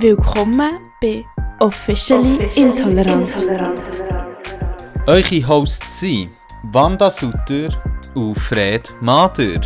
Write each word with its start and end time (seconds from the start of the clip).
Willkommen 0.00 0.78
bei 1.02 1.26
Officially, 1.58 2.48
Intolerant. 2.54 3.34
Eure 5.06 5.46
Hosts 5.46 6.00
sind 6.00 6.30
Wanda 6.72 7.10
Sutter 7.10 7.68
und 8.14 8.34
Fred 8.36 8.94
Mader. 9.02 9.60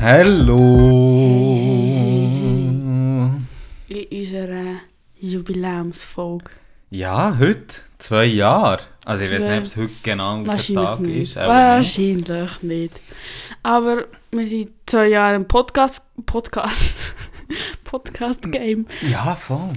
Hallo! 0.00 0.48
In 3.88 4.06
unserer 4.10 4.76
Jubiläumsfolge. 5.20 6.50
Ja, 6.88 7.36
heute 7.38 7.82
zwei 7.98 8.24
Jahre. 8.24 8.80
Also 9.08 9.24
ich 9.24 9.30
weiß 9.30 9.44
nicht, 9.44 9.56
ob 9.58 9.64
es 9.64 9.76
heute 9.76 9.92
genau 10.02 10.36
der 10.36 10.46
Wahrscheinlich 10.48 10.84
Tag 10.84 11.00
nicht. 11.00 11.20
ist. 11.30 11.36
nicht. 11.36 11.46
Wahrscheinlich 11.48 12.62
nicht. 12.62 13.00
Aber 13.62 14.04
wir 14.30 14.46
sind 14.46 14.70
zwei 14.84 15.08
Jahre 15.08 15.36
im 15.36 15.48
Podcast. 15.48 16.02
Podcast. 16.26 17.14
Podcast-Game. 17.84 18.84
Ja, 19.10 19.34
voll. 19.34 19.70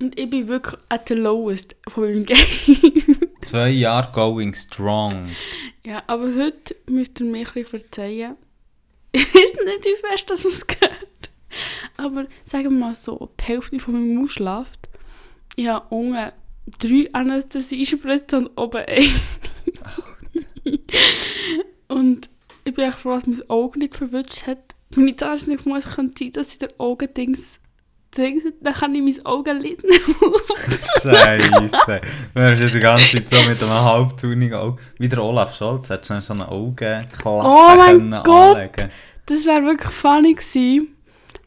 Und 0.00 0.18
ich 0.18 0.28
bin 0.28 0.48
wirklich 0.48 0.80
at 0.88 1.06
the 1.06 1.14
lowest 1.14 1.76
von 1.86 2.02
meinem 2.06 2.26
Game. 2.26 2.38
Zwei 3.44 3.68
Jahre 3.68 4.10
going 4.12 4.52
strong. 4.52 5.28
ja, 5.86 6.02
aber 6.08 6.24
heute 6.36 6.74
müsst 6.90 7.20
ihr 7.20 7.26
mir 7.26 7.46
ein 7.46 7.52
bisschen 7.54 7.64
verzeihen. 7.80 8.36
Ich 9.12 9.32
weiß 9.32 9.52
nicht, 9.64 9.84
wie 9.84 10.08
fest 10.08 10.28
das 10.28 10.44
es 10.44 10.66
geht. 10.66 11.30
Aber 11.98 12.26
sagen 12.44 12.64
wir 12.64 12.70
mal 12.70 12.94
so, 12.96 13.30
die 13.38 13.44
Hälfte 13.44 13.78
von 13.78 13.94
meinem 13.94 14.14
Mund 14.16 14.32
schläft. 14.32 14.88
Ich 15.54 15.68
habe 15.68 15.86
unten 15.94 16.32
drei 16.78 17.08
Anästhesiespritzen 17.12 18.46
und 18.46 18.58
oben 18.58 18.84
eine. 18.86 19.08
und 21.88 22.30
ich 22.64 22.74
bin 22.74 22.84
echt 22.84 22.98
froh, 22.98 23.14
dass 23.16 23.26
mein 23.26 23.50
Auge 23.50 23.78
nicht 23.78 23.96
verwünscht 23.96 24.46
hat. 24.46 24.74
Meine 24.94 25.14
nicht 25.46 25.66
muss 25.66 25.84
kann 25.84 26.12
sein, 26.16 26.32
dass 26.32 26.52
sie 26.52 26.58
der 26.58 26.68
Augendings 26.78 27.58
Dings, 28.16 28.42
dann 28.60 28.74
kann 28.74 28.94
ich 28.94 29.02
mein 29.02 29.26
Augenlid 29.26 29.82
nicht 29.84 30.02
Scheiße. 31.02 32.00
Du 32.34 32.42
hast 32.42 32.60
ja 32.60 32.66
die 32.68 32.80
ganze 32.80 33.10
Zeit 33.10 33.28
so 33.28 33.36
mit 33.48 33.62
einem 33.62 33.72
halbzunigen 33.72 34.54
Auge. 34.54 34.82
Wie 34.98 35.08
der 35.08 35.22
Olaf 35.24 35.56
Scholz, 35.56 35.88
hättest 35.88 36.10
du 36.10 36.20
so 36.20 36.34
eine 36.34 36.48
Augenklappe 36.48 37.08
Oh 37.24 37.76
mein 37.76 37.98
können 37.98 38.22
Gott! 38.22 38.56
anlegen. 38.56 38.90
Das 39.26 39.46
wäre 39.46 39.64
wirklich 39.64 39.92
funny 39.92 40.34
gewesen. 40.34 40.94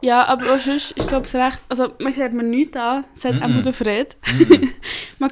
Ja, 0.02 0.26
aber 0.26 0.54
auch 0.54 0.60
sonst 0.60 0.92
ist 0.92 1.08
glaube 1.08 1.26
ich 1.28 1.34
recht. 1.36 1.60
Also, 1.70 1.94
man 2.00 2.14
sieht 2.14 2.34
mir 2.34 2.44
nichts 2.44 2.76
an, 2.78 3.06
auch 3.42 3.48
nur 3.48 3.62
der 3.62 3.74
Fred. 3.74 4.18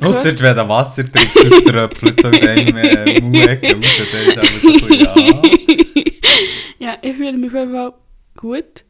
Ausser 0.02 0.40
wenn 0.40 0.56
du 0.56 0.70
Wasser 0.70 1.04
trinkst, 1.12 1.38
sonst 1.38 1.66
tröpfelt 1.66 2.20
es 2.20 2.26
aus 2.26 2.42
einem 2.42 2.78
äh, 2.78 3.22
Mauecke 3.22 3.76
raus. 3.76 4.00
Ist 4.00 4.38
aber 4.38 4.48
so 4.62 4.88
ja. 4.88 5.16
ja, 6.80 6.98
ich 7.02 7.16
fühle 7.16 7.38
mich 7.38 7.50
auf 7.50 7.56
jeden 7.56 7.72
Fall 7.74 7.94
gut. 8.38 8.84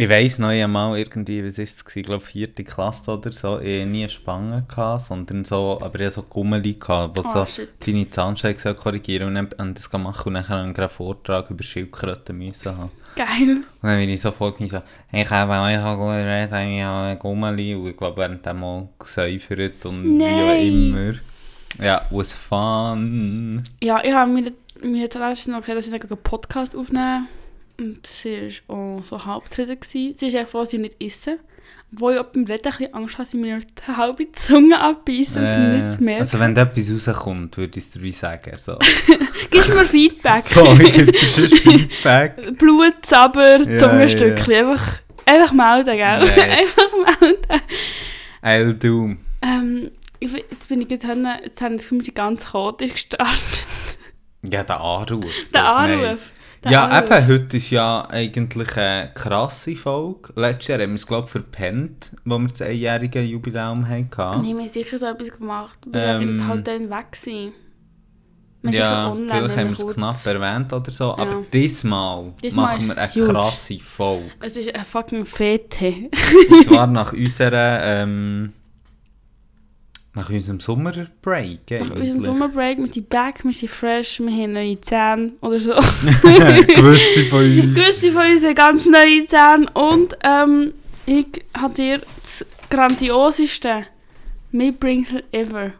Ich 0.00 0.08
weiss 0.08 0.38
noch 0.38 0.50
einmal 0.50 0.96
irgendwie, 0.96 1.44
was 1.44 1.58
ist 1.58 1.78
es 1.78 1.84
gewesen, 1.84 1.98
ich 1.98 2.06
glaube 2.06 2.24
vierte 2.24 2.62
Klasse 2.62 3.10
oder 3.10 3.32
so, 3.32 3.58
ich 3.58 3.80
hatte 3.80 3.86
nie 3.86 4.02
eine 4.02 4.08
Spange, 4.08 4.64
gehabt, 4.68 5.02
sondern 5.02 5.44
so, 5.44 5.80
aber 5.82 5.98
ich 5.98 6.06
hatte 6.06 6.14
so 6.14 6.22
Gummeli, 6.22 6.74
gehabt, 6.74 7.18
wo 7.18 7.22
Oh, 7.28 7.32
so 7.32 7.46
shit. 7.46 7.68
deine 7.84 8.08
Zahnsteine 8.08 8.74
korrigieren 8.76 9.26
und, 9.26 9.34
dann, 9.34 9.48
und 9.68 9.76
das 9.76 9.92
machen 9.92 10.36
und 10.36 10.48
dann 10.48 10.76
einen 10.76 10.88
Vortrag 10.88 11.50
über 11.50 11.64
Schildkröten 11.64 12.38
müssen 12.38 12.78
haben. 12.78 12.92
Geil. 13.16 13.56
Und 13.56 13.64
dann 13.82 13.98
bin 13.98 14.10
ich 14.10 14.20
so 14.20 14.30
vorgekommen, 14.30 14.70
so, 14.70 14.82
ich 15.18 15.28
habe 15.30 15.50
euch 15.52 15.80
auch 15.84 15.96
gut 15.96 16.12
geredet, 16.12 16.52
ich 16.52 16.82
habe 16.84 17.06
ein 17.08 17.18
Gummeli 17.18 17.74
und 17.74 17.88
ich 17.88 17.96
glaube, 17.96 18.18
während 18.18 18.46
dem 18.46 18.60
mal 18.60 18.88
gesäufert 19.00 19.84
und 19.84 20.20
wie 20.20 20.24
auch 20.24 20.46
Nein. 20.46 21.18
immer. 21.74 21.84
Ja, 21.84 22.06
was 22.12 22.34
fun. 22.34 23.64
Ja, 23.82 24.00
ich 24.04 24.12
habe 24.12 24.30
mir, 24.30 24.52
mir 24.80 25.10
zuletzt 25.10 25.48
noch 25.48 25.58
gesagt, 25.60 25.76
dass 25.76 25.88
ich 25.88 25.92
einen 25.92 26.22
Podcast 26.22 26.76
aufnehme. 26.76 27.26
Und 27.80 28.04
sie 28.06 28.50
war 28.66 28.76
auch 28.76 29.02
so 29.08 29.24
halbtreten. 29.24 29.78
gewesen. 29.78 30.14
Sie 30.18 30.26
ist 30.26 30.34
echt 30.34 30.48
froh, 30.48 30.60
dass 30.60 30.72
ich 30.72 30.80
nicht 30.80 30.96
esse. 31.00 31.38
Obwohl 31.92 32.14
ich 32.14 32.18
auch 32.18 32.24
beim 32.24 32.44
Reden 32.44 32.66
ein 32.66 32.72
bisschen 32.72 32.94
Angst 32.94 33.14
habe, 33.14 33.24
dass 33.24 33.34
ich 33.34 33.40
mir 33.40 33.60
die 33.60 33.96
halbe 33.96 34.32
Zunge 34.32 34.78
abbeiße 34.78 35.40
und 35.40 35.46
sie 35.46 35.80
nichts 35.80 36.00
mehr. 36.00 36.18
also 36.18 36.38
wenn 36.38 36.54
da 36.54 36.62
etwas 36.62 36.90
rauskommt, 37.08 37.56
würde 37.56 37.78
ich 37.78 37.84
es 37.84 37.90
dir 37.92 38.02
wie 38.02 38.12
sagen. 38.12 38.52
So. 38.56 38.78
Gib 39.50 39.68
mir 39.68 39.84
Feedback. 39.84 40.44
Dir 40.54 41.12
sonst 41.22 41.58
Feedback. 41.60 42.58
Blut, 42.58 42.94
Zaber, 43.02 43.58
Ja, 43.60 43.78
Zungenstückchen. 43.78 44.54
Einfach, 44.54 45.00
einfach 45.24 45.52
melden, 45.52 45.96
gell? 45.96 46.18
Nice. 46.20 46.76
einfach 46.76 47.20
melden. 47.20 47.62
I'll 48.42 48.72
do. 48.74 49.16
Ähm, 49.40 49.90
jetzt 50.20 50.68
bin 50.68 50.82
ich 50.82 50.88
gerade, 50.88 51.40
jetzt 51.44 51.62
habe 51.62 51.74
ich 51.74 51.80
das 51.80 51.84
Gefühl, 51.84 51.98
wir 52.00 52.04
sind 52.04 52.14
ganz 52.16 52.44
chaotisch 52.44 52.92
gestartet. 52.92 53.66
Ja, 54.42 54.62
der 54.62 54.80
Anruf. 54.80 55.48
Der. 55.54 55.64
Anruf. 55.64 56.32
Ja, 56.64 56.98
eben, 56.98 57.26
heute 57.28 57.56
ist 57.56 57.70
ja 57.70 58.06
eigentlich 58.10 58.76
eine 58.76 59.10
krasse 59.14 59.76
Folge. 59.76 60.32
Letztes 60.34 60.68
Jahr 60.68 60.80
haben 60.80 60.90
wir 60.90 60.94
es, 60.96 61.06
glaube 61.06 61.26
ich, 61.26 61.30
verpennt, 61.30 62.16
wo 62.24 62.38
wir 62.38 62.48
das 62.48 62.62
einjährige 62.62 63.20
Jubiläum 63.22 63.88
hatten. 63.88 64.06
Ich 64.10 64.18
habe 64.18 64.54
mir 64.54 64.68
sicher 64.68 64.98
so 64.98 65.06
etwas 65.06 65.30
gemacht, 65.32 65.78
weil 65.86 66.22
Ähm, 66.22 66.38
wir 66.38 66.46
halt 66.48 66.66
dann 66.66 66.90
weg. 66.90 67.06
Wir 68.60 68.72
sind 68.72 68.80
Ja, 68.80 69.12
online, 69.12 69.28
vielleicht 69.32 69.56
haben 69.56 69.66
wir 69.78 69.86
es 69.86 69.94
knapp 69.94 70.26
erwähnt 70.26 70.72
oder 70.72 70.90
so, 70.90 71.04
Ja. 71.04 71.18
aber 71.18 71.42
diesmal 71.52 72.32
Diesmal 72.42 72.64
machen 72.74 72.88
wir 72.88 72.98
eine 72.98 73.12
huge. 73.14 73.26
krasse 73.32 73.78
Folge. 73.78 74.24
Es 74.40 74.56
ist 74.56 74.74
eine 74.74 74.84
fucking 74.84 75.24
Fete. 75.24 75.94
Und 76.50 76.64
zwar 76.64 76.88
nach 76.88 77.12
unserer, 77.12 77.80
ähm, 77.84 78.52
nach 80.14 80.30
unserem 80.30 80.58
Sommerbreak 80.58 81.70
Nach 81.70 81.90
unserem. 81.90 82.24
Sommerbreak, 82.24 82.78
wir 82.78 82.86
sind 82.92 83.08
back, 83.08 83.44
wir 83.44 83.52
sind 83.52 83.70
fresh, 83.70 84.20
wir 84.20 84.30
haben 84.30 84.52
neue 84.52 84.80
Zähne 84.80 85.32
oder 85.40 85.60
so. 85.60 85.72
Gewisse 86.74 87.24
von 87.24 87.44
uns. 87.44 87.76
Grüße 87.76 88.12
von 88.12 88.26
uns 88.26 88.44
haben 88.44 88.54
ganz 88.54 88.86
neue 88.86 89.26
Zähne 89.26 89.66
und 89.74 90.16
ähm, 90.24 90.72
ich 91.06 91.26
habe 91.56 91.74
dir 91.74 92.00
das 92.22 92.44
grandioseste 92.70 93.84
Mitbringsel 94.52 95.24
ever. 95.32 95.72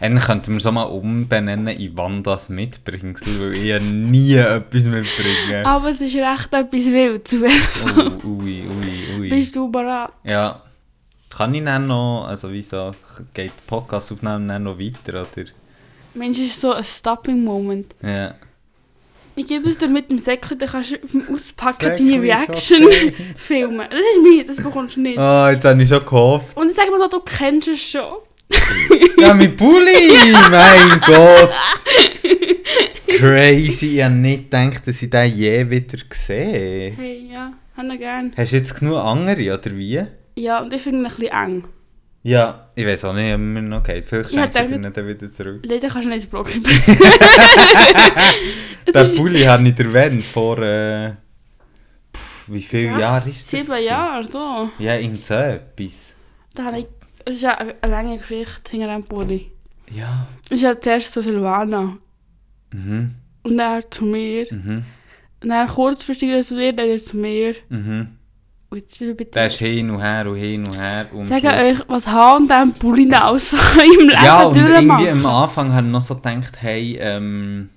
Dann 0.00 0.18
könnten 0.18 0.52
wir 0.52 0.58
es 0.58 0.66
auch 0.66 0.72
mal 0.72 0.82
umbenennen 0.82 1.68
in 1.68 1.96
Wandas 1.96 2.48
Mitbringsel, 2.48 3.40
weil 3.40 3.54
ich 3.54 3.64
ja 3.64 3.78
nie 3.78 4.34
etwas 4.34 4.84
mitbringe. 4.84 5.64
Aber 5.64 5.88
es 5.88 6.00
ist 6.00 6.14
recht 6.14 6.52
etwas 6.52 6.86
wild. 6.92 7.30
Oh, 7.32 8.26
ui, 8.26 8.64
ui, 8.68 9.18
ui. 9.18 9.28
Bist 9.28 9.56
du 9.56 9.70
bereit? 9.70 10.10
Ja. 10.24 10.62
Kann 11.36 11.52
ich 11.52 11.64
dann 11.64 11.88
noch, 11.88 12.26
also 12.28 12.52
wieso, 12.52 12.92
geht 13.32 13.50
die 13.50 13.66
Podcast-Aufnahme 13.66 14.46
dann 14.46 14.62
noch 14.62 14.78
weiter, 14.78 15.22
oder? 15.22 15.48
Mensch, 16.14 16.38
es 16.38 16.46
ist 16.46 16.60
so 16.60 16.72
ein 16.72 16.84
Stopping-Moment. 16.84 17.96
Ja. 18.02 18.36
Ich 19.34 19.46
gebe 19.46 19.68
es 19.68 19.76
dir 19.76 19.88
mit 19.88 20.10
dem 20.12 20.18
Säckchen, 20.18 20.60
dann 20.60 20.68
kannst 20.68 20.92
du 20.92 20.98
beim 20.98 21.34
Auspacken 21.34 21.88
deine 21.88 22.22
Reaction 22.22 22.86
filmen. 23.36 23.84
Das 23.90 23.98
ist 23.98 24.22
meins, 24.22 24.46
das 24.46 24.64
bekommst 24.64 24.94
du 24.94 25.00
nicht. 25.00 25.18
Ah, 25.18 25.50
jetzt 25.50 25.64
habe 25.64 25.82
ich 25.82 25.88
schon 25.88 26.04
gehofft. 26.04 26.56
Und 26.56 26.68
ich 26.68 26.76
sage 26.76 26.92
mal 26.92 27.00
so, 27.00 27.08
du 27.08 27.20
kennst 27.24 27.66
es 27.66 27.82
schon. 27.82 28.18
Ja, 29.18 29.32
mein 29.32 29.56
Pulli! 29.56 30.32
mein 30.50 31.00
Gott! 31.06 31.50
Crazy, 33.08 33.96
ich 33.96 34.02
habe 34.02 34.14
nicht 34.14 34.50
gedacht, 34.50 34.86
dass 34.86 35.02
ich 35.02 35.08
den 35.10 35.34
je 35.34 35.70
wieder 35.70 35.98
sehe. 36.12 36.92
Hey, 36.92 37.28
ja, 37.32 37.52
habe 37.76 37.94
ich 37.94 37.98
gern. 37.98 38.32
Hast 38.36 38.52
du 38.52 38.56
jetzt 38.56 38.78
genug 38.78 38.98
andere, 38.98 39.54
oder 39.54 39.76
wie? 39.76 40.04
Ja, 40.36 40.60
und 40.62 40.72
ich 40.72 40.82
finde 40.82 41.00
ihn 41.00 41.06
ein 41.06 41.12
bisschen 41.14 41.32
eng. 41.32 41.64
Ja, 42.22 42.70
ich 42.74 42.86
weiß 42.86 43.04
auch 43.04 43.12
nicht, 43.12 43.84
geht. 43.84 44.04
Vielleicht 44.06 44.30
Ja, 44.32 44.50
schenke 44.50 44.74
ich 44.76 44.80
dir 44.80 44.90
dann 44.90 45.06
wieder 45.06 45.26
zurück. 45.30 45.62
Leider 45.66 45.88
kannst 45.88 46.06
du 46.06 46.08
nicht 46.10 46.24
ins 46.24 46.26
Blog 46.26 46.48
Den 48.94 49.16
Pulli 49.16 49.42
habe 49.42 49.68
ich 49.68 49.78
erwähnt 49.78 50.24
vor, 50.24 50.58
äh, 50.58 51.12
pff, 52.14 52.48
wie 52.48 52.62
viele 52.62 52.98
Jahre 52.98 53.28
ist 53.28 53.52
das? 53.52 53.66
Sieben? 53.66 53.84
Jahre, 53.84 54.24
so. 54.24 54.70
Ja, 54.78 54.94
in 54.96 55.14
so 55.16 55.34
etwas. 55.34 56.14
Da 56.54 56.64
habe 56.64 56.78
ich... 56.80 56.86
Es 57.26 57.36
ist 57.36 57.42
ja 57.42 57.56
eine 57.56 57.74
lange 57.82 58.18
Geschichte 58.18 58.70
hinter 58.70 58.88
dem 58.88 59.04
Pulli. 59.04 59.50
Ja. 59.90 60.26
Es 60.46 60.52
ist 60.52 60.62
ja 60.62 60.78
zuerst 60.80 61.12
so 61.12 61.20
Silvana. 61.20 61.96
Mhm, 62.72 63.14
Und 63.42 63.56
dann 63.56 63.82
zu 63.90 64.04
mir. 64.04 64.46
mhm, 64.50 64.84
Und 65.42 65.48
dann 65.48 65.68
kurzfristig 65.68 66.44
zu 66.46 66.56
dir, 66.56 66.72
dann 66.74 66.98
zu 66.98 67.16
mir. 67.16 67.54
mhm. 67.68 68.08
Und 68.74 68.80
jetzt 68.80 69.00
wieder 69.00 69.14
bei 69.14 69.24
Der 69.24 69.42
dir. 69.42 69.46
ist 69.46 69.58
hin 69.58 69.88
und 69.90 70.00
her 70.00 70.28
und 70.28 70.36
hin 70.36 70.64
und 70.66 70.76
her. 70.76 71.06
Und 71.12 71.26
Sag 71.26 71.44
euch, 71.44 71.78
was 71.86 72.08
haben 72.08 72.48
dem 72.48 72.72
Pulli 72.72 73.06
noch 73.06 73.38
so 73.38 73.56
im 73.80 74.08
Leben 74.08 74.24
Ja, 74.24 74.42
und 74.42 74.56
irgendwie 74.56 75.08
am? 75.10 75.24
Anfang 75.26 75.72
habe 75.72 75.86
ich 75.86 75.92
noch 75.92 76.00
so 76.00 76.16
gedacht, 76.16 76.56
hey, 76.60 76.96
ähm, 77.00 77.68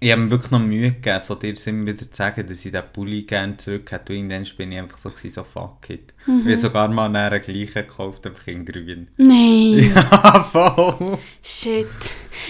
ich 0.00 0.12
habe 0.12 0.22
mir 0.22 0.30
wirklich 0.30 0.52
noch 0.52 0.60
Mühe 0.60 0.92
gegeben, 0.92 1.18
so 1.26 1.34
dir 1.34 1.54
immer 1.66 1.86
wieder 1.86 1.98
zu 1.98 2.16
sagen, 2.16 2.46
dass 2.48 2.64
ich 2.64 2.70
den 2.70 2.82
Pulli 2.92 3.22
gerne 3.22 3.56
zurück 3.56 3.90
hätte. 3.90 4.12
Und 4.12 4.18
irgendwann 4.30 4.46
bin 4.56 4.70
ich 4.70 4.78
einfach 4.78 4.98
so, 4.98 5.10
gewesen, 5.10 5.30
so 5.32 5.42
fuck 5.42 5.90
it. 5.90 6.14
Mhm. 6.26 6.38
Ich 6.42 6.44
habe 6.46 6.56
sogar 6.56 6.88
mal 6.88 7.06
einen 7.12 7.42
gleichen 7.42 7.74
gekauft, 7.74 8.24
einfach 8.24 8.46
in 8.46 8.64
grün. 8.64 9.08
Nein, 9.16 9.92
Ja, 9.92 10.44
voll. 10.44 11.18
shit. 11.42 11.88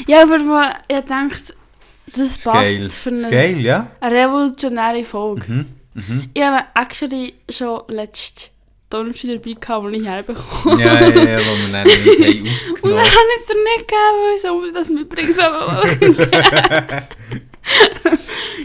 Ja, 0.07 0.25
aber 0.25 0.37
ich 0.89 0.97
dachte, 1.07 1.55
das 2.15 2.37
passt 2.39 2.45
geil. 2.45 2.89
für 2.91 3.09
eine, 3.11 3.31
geil, 3.31 3.61
ja? 3.61 3.91
eine 4.01 4.15
revolutionäre 4.15 5.05
Folge. 5.05 5.51
Mhm. 5.51 5.67
Mhm. 6.07 6.31
Ich 6.35 6.43
habe 6.43 6.65
actually 6.75 7.35
schon 7.51 7.83
letztes 7.89 8.51
Donnerstag 8.91 9.31
dabei 9.43 9.53
gehabt, 9.61 9.85
als 9.87 9.95
ich 9.95 10.07
herbekomme. 10.07 10.83
Ja, 10.83 10.95
ja, 10.95 11.09
ja, 11.09 11.39
wo 11.41 11.53
wir 11.57 11.73
dann 11.73 11.85
nicht 12.05 12.21
haben 12.21 12.83
Und 12.83 12.91
dann 12.91 12.99
habe 12.99 13.29
ich 13.37 13.41
es 13.41 13.47
dir 13.47 13.55
nicht 13.65 13.89
gegeben, 13.89 14.17
weil 14.23 14.69
ich 14.69 14.75
das 14.75 14.89
mitbringen 14.89 15.33
soll. 15.33 17.07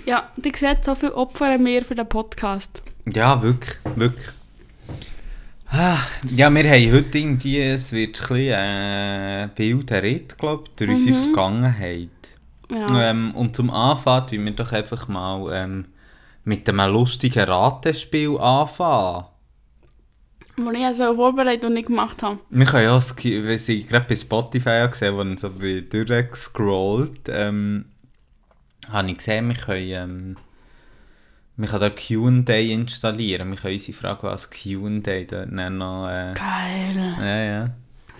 Ja, 0.05 0.29
ihr 0.43 0.51
seht, 0.55 0.83
so 0.85 0.95
viel 0.95 1.09
opfern 1.15 1.63
wir 1.65 1.83
für 1.83 1.95
den 1.95 2.07
Podcast. 2.07 2.81
Ja, 3.13 3.41
wirklich, 3.41 3.77
wirklich. 3.95 4.25
Ah, 5.69 5.97
ja, 6.31 6.53
wir 6.53 6.63
haben 6.71 6.93
heute 6.93 7.17
irgendwie, 7.17 7.59
es 7.59 7.91
wird 7.91 8.21
ein 8.21 8.27
bisschen 8.27 8.53
äh, 8.59 9.49
Bilder 9.55 10.03
reden, 10.03 10.27
glaube 10.37 10.65
ich, 10.67 10.75
durch 10.75 10.91
unsere 10.91 11.15
Mhm. 11.17 11.23
Vergangenheit. 11.33 12.09
Ja. 12.69 13.09
Ähm, 13.09 13.31
und 13.35 13.55
zum 13.55 13.69
Anfang 13.71 14.27
tun 14.27 14.45
wir 14.45 14.51
doch 14.51 14.71
einfach 14.71 15.07
mal 15.07 15.51
ähm, 15.53 15.85
mit 16.43 16.67
einem 16.69 16.91
lustigen 16.91 17.43
Ratespiel 17.43 18.37
anfangen. 18.37 19.25
Wo 20.55 20.69
ich 20.69 20.85
also 20.85 21.15
vorbereitet 21.15 21.65
und 21.65 21.73
nicht 21.73 21.87
gemacht 21.87 22.21
habe. 22.21 22.39
Wir 22.49 22.65
können 22.65 22.83
ja, 22.83 22.95
auch, 22.95 23.03
weil 23.03 23.55
ich 23.55 23.87
gerade 23.87 24.05
bei 24.07 24.15
Spotify 24.15 24.87
gesehen, 24.87 25.15
wo 25.15 25.23
ich 25.23 25.39
so 25.39 25.49
durchgescrollt, 25.49 27.27
ähm, 27.29 27.85
habe 28.91 29.09
ich 29.09 29.17
gesehen, 29.17 29.47
wir 29.47 29.55
können, 29.55 29.89
ähm, 29.89 30.37
wir 31.57 31.67
können 31.67 31.81
da 31.81 31.89
Q&A 31.89 32.59
installieren. 32.59 33.49
Wir 33.49 33.57
können 33.57 33.73
unsere 33.73 33.97
Frage 33.97 34.29
als 34.29 34.49
Q&A 34.49 34.99
dort 34.99 35.51
noch... 35.51 36.09
Äh, 36.09 36.33
Geil. 36.35 37.15
ja, 37.19 37.43
ja. 37.43 37.69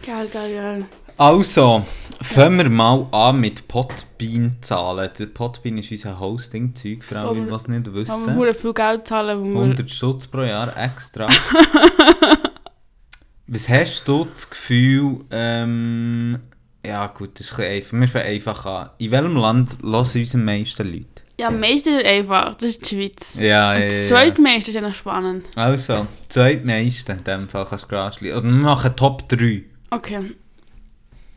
Geil, 0.04 0.28
geil, 0.34 0.54
geil. 0.54 0.86
Also, 1.24 1.86
fangen 2.22 2.58
wir 2.58 2.70
mal 2.70 3.08
an 3.14 3.40
mit 3.40 3.70
Podbean-Zahlen. 3.70 5.10
Der 5.18 5.26
Podbean 5.28 5.78
ist 5.78 5.90
unser 5.90 6.20
Hosting-Zeug, 6.20 7.02
für 7.02 7.18
alle, 7.18 7.34
die 7.36 7.42
Aber- 7.48 7.56
es 7.56 7.68
nicht 7.70 7.86
wir 7.86 7.94
wissen. 7.94 8.26
verdammt 8.26 8.56
viel 8.58 8.74
Geld 8.74 9.08
zahlen, 9.08 9.40
wo 9.40 9.46
wir... 9.46 9.62
100 9.62 9.90
Stutz 9.90 10.28
pro 10.28 10.42
Jahr 10.42 10.76
extra. 10.76 11.30
Was 13.48 13.70
hast 13.70 14.06
du 14.06 14.26
das 14.26 14.50
Gefühl, 14.50 15.22
ähm, 15.32 16.40
ja 16.86 17.08
gut, 17.08 17.40
das 17.40 17.52
ist 17.52 17.58
ein 17.58 17.72
einfach. 17.72 17.94
Wir 17.98 18.08
fangen 18.10 18.26
einfach 18.26 18.66
an. 18.66 18.90
In 18.98 19.12
welchem 19.12 19.38
Land 19.38 19.78
hören 19.82 19.94
uns 19.96 20.36
am 20.36 20.44
meisten 20.44 20.86
Leute? 20.86 21.08
Ja, 21.40 21.48
am 21.48 21.60
meisten 21.62 22.00
ist 22.00 22.06
einfach, 22.06 22.56
das 22.56 22.72
ist 22.72 22.92
die 22.92 22.96
Schweiz. 22.98 23.36
Ja, 23.40 23.72
Und 23.76 23.80
ja, 23.80 23.86
das 23.86 24.02
ja. 24.02 24.08
zweitmeiste 24.18 24.72
ist 24.72 24.76
ja 24.76 24.82
noch 24.82 24.94
spannend. 24.94 25.46
Also, 25.56 26.06
zweitmeisten 26.28 27.20
in 27.20 27.24
dem 27.24 27.48
Fall 27.48 27.66
kannst 27.66 27.90
du. 27.90 27.96
Oder 27.96 28.44
wir 28.44 28.52
machen 28.52 28.94
Top 28.98 29.30
3. 29.30 29.64
Okay. 29.90 30.20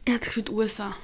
Ich 0.06 0.12
habe 0.12 0.18
das 0.20 0.28
Gefühl, 0.28 0.44
die 0.44 0.52
USA. 0.52 0.94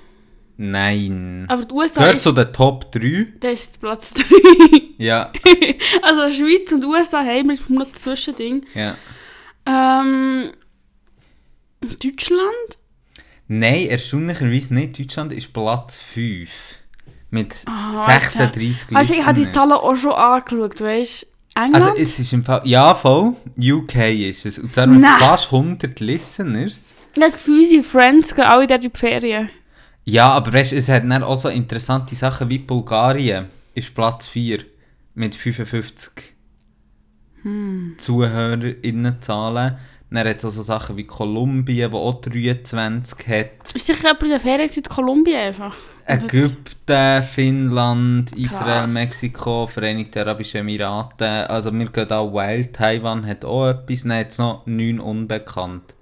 Nein. 0.57 1.45
Aber 1.49 1.65
die 1.65 1.75
USA 1.75 2.01
Gehört 2.01 2.17
ist, 2.17 2.23
zu 2.23 2.33
den 2.33 2.53
Top 2.53 2.91
3? 2.93 3.27
das 3.41 3.53
ist 3.53 3.81
Platz 3.81 4.15
3. 4.15 4.25
Ja, 4.99 5.33
also 6.03 6.31
Schweiz 6.33 6.71
und 6.71 6.85
USA 6.85 7.25
haben 7.25 7.49
wir, 7.49 7.59
noch 7.77 7.91
das 7.91 8.03
Zwischending. 8.03 8.65
ja. 8.75 8.97
Ähm... 9.67 10.53
Deutschland? 11.81 12.79
Nein, 13.49 13.87
erstaunlicherweise 13.89 14.73
nicht. 14.75 14.99
Deutschland 14.99 15.33
ist 15.33 15.53
Platz 15.53 15.97
5. 16.15 16.49
Mit 17.31 17.63
Ah, 17.67 18.05
36 18.07 18.97
Also 18.97 19.15
ich 19.15 19.27
habe 19.27 19.41
die. 19.41 19.51
Zahlen 19.51 19.73
auch 19.73 19.97
schon 19.97 20.13
angeschaut, 20.13 20.81
weißt 20.81 21.23
du? 21.23 21.61
England? 21.61 21.75
Also 21.89 22.01
es 22.01 22.19
ist 22.21 22.33
im 22.33 22.45
Fall... 22.45 22.63
Ja, 22.65 22.95
voll. 22.95 23.35
UK 23.59 23.97
ist 24.29 24.47
es. 24.47 24.59
Und 24.61 24.73
zwar 24.75 24.87
mit 24.87 25.01
Nein. 25.01 25.19
fast 25.19 25.47
100 25.47 25.99
Listeners. 25.99 26.95
Ich 27.14 27.20
habe 27.20 27.31
das 27.32 27.35
Gefühl, 27.35 27.61
unsere 27.61 27.82
Friends 27.82 28.35
gehen 28.35 28.44
alle 28.44 28.67
dort 28.67 28.85
in 28.85 28.91
die 28.91 28.99
Ferien. 28.99 29.50
Ja, 30.05 30.29
aber 30.31 30.53
weißt, 30.53 30.73
es 30.73 30.88
hat 30.88 31.05
dann 31.05 31.23
auch 31.23 31.37
so 31.37 31.49
interessante 31.49 32.14
Sachen 32.17 32.50
wie 32.50 32.59
Bulgarien 32.59 33.47
ist 33.75 33.94
Platz 33.94 34.26
4 34.26 34.64
mit 35.14 35.35
55 35.35 36.32
Hm. 37.43 37.94
ZuhörerInnenzahlen. 37.99 39.76
Dann 40.11 40.29
hat 40.29 40.37
es 40.38 40.44
auch 40.44 40.50
so 40.50 40.62
Sachen 40.62 40.97
wie 40.97 41.05
Kolumbien, 41.05 41.91
wo 41.91 41.99
auch 41.99 42.20
23 42.20 43.26
hat. 43.26 43.75
Ist 43.75 43.87
sicher 43.87 44.08
jemand 44.08 44.23
in 44.25 44.29
der 44.29 44.41
Ferien 44.41 44.70
in 44.70 44.82
Kolumbien 44.82 45.37
einfach? 45.37 45.75
Ägypten, 46.05 47.23
Finnland, 47.23 48.32
Israel, 48.37 48.82
Krass. 48.82 48.93
Mexiko, 48.93 49.67
Vereinigte 49.67 50.20
Arabische 50.20 50.58
Emirate. 50.58 51.49
Also 51.49 51.73
wir 51.73 51.87
gehen 51.87 52.11
auch 52.11 52.32
wild. 52.32 52.75
Taiwan 52.75 53.26
hat 53.26 53.44
auch 53.44 53.70
etwas. 53.70 54.03
Dann 54.03 54.12
hat 54.12 54.31
es 54.31 54.38
noch 54.38 54.67
9 54.67 55.00
unbekannt. 55.00 55.94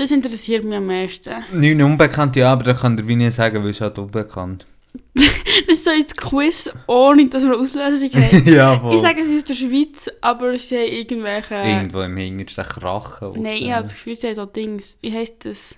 Das 0.00 0.10
interessiert 0.10 0.64
mich 0.64 0.78
am 0.78 0.86
meisten. 0.86 1.30
9 1.52 1.82
unbekannt, 1.82 2.34
ja, 2.34 2.50
aber 2.52 2.64
da 2.64 2.72
kann 2.72 2.96
der 2.96 3.06
wie 3.06 3.16
nicht 3.16 3.34
sagen, 3.34 3.62
weil 3.62 3.68
es 3.70 3.80
halt 3.82 3.98
unbekannt. 3.98 4.66
Das 5.66 5.76
ist 5.76 5.84
so 5.84 5.90
ein 5.90 6.04
Quiz, 6.16 6.70
ohne 6.86 7.26
dass 7.28 7.44
wir 7.44 7.54
Auslösung 7.58 8.10
haben. 8.14 8.46
ja, 8.50 8.78
voll. 8.78 8.94
Ich 8.94 9.00
sage, 9.02 9.20
es 9.20 9.28
ist 9.28 9.36
aus 9.38 9.44
der 9.44 9.54
Schweiz, 9.54 10.08
aber 10.22 10.56
sie 10.56 10.76
haben 10.78 10.86
irgendwelche... 10.92 11.54
Irgendwo 11.54 12.00
im 12.00 12.16
hintersten 12.16 12.64
Krachen. 12.64 13.32
Nein, 13.42 13.58
ich 13.60 13.70
habe 13.72 13.82
das 13.82 13.92
Gefühl, 13.92 14.16
sie 14.16 14.28
haben 14.28 14.34
so 14.36 14.46
Dings. 14.46 14.96
Wie 15.02 15.12
heisst 15.12 15.44
das? 15.44 15.74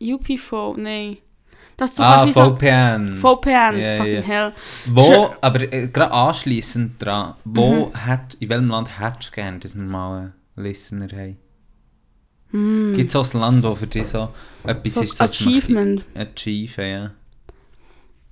UPV? 0.00 0.76
Nein. 0.78 1.18
Dass 1.76 1.94
du 1.96 2.02
Ah, 2.02 2.26
wie 2.26 2.32
so... 2.32 2.56
VPN. 2.56 3.16
VPN, 3.18 3.78
Ja, 3.78 3.96
fucking 3.96 4.14
ja. 4.14 4.20
hell. 4.22 4.52
Wo, 4.86 5.34
aber 5.40 5.60
äh, 5.72 5.88
gerade 5.88 6.12
anschliessend 6.12 7.02
dran, 7.02 7.34
wo 7.44 7.86
Mhm. 7.92 8.06
hat, 8.06 8.34
in 8.40 8.48
welchem 8.48 8.68
Land 8.68 8.98
hättest 9.00 9.28
du 9.30 9.34
gerne, 9.34 9.58
dass 9.58 9.74
wir 9.76 9.82
mal 9.82 10.32
einen 10.56 10.64
Listener 10.64 11.08
haben? 11.12 11.36
Hm. 12.54 12.92
Gibt 12.94 13.10
es 13.10 13.16
auch 13.16 13.34
ein 13.34 13.40
Land, 13.40 13.64
wo 13.64 13.74
für 13.74 13.88
dich 13.88 14.06
so 14.06 14.28
etwas 14.64 14.94
So 14.94 15.00
ist, 15.02 15.18
das 15.20 15.40
man 15.40 15.48
Achievement. 15.54 16.04
Achieven, 16.14 16.86
ja. 16.88 17.10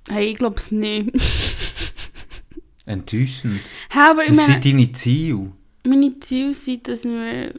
Hey, 0.09 0.31
ich 0.31 0.37
glaube 0.37 0.59
es 0.61 0.71
nicht. 0.71 1.11
Enttäuschend. 2.85 3.61
Hä, 3.89 3.99
aber 3.99 4.23
Was 4.27 4.35
meine, 4.35 4.53
sind 4.53 4.65
deine 4.65 4.91
Ziele? 4.93 5.51
meine 5.85 6.19
Ziele 6.19 6.53
sind, 6.53 6.87
dass 6.87 7.03
wir, 7.03 7.53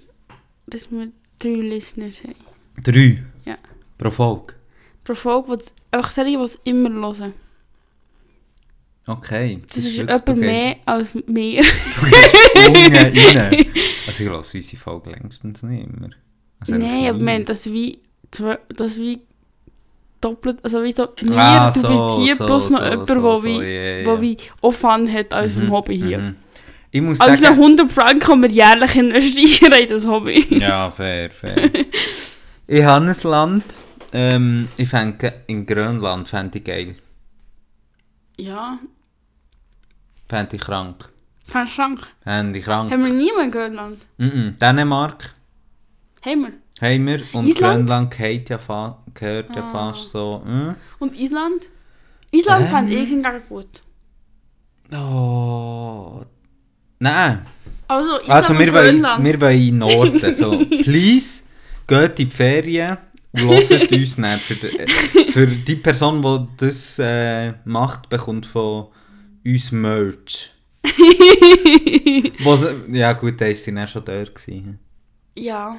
dass 0.66 0.90
wir 0.90 1.08
drei 1.38 1.48
Listeners 1.50 2.22
haben. 2.24 2.34
Drei? 2.82 3.22
Ja. 3.44 3.58
Pro 3.98 4.10
Folge? 4.10 4.54
Pro 5.04 5.14
Folge, 5.14 5.48
wo's- 5.52 5.72
einfach 5.90 6.12
solche, 6.12 6.30
die 6.38 6.44
es 6.44 6.58
immer 6.64 6.90
hören. 6.90 7.34
Okay. 9.06 9.60
Das, 9.68 9.76
ist 9.78 9.96
jemand 9.98 10.26
du 10.28 10.32
gehst- 10.32 10.40
mehr 10.46 10.76
als 10.86 11.14
mir. 11.26 11.62
Du 11.62 12.06
gehst 12.06 12.30
unten 12.68 12.96
rein. 12.96 13.66
Also 14.06 14.22
ich 14.24 14.28
höre 14.30 14.38
unsere 14.38 14.76
Folge 14.78 15.10
längstens 15.10 15.62
nicht 15.62 15.86
immer. 15.86 16.08
Nie. 16.68 17.08
ich 17.10 17.12
meine, 17.18 17.44
das 17.44 17.66
wie, 17.66 17.98
das 18.76 18.96
wie 18.98 19.20
doppelt, 20.20 20.58
also 20.62 20.82
wie 20.82 20.92
so 20.92 21.08
mir 21.22 21.38
Ah, 21.38 21.70
dupliziert 21.70 22.38
so, 22.38 22.46
plus 22.46 22.64
so, 22.66 22.70
noch 22.72 22.78
so, 22.80 22.84
jemand, 22.90 23.08
so, 23.08 23.14
so, 23.36 23.44
wie, 23.44 24.02
ja, 24.02 24.06
wo 24.06 24.20
wie 24.20 24.36
auch 24.62 24.72
Fun 24.72 25.12
hat 25.12 25.32
als 25.32 25.56
Mhm, 25.56 25.70
Hobby 25.70 25.98
hier. 25.98 26.18
mhm. 26.18 26.36
Ich 26.90 27.02
muss 27.02 27.20
Also 27.20 27.42
sagen... 27.42 27.54
100 27.58 27.90
Franken 27.90 28.20
können 28.20 28.42
wir 28.42 28.50
jährlich 28.50 28.94
investieren 28.96 29.72
in 29.72 29.88
das 29.88 30.06
Hobby. 30.06 30.46
Ja, 30.58 30.90
fair, 30.90 31.30
fair. 31.30 31.70
ich 32.66 32.84
habe 32.84 33.06
ein 33.06 33.16
Land. 33.24 33.64
Ähm, 34.12 34.68
ich 34.76 34.88
fände 34.88 35.32
in 35.48 35.66
Grönland 35.66 36.28
fände 36.28 36.58
ich 36.58 36.64
geil. 36.64 36.94
Ja, 38.38 38.78
Fände 40.28 40.56
ich 40.56 40.62
krank. 40.62 41.08
fand 41.46 41.68
ich 41.68 41.74
krank. 41.76 42.00
Fände 42.22 42.58
ich 42.58 42.64
krank. 42.64 42.90
Haben 42.92 43.04
wir 43.04 43.12
niemanden 43.12 43.44
in 43.46 43.50
Grönland? 43.50 43.98
Mm 44.18 44.24
-mm. 44.26 44.58
Dänemark 44.58 45.34
Haben 46.24 46.42
wir. 46.42 46.52
haben 46.88 47.06
wir. 47.06 47.22
Und 47.32 47.46
Island? 47.46 47.88
Grönland 47.88 48.10
gehört 48.16 48.48
ja, 48.50 48.58
fa 48.58 49.02
gehört 49.12 49.54
ja 49.54 49.62
Ah. 49.62 49.72
fast 49.72 50.10
so. 50.10 50.42
hm? 50.44 50.74
Und 50.98 51.18
Island? 51.18 51.66
Island 52.30 52.64
Ähm. 52.66 52.70
fand 52.70 52.90
ich 52.90 53.08
hingegen 53.08 53.42
gut. 53.48 53.82
Oh. 54.92 56.22
Nein. 56.98 57.46
Also, 57.88 58.14
Island 58.16 58.30
Also 58.30 58.58
wir 58.58 58.72
wollen, 58.72 59.02
wir 59.02 59.40
wollen 59.40 59.58
in 59.60 59.66
den 59.66 59.78
Norden. 59.78 60.34
So, 60.34 60.58
please, 60.82 61.42
geht 61.86 62.18
in 62.18 62.28
die 62.28 62.34
Ferien 62.34 62.96
und 63.32 63.48
hört 63.68 63.92
uns 63.92 64.18
nicht. 64.18 64.40
Für, 64.42 64.54
die- 64.54 64.86
für 65.32 65.46
die 65.46 65.76
Person, 65.76 66.22
die 66.22 66.46
das 66.66 66.98
äh, 66.98 67.52
macht, 67.64 68.08
bekommt 68.08 68.46
von 68.46 68.86
uns 69.44 69.72
Merch. 69.72 70.50
Sie, 70.94 72.32
ja 72.98 73.12
gut, 73.14 73.40
da 73.40 73.46
war 73.46 73.54
sie 73.54 73.74
dann 73.74 73.88
schon 73.88 74.04
dort. 74.04 74.34
Gewesen. 74.34 74.78
ja. 75.36 75.76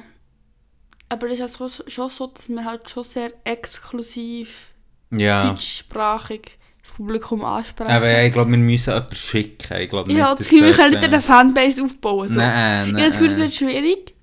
Aber 1.08 1.28
es 1.30 1.38
ist 1.40 1.92
schon 1.92 2.08
so, 2.08 2.26
dass 2.28 2.48
wir 2.48 2.64
halt 2.64 2.88
schon 2.90 3.04
sehr 3.04 3.30
exklusiv 3.44 4.72
Ja. 5.10 5.44
deutschsprachig 5.46 6.58
das 6.82 6.92
Publikum 6.92 7.44
ansprechen. 7.44 7.90
Aber 7.90 8.08
ja, 8.08 8.22
ich 8.24 8.32
glaube, 8.32 8.50
wir 8.50 8.58
müssen 8.58 8.90
jemanden 8.90 9.14
schicken. 9.14 9.80
Ich 9.82 9.88
glaube 9.90 10.10
ich 10.10 10.16
nicht, 10.16 10.26
das 10.26 10.38
dass 10.38 10.48
Gefühl, 10.48 10.66
wir 10.66 10.72
können 10.74 10.94
nicht 10.94 11.04
eine 11.04 11.20
Fanbase 11.20 11.82
aufbauen. 11.82 12.28
So. 12.28 12.34
Nein, 12.40 12.88
Ich 12.88 12.92
nein. 12.92 13.04
das 13.04 13.12
Gefühl, 13.14 13.28
das 13.28 13.38
wird 13.38 13.54
schwierig. 13.54 14.14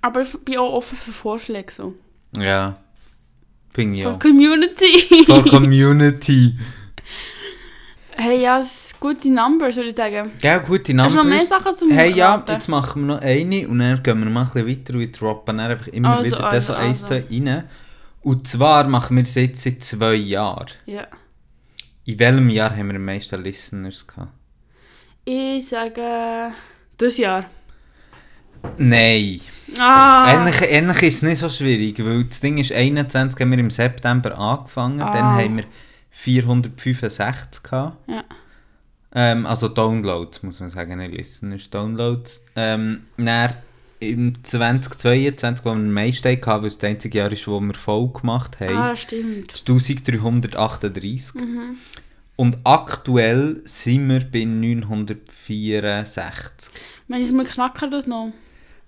Aber 0.00 0.22
ich 0.22 0.32
bin 0.44 0.58
auch 0.58 0.72
offen 0.74 0.96
für 0.96 1.12
Vorschläge. 1.12 1.72
So. 1.72 1.94
Ja. 2.36 2.76
Finde 3.74 3.98
ich 3.98 4.02
Von 4.04 4.14
auch. 4.14 4.18
Community. 4.18 5.24
For 5.26 5.44
Community. 5.48 6.56
hey, 8.16 8.42
ja, 8.42 8.58
es 8.60 8.87
gute 9.00 9.30
Numbers, 9.30 9.76
würde 9.76 9.90
ich 9.90 9.96
sagen. 9.96 10.30
Ja, 10.42 10.58
gute 10.58 10.92
Hast 10.92 10.96
Numbers. 10.96 11.12
du 11.12 11.18
noch 11.18 11.24
mehr 11.24 11.44
Sachen 11.44 11.74
zum 11.74 11.90
Hey, 11.90 12.12
ja, 12.14 12.42
jetzt 12.48 12.68
machen 12.68 13.06
wir 13.06 13.14
noch 13.16 13.22
eine 13.22 13.68
und 13.68 13.78
dann 13.78 14.02
gehen 14.02 14.18
wir 14.22 14.30
mal 14.30 14.42
ein 14.42 14.46
bisschen 14.64 14.68
weiter 14.68 14.94
und 14.94 15.20
droppen 15.20 15.56
dann 15.58 15.70
einfach 15.70 15.88
immer 15.88 16.16
Also, 16.16 16.30
wieder 16.36 16.44
also, 16.50 16.72
so 16.72 16.78
eins, 16.78 17.02
also. 17.04 17.14
rein. 17.14 17.64
Und 18.22 18.46
zwar 18.48 18.88
machen 18.88 19.16
wir 19.16 19.22
es 19.22 19.34
jetzt 19.34 19.62
seit 19.62 19.82
zwei 19.82 20.14
Jahren. 20.14 20.66
Ja. 20.86 21.06
In 22.04 22.18
welchem 22.18 22.48
Jahr 22.48 22.74
haben 22.74 22.88
wir 22.88 22.96
am 22.96 23.04
meisten 23.04 23.42
Listeners 23.42 24.06
gehabt? 24.06 24.32
Ich 25.24 25.66
sage. 25.68 26.52
Das 26.96 27.16
Jahr. 27.18 27.44
Nein. 28.76 29.40
Ah! 29.78 30.34
Ähnlich, 30.34 30.60
ähnlich 30.62 31.02
ist 31.02 31.16
es 31.16 31.22
nicht 31.22 31.38
so 31.38 31.48
schwierig, 31.48 32.02
weil 32.04 32.24
das 32.24 32.40
Ding 32.40 32.58
ist, 32.58 32.72
21 32.72 33.38
haben 33.40 33.50
wir 33.52 33.58
im 33.58 33.70
September 33.70 34.36
angefangen, 34.36 34.98
dann 34.98 35.08
Ah. 35.08 35.36
haben 35.38 35.58
wir 35.58 35.64
465 36.10 37.62
gehabt. 37.62 37.96
Ja. 38.08 38.24
Ähm, 39.14 39.46
also 39.46 39.68
Downloads, 39.68 40.42
muss 40.42 40.60
man 40.60 40.68
sagen, 40.68 40.98
nicht 40.98 41.16
Listeners, 41.16 41.70
Downloads. 41.70 42.44
Ähm, 42.56 43.04
dann 43.16 43.54
im 44.00 44.44
2022, 44.44 45.64
wo 45.64 45.70
wir 45.70 45.76
den 45.76 45.92
meisten 45.92 46.28
hatten, 46.28 46.62
weil 46.62 46.66
es 46.68 46.76
das 46.78 46.88
einzige 46.90 47.18
Jahr 47.18 47.32
ist, 47.32 47.46
wo 47.48 47.58
wir 47.60 47.74
voll 47.74 48.08
gemacht 48.12 48.60
haben, 48.60 48.76
Ah, 48.76 48.94
stimmt. 48.96 49.52
ist 49.54 49.68
1338. 49.68 51.34
Mhm. 51.40 51.76
Und 52.36 52.58
aktuell 52.62 53.60
sind 53.64 54.08
wir 54.08 54.20
bei 54.30 54.44
964. 54.44 56.70
Manchmal 57.08 57.46
knacken 57.46 57.90
das 57.90 58.06
noch. 58.06 58.32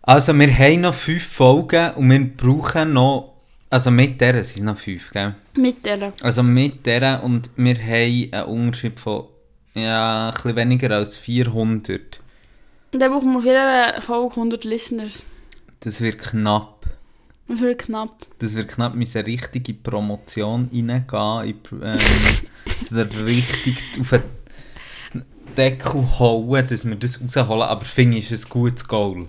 Also 0.02 0.32
wir 0.38 0.56
haben 0.56 0.82
noch 0.82 0.94
5 0.94 1.22
Folgen 1.24 1.90
und 1.94 2.10
wir 2.10 2.24
brauchen 2.36 2.92
noch, 2.94 3.34
also 3.68 3.90
mit 3.90 4.20
der 4.20 4.34
sind 4.44 4.58
es 4.58 4.62
noch 4.62 4.78
5, 4.78 5.10
gell? 5.10 5.34
Mit 5.56 5.84
der. 5.84 6.12
Also 6.22 6.42
mit 6.42 6.86
der 6.86 7.22
und 7.24 7.50
wir 7.56 7.74
haben 7.76 8.28
einen 8.32 8.44
Unterschied 8.66 8.98
von 9.00 9.24
ja, 9.74 10.28
ein 10.28 10.34
bisschen 10.34 10.56
weniger 10.56 10.90
als 10.90 11.16
400. 11.16 12.20
Und 12.92 13.00
dann 13.00 13.12
brauchen 13.12 13.32
wir 13.32 13.38
auf 13.38 13.44
jeder 13.44 14.02
Folge 14.02 14.36
100 14.36 14.64
Listeners. 14.64 15.22
Das 15.80 16.00
wird 16.00 16.18
knapp. 16.18 16.86
Wie 17.46 17.56
viel 17.56 17.74
knapp? 17.74 18.26
Das 18.38 18.54
wird 18.54 18.68
knapp 18.68 18.94
mit 18.94 19.14
eine 19.16 19.26
richtige 19.26 19.74
Promotion 19.74 20.68
reingehen. 20.72 21.58
Ähm, 21.82 21.98
so 22.80 23.00
richtig 23.00 23.82
auf 24.00 24.10
den 24.10 25.24
Deckel 25.56 26.18
hauen, 26.18 26.66
dass 26.68 26.84
wir 26.84 26.96
das 26.96 27.20
rausholen. 27.20 27.62
Aber 27.62 27.84
finde 27.84 28.18
ich, 28.18 28.30
ist 28.30 28.46
ein 28.46 28.50
gutes 28.50 28.86
Goal. 28.86 29.28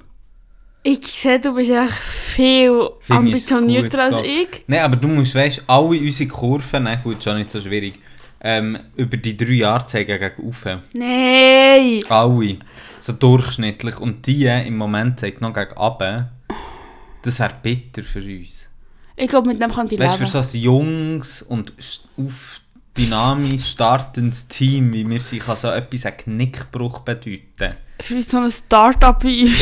Ich 0.84 1.06
sehe, 1.06 1.40
du 1.40 1.54
bist 1.54 1.70
echt 1.70 1.94
viel 1.94 2.90
ein 3.10 3.18
ambitionierter 3.18 4.04
als 4.04 4.18
ich. 4.24 4.64
Nein, 4.66 4.80
aber 4.80 4.96
du 4.96 5.08
musst, 5.08 5.36
weißt 5.36 5.64
alle 5.68 6.00
unsere 6.00 6.30
Kurven, 6.30 6.84
nein, 6.84 7.00
gut, 7.04 7.24
schon 7.24 7.38
nicht 7.38 7.52
so 7.52 7.62
schwierig, 7.62 8.00
ähm, 8.44 8.78
über 8.96 9.18
die 9.18 9.38
drei 9.38 9.54
Jahre 9.54 9.86
zeigen 9.86 10.20
gegen 10.20 10.48
rauf. 10.48 10.66
Nein! 10.94 12.02
Alle. 12.10 12.58
So 13.00 13.14
durchschnittlich. 13.14 14.00
Und 14.00 14.26
die 14.26 14.46
äh, 14.46 14.66
im 14.68 14.78
Moment 14.78 15.20
zeigt 15.20 15.42
noch 15.42 15.54
gegen 15.54 15.74
runter. 15.74 16.32
Das 17.24 17.40
wäre 17.40 17.54
bitter 17.62 18.04
für 18.04 18.22
uns. 18.22 18.68
Ich 19.16 19.28
glaube, 19.28 19.50
mit 19.50 19.62
dem 19.62 19.72
kann 19.72 19.88
ich 19.90 20.00
Weißt 20.00 20.16
du, 20.16 20.20
leben. 20.20 20.32
für 20.32 20.44
so 20.44 20.58
ein 20.58 20.62
junges 20.62 21.42
und 21.44 21.74
auf 22.18 22.62
dynamisch 22.98 23.68
startendes 23.68 24.48
Team, 24.48 24.92
wie 24.94 25.08
wir 25.08 25.22
sind, 25.22 25.44
kann 25.44 25.56
so 25.56 25.70
etwas 25.70 26.06
ein 26.06 26.18
Knickbruch 26.18 27.00
bedeuten. 27.00 27.76
Für 28.02 28.22
so 28.22 28.38
ein 28.40 28.52
Start-up 28.52 29.24
wie 29.24 29.44
uns. 29.44 29.62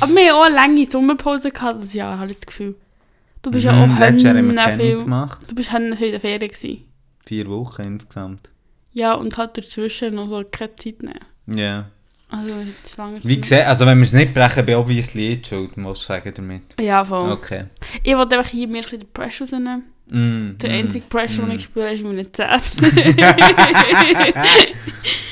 Aber 0.00 0.14
wir 0.14 0.32
haben 0.32 0.36
auch 0.36 0.44
eine 0.44 0.54
lange 0.54 0.86
Sommerpause 0.86 1.50
gehabt 1.50 1.82
das 1.82 1.92
Jahr, 1.92 2.18
habe 2.18 2.30
ich 2.30 2.38
das 2.38 2.46
Gefühl. 2.46 2.76
Du 3.46 3.52
bist 3.52 3.64
ja 3.64 3.72
Mhm, 3.72 3.92
auch 3.92 3.98
Letztes 4.00 4.24
Jahr 4.24 4.34
haben 4.34 4.56
wir 4.56 4.84
viel... 4.84 4.98
gemacht. 4.98 5.40
Du 5.46 5.54
bist 5.54 5.70
viel 5.70 5.82
in 5.84 6.10
der 6.10 6.20
Ferien 6.20 6.50
gewesen. 6.50 6.84
Vier 7.24 7.46
Wochen 7.46 7.82
insgesamt. 7.82 8.50
Ja, 8.92 9.14
und 9.14 9.38
halt 9.38 9.56
dazwischen 9.56 10.16
noch 10.16 10.28
so 10.28 10.42
keine 10.50 10.74
Zeit 10.74 11.00
nehmen. 11.00 11.20
Ja. 11.46 11.86
Also, 12.28 12.54
zu 12.82 13.00
lange 13.00 13.20
Wie 13.22 13.40
gesagt, 13.40 13.68
also 13.68 13.86
wenn 13.86 13.98
wir 13.98 14.04
es 14.04 14.12
nicht 14.12 14.34
brechen, 14.34 14.66
bin 14.66 14.74
ich 14.74 14.80
obviously 14.80 15.34
jetzt 15.34 15.46
schuld, 15.46 15.76
muss 15.76 16.00
ich 16.00 16.06
sagen 16.06 16.32
damit. 16.34 16.62
Ja, 16.80 17.04
voll. 17.04 17.30
Okay. 17.30 17.66
Ich 18.02 18.16
wollte 18.16 18.36
einfach 18.36 18.50
hier 18.50 18.66
mir 18.66 18.78
ein 18.78 18.82
bisschen 18.82 18.98
den 18.98 19.12
Pressure 19.12 19.44
rausnehmen. 19.46 19.84
Mm, 20.10 20.58
Der 20.58 20.70
mm, 20.70 20.72
einzige 20.72 21.06
Pressure, 21.06 21.44
mm. 21.44 21.48
den 21.50 21.56
ich 21.58 21.62
spüre, 21.62 21.92
ist 21.92 22.02
meine 22.02 22.32
Zähne. 22.32 22.60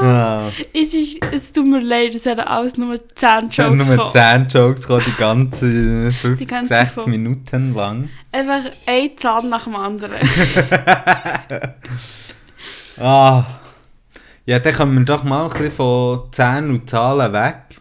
Ah, 0.00 0.50
es, 0.72 0.94
ist, 0.94 1.22
es 1.32 1.52
tut 1.52 1.66
mir 1.66 1.80
leid, 1.80 2.14
es 2.14 2.24
werden 2.24 2.40
alles 2.46 2.76
nur 2.78 2.96
10 2.96 3.48
es 3.48 3.58
haben 3.58 3.78
Jokes 3.78 3.86
nur 3.88 3.96
kommen. 3.96 4.10
10 4.10 4.48
Jokes 4.48 4.82
gekommen, 4.82 5.04
die 5.06 5.20
ganze 5.20 6.12
50, 6.12 6.38
Die 6.38 6.46
ganze 6.46 6.74
60 6.74 6.94
Folge. 6.94 7.10
Minuten 7.10 7.74
lang. 7.74 8.08
Einfach 8.32 8.64
ein 8.86 9.10
Zahn 9.16 9.48
nach 9.48 9.64
dem 9.64 9.76
anderen. 9.76 10.12
Ah. 13.00 13.44
Ja, 14.44 14.58
dann 14.58 14.74
kommen 14.74 14.98
wir 14.98 15.04
doch 15.04 15.24
mal 15.24 15.44
ein 15.44 15.50
bisschen 15.50 15.70
von 15.72 16.32
Zahlen 16.32 16.70
und 16.70 16.88
Zahlen 16.88 17.32
weg. 17.32 17.80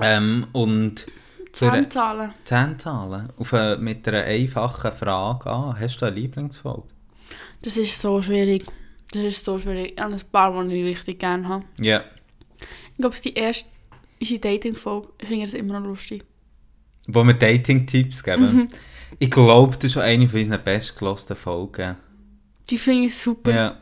Ähm, 0.00 0.46
und 0.52 1.06
Zahnzahlen. 1.52 2.32
Zahnzahlen. 2.44 3.30
Auf 3.38 3.54
eine, 3.54 3.78
mit 3.78 4.06
einer 4.06 4.22
einfachen 4.24 4.92
Frage 4.92 5.50
an. 5.50 5.80
Hast 5.80 6.00
du 6.00 6.06
eine 6.06 6.14
Lieblingsfolge? 6.14 6.84
Das 7.62 7.76
ist 7.76 8.00
so 8.00 8.22
schwierig. 8.22 8.66
Das 9.12 9.22
ist 9.22 9.44
so 9.44 9.58
schwierig. 9.58 9.94
Ich 9.96 10.02
habe 10.02 10.14
ein 10.14 10.20
paar, 10.30 10.64
die 10.64 10.76
ich 10.76 10.84
richtig 10.84 11.18
gerne 11.18 11.48
habe. 11.48 11.64
Ja. 11.80 12.04
Ich 12.60 12.98
glaube, 12.98 13.14
es 13.14 13.16
ist 13.16 13.24
die 13.24 13.34
erste, 13.34 13.66
unsere 14.20 14.40
Dating-Folge. 14.40 15.08
Ich 15.20 15.28
finde 15.28 15.44
das 15.46 15.54
immer 15.54 15.80
noch 15.80 15.86
lustig. 15.86 16.24
Wo 17.06 17.24
wir 17.24 17.34
Dating-Tipps 17.34 18.22
geben. 18.22 18.42
Mhm. 18.42 18.68
Ich 19.18 19.30
glaube, 19.30 19.76
das 19.76 19.84
ist 19.84 19.92
schon 19.94 20.02
eine 20.02 20.28
von 20.28 20.40
unseren 20.40 20.62
bestgelosten 20.62 21.36
Folgen. 21.36 21.96
Die 22.68 22.76
finde 22.78 23.06
ich 23.06 23.16
super. 23.16 23.54
Ja. 23.54 23.76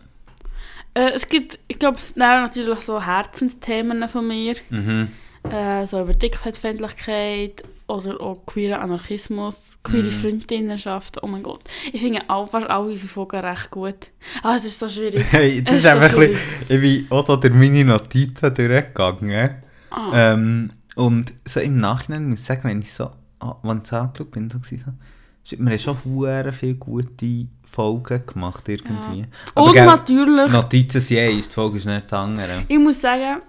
Äh, 0.94 1.10
es 1.10 1.28
gibt, 1.28 1.58
ich 1.66 1.78
glaube, 1.78 1.98
es 1.98 2.10
sind 2.10 2.18
natürlich 2.18 2.80
so 2.80 3.04
Herzensthemen 3.04 4.08
von 4.08 4.28
mir. 4.28 4.54
Mhm. 4.70 5.08
Äh, 5.50 5.86
so 5.86 6.00
über 6.00 6.14
Dickfettfeindlichkeit 6.14 7.62
oder 7.88 8.20
auch 8.20 8.44
queeren 8.46 8.80
Anarchismus, 8.80 9.78
queere 9.84 10.06
Mhm. 10.06 10.10
Freundinnenschaften. 10.10 11.20
Oh 11.22 11.28
mein 11.28 11.42
Gott. 11.42 11.62
Ich 11.92 12.00
finde 12.00 12.22
auch 12.28 12.48
fast 12.48 12.66
alle 12.68 12.88
unsere 12.88 13.08
Folgen 13.08 13.40
recht 13.40 13.70
gut. 13.70 14.10
Ah, 14.42 14.56
es 14.56 14.64
ist 14.64 14.80
so 14.80 14.88
schwierig. 14.88 15.24
Hey, 15.30 15.62
das 15.62 15.74
Es 15.74 15.78
ist 15.80 15.84
ist 15.84 15.92
so 15.92 15.98
einfach 15.98 16.18
ein 16.18 16.28
bisschen, 16.30 16.38
ich 16.68 16.80
bin 16.80 17.06
auch 17.10 17.26
so 17.26 17.36
durch 17.36 17.54
meine 17.54 17.84
Notizen 17.84 18.54
durchgegangen. 18.54 19.50
Ah. 19.90 20.10
Ähm, 20.32 20.70
und 20.96 21.32
so 21.44 21.60
im 21.60 21.76
Nachhinein 21.76 22.28
muss 22.28 22.40
ich 22.40 22.44
sagen, 22.46 22.64
wenn 22.64 22.80
ich 22.80 22.92
so, 22.92 23.10
ah, 23.40 23.56
wenn 23.62 23.78
ich 23.78 23.86
so 23.86 23.96
angeschaut 23.96 24.30
bin, 24.32 24.50
so 24.50 24.58
gewesen, 24.58 24.98
so, 25.44 25.56
wir 25.58 25.70
haben 25.70 25.78
schon 25.78 25.96
hure 26.04 26.52
viele 26.52 26.74
gute 26.74 27.46
Folgen 27.64 28.26
gemacht 28.26 28.68
irgendwie. 28.68 29.26
Aber 29.54 29.66
Und 29.66 29.74
gell, 29.74 29.86
natürlich, 29.86 30.50
Notizen 30.52 31.00
sind 31.00 31.18
eins, 31.18 31.48
die 31.48 31.54
Folge 31.54 31.78
ist 31.78 31.84
nicht 31.86 32.04
das 32.04 32.12
andere. 32.14 32.64
ich 32.66 32.78
muss 32.78 33.00
sagen, 33.00 33.42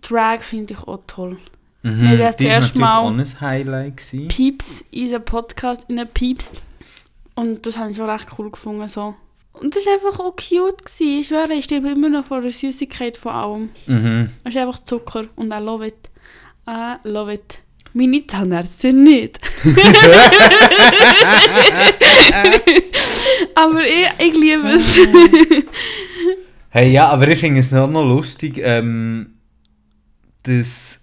Drag 0.00 0.40
finde 0.42 0.72
ich 0.74 0.80
auch 0.80 1.02
toll. 1.06 1.36
Mhm, 1.82 2.18
ja 2.18 2.32
die 2.32 2.44
zuerst 2.44 2.76
mal-. 2.78 3.06
Pieps, 4.28 4.84
unser 4.92 5.20
Podcast 5.20 5.86
in 5.88 6.04
piepst. 6.06 6.62
Und 7.34 7.66
das 7.66 7.78
habe 7.78 7.90
ich 7.90 7.96
schon 7.96 8.08
recht 8.08 8.28
cool 8.38 8.50
gefunden. 8.50 8.88
So. 8.88 9.14
Und 9.52 9.74
das 9.74 9.86
war 9.86 9.94
einfach 9.94 10.20
auch 10.20 10.34
cute. 10.36 10.84
Gewesen. 10.84 11.20
Ich 11.20 11.28
schwöre, 11.28 11.52
ich 11.54 11.64
stehe 11.64 11.80
immer 11.80 12.08
noch 12.08 12.24
vor 12.24 12.40
der 12.40 12.50
Süßigkeit 12.50 13.16
von 13.16 13.32
allem. 13.32 13.70
Mhm. 13.86 14.30
Es 14.44 14.54
ist 14.54 14.60
einfach 14.60 14.82
Zucker 14.84 15.24
und 15.36 15.52
I 15.52 15.58
love 15.58 15.86
it. 15.86 16.10
I 16.68 16.96
love 17.04 17.32
it. 17.32 17.60
Meine 17.92 18.26
Zahnärztin 18.26 19.04
nicht. 19.04 19.40
Aber 23.54 23.82
ich, 23.84 24.08
ich 24.18 24.34
liebe 24.36 24.68
es. 24.68 24.98
Hey, 26.68 26.90
ja, 26.90 27.08
aber 27.08 27.28
ich 27.28 27.38
finde 27.38 27.60
es 27.60 27.72
auch 27.72 27.88
noch 27.88 28.04
lustig, 28.04 28.60
ähm, 28.62 29.36
dass, 30.42 31.00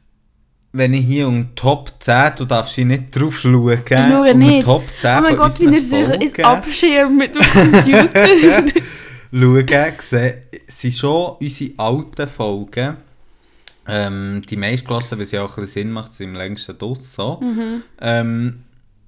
wenn 0.74 0.94
ich 0.96 1.06
hier 1.06 1.28
um 1.28 1.56
Top 1.56 1.92
10, 2.00 2.32
du 2.38 2.46
darfst 2.46 2.74
hier 2.74 2.86
nicht 2.86 3.12
drauf 3.12 3.40
schauen, 3.40 3.72
ich 3.72 3.90
schaue 3.90 4.32
um 4.32 4.40
nicht. 4.40 4.66
Top 4.66 4.84
10 4.98 5.18
Oh 5.18 5.22
mein 5.22 5.38
Gott, 5.38 5.60
wie 5.60 5.66
er 5.66 5.82
sich 5.82 6.46
abschirmt 6.46 7.18
mit 7.18 7.36
dem 7.36 7.44
Computer. 7.54 8.28
schauen, 9.32 9.94
sehe, 10.02 10.44
sind 10.68 10.94
schon 10.96 11.36
unsere 11.40 11.72
alten 11.78 12.28
Folgen, 12.28 12.98
ähm, 13.88 14.42
die 14.50 14.58
meistgelassen, 14.58 15.20
weil 15.20 15.26
sie 15.26 15.38
auch 15.38 15.58
ein 15.58 15.62
bisschen 15.62 15.84
Sinn 15.84 15.92
macht, 15.92 16.12
sind 16.14 16.30
im 16.30 16.36
längsten 16.36 16.78
Doss 16.78 17.14
so. 17.14 17.40
mhm. 17.42 17.84
Ähm, 18.02 18.64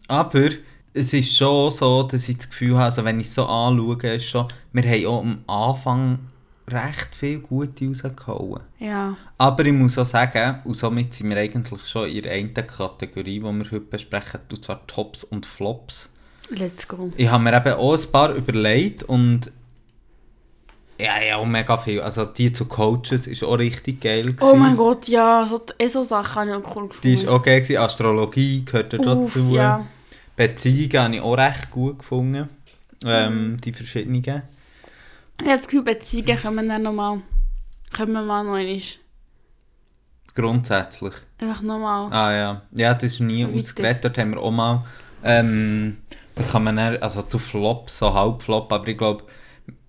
aber 0.08 0.50
es 0.94 1.14
ist 1.14 1.36
schon 1.36 1.72
so, 1.72 2.04
dass 2.04 2.30
ich 2.30 2.38
das 2.38 2.50
Gefühl 2.50 2.76
habe, 2.76 2.86
also 2.86 3.04
wenn 3.04 3.20
ich 3.20 3.28
es 3.28 3.34
so 3.34 3.46
anschaue, 3.48 4.14
ist 4.14 4.30
schon, 4.30 4.48
wir 4.72 4.84
haben 4.84 5.06
auch 5.08 5.22
am 5.22 5.40
Anfang 5.48 6.20
recht 6.68 7.16
viel 7.16 7.40
Gute 7.40 7.88
rausgehauen. 7.88 8.64
Ja. 8.80 9.16
Aber 9.38 9.66
ich 9.66 9.74
muss 9.74 9.98
auch 9.98 10.06
sagen, 10.06 10.60
und 10.64 10.76
somit 10.76 11.14
sind 11.14 11.30
wir 11.30 11.38
eigentlich 11.38 11.86
schon 11.86 12.10
in 12.10 12.24
der 12.24 12.32
einen 12.34 12.54
Kategorie, 12.54 13.40
die 13.40 13.42
wir 13.44 13.66
heute 13.66 13.80
besprechen, 13.82 14.40
und 14.52 14.64
zwar 14.64 14.86
Tops 14.88 15.24
und 15.24 15.46
Flops. 15.46 16.10
Let's 16.50 16.88
go. 16.88 17.12
Ich 17.18 17.28
habe 17.30 17.44
mir 17.44 17.56
eben 17.56 17.74
auch 17.74 17.94
ein 17.98 18.12
paar 18.12 18.34
überlegt 18.34 19.04
und 19.04 19.52
ja, 20.98 21.22
ja, 21.22 21.36
auch 21.38 21.46
mega 21.46 21.76
viel. 21.78 22.00
Also 22.00 22.24
die 22.24 22.54
zu 22.54 22.66
Coaches 22.66 23.28
ist 23.28 23.44
auch 23.44 23.56
richtig 23.58 24.00
geil. 24.00 24.24
Gewesen. 24.32 24.38
Oh 24.42 24.56
mein 24.56 24.78
Gott, 24.78 25.08
ja, 25.08 25.46
so, 25.46 25.62
eh 25.78 25.88
so 25.88 26.04
Sachen 26.04 26.36
habe 26.36 26.50
ich 26.52 26.56
auch 26.56 26.76
cool 26.76 26.88
gefunden. 26.88 27.02
Die 27.04 27.14
ist 27.14 27.28
auch 27.28 27.42
geil. 27.44 27.62
Gewesen. 27.62 27.78
Astrologie 27.78 28.64
gehört 28.64 28.94
Uff, 28.94 29.04
dazu. 29.34 29.54
ja. 29.56 29.86
Beziehungen 30.38 30.98
habe 31.04 31.16
ich 31.16 31.22
auch 31.22 31.38
recht 31.38 31.72
gut 31.72 32.00
gefunden. 32.00 32.50
Ähm, 33.06 33.52
Mhm. 33.52 33.62
Die 33.62 33.74
verschiedenen. 33.74 34.42
Ich 35.40 35.48
habe 35.48 35.58
das 35.58 35.68
Gefühl, 35.68 35.84
Beziehungen 35.84 36.38
kommen 36.42 36.70
dann 36.70 36.84
nochmal. 36.84 37.22
Kommen 37.96 38.14
wir 38.14 38.22
mal 38.22 38.44
noch 38.44 38.54
einmal. 38.54 38.82
Grundsätzlich. 40.34 41.14
Einfach 41.38 41.62
nochmal. 41.62 42.12
Ah 42.12 42.34
ja. 42.34 42.62
Ja, 42.72 42.94
das 42.94 43.14
ist 43.14 43.20
nie 43.22 43.46
ausgeredet. 43.46 44.04
Dort 44.04 44.18
haben 44.18 44.32
wir 44.32 44.42
auch 44.42 44.52
mal. 44.52 44.86
Ähm, 45.24 45.98
da 46.36 46.44
kann 46.44 46.64
man 46.66 46.76
dann, 46.76 46.98
also 46.98 47.22
zu 47.22 47.40
Flop, 47.40 47.90
so 47.90 48.14
Halbflop, 48.14 48.72
aber 48.72 48.88
ich 48.88 48.98
glaube, 48.98 49.24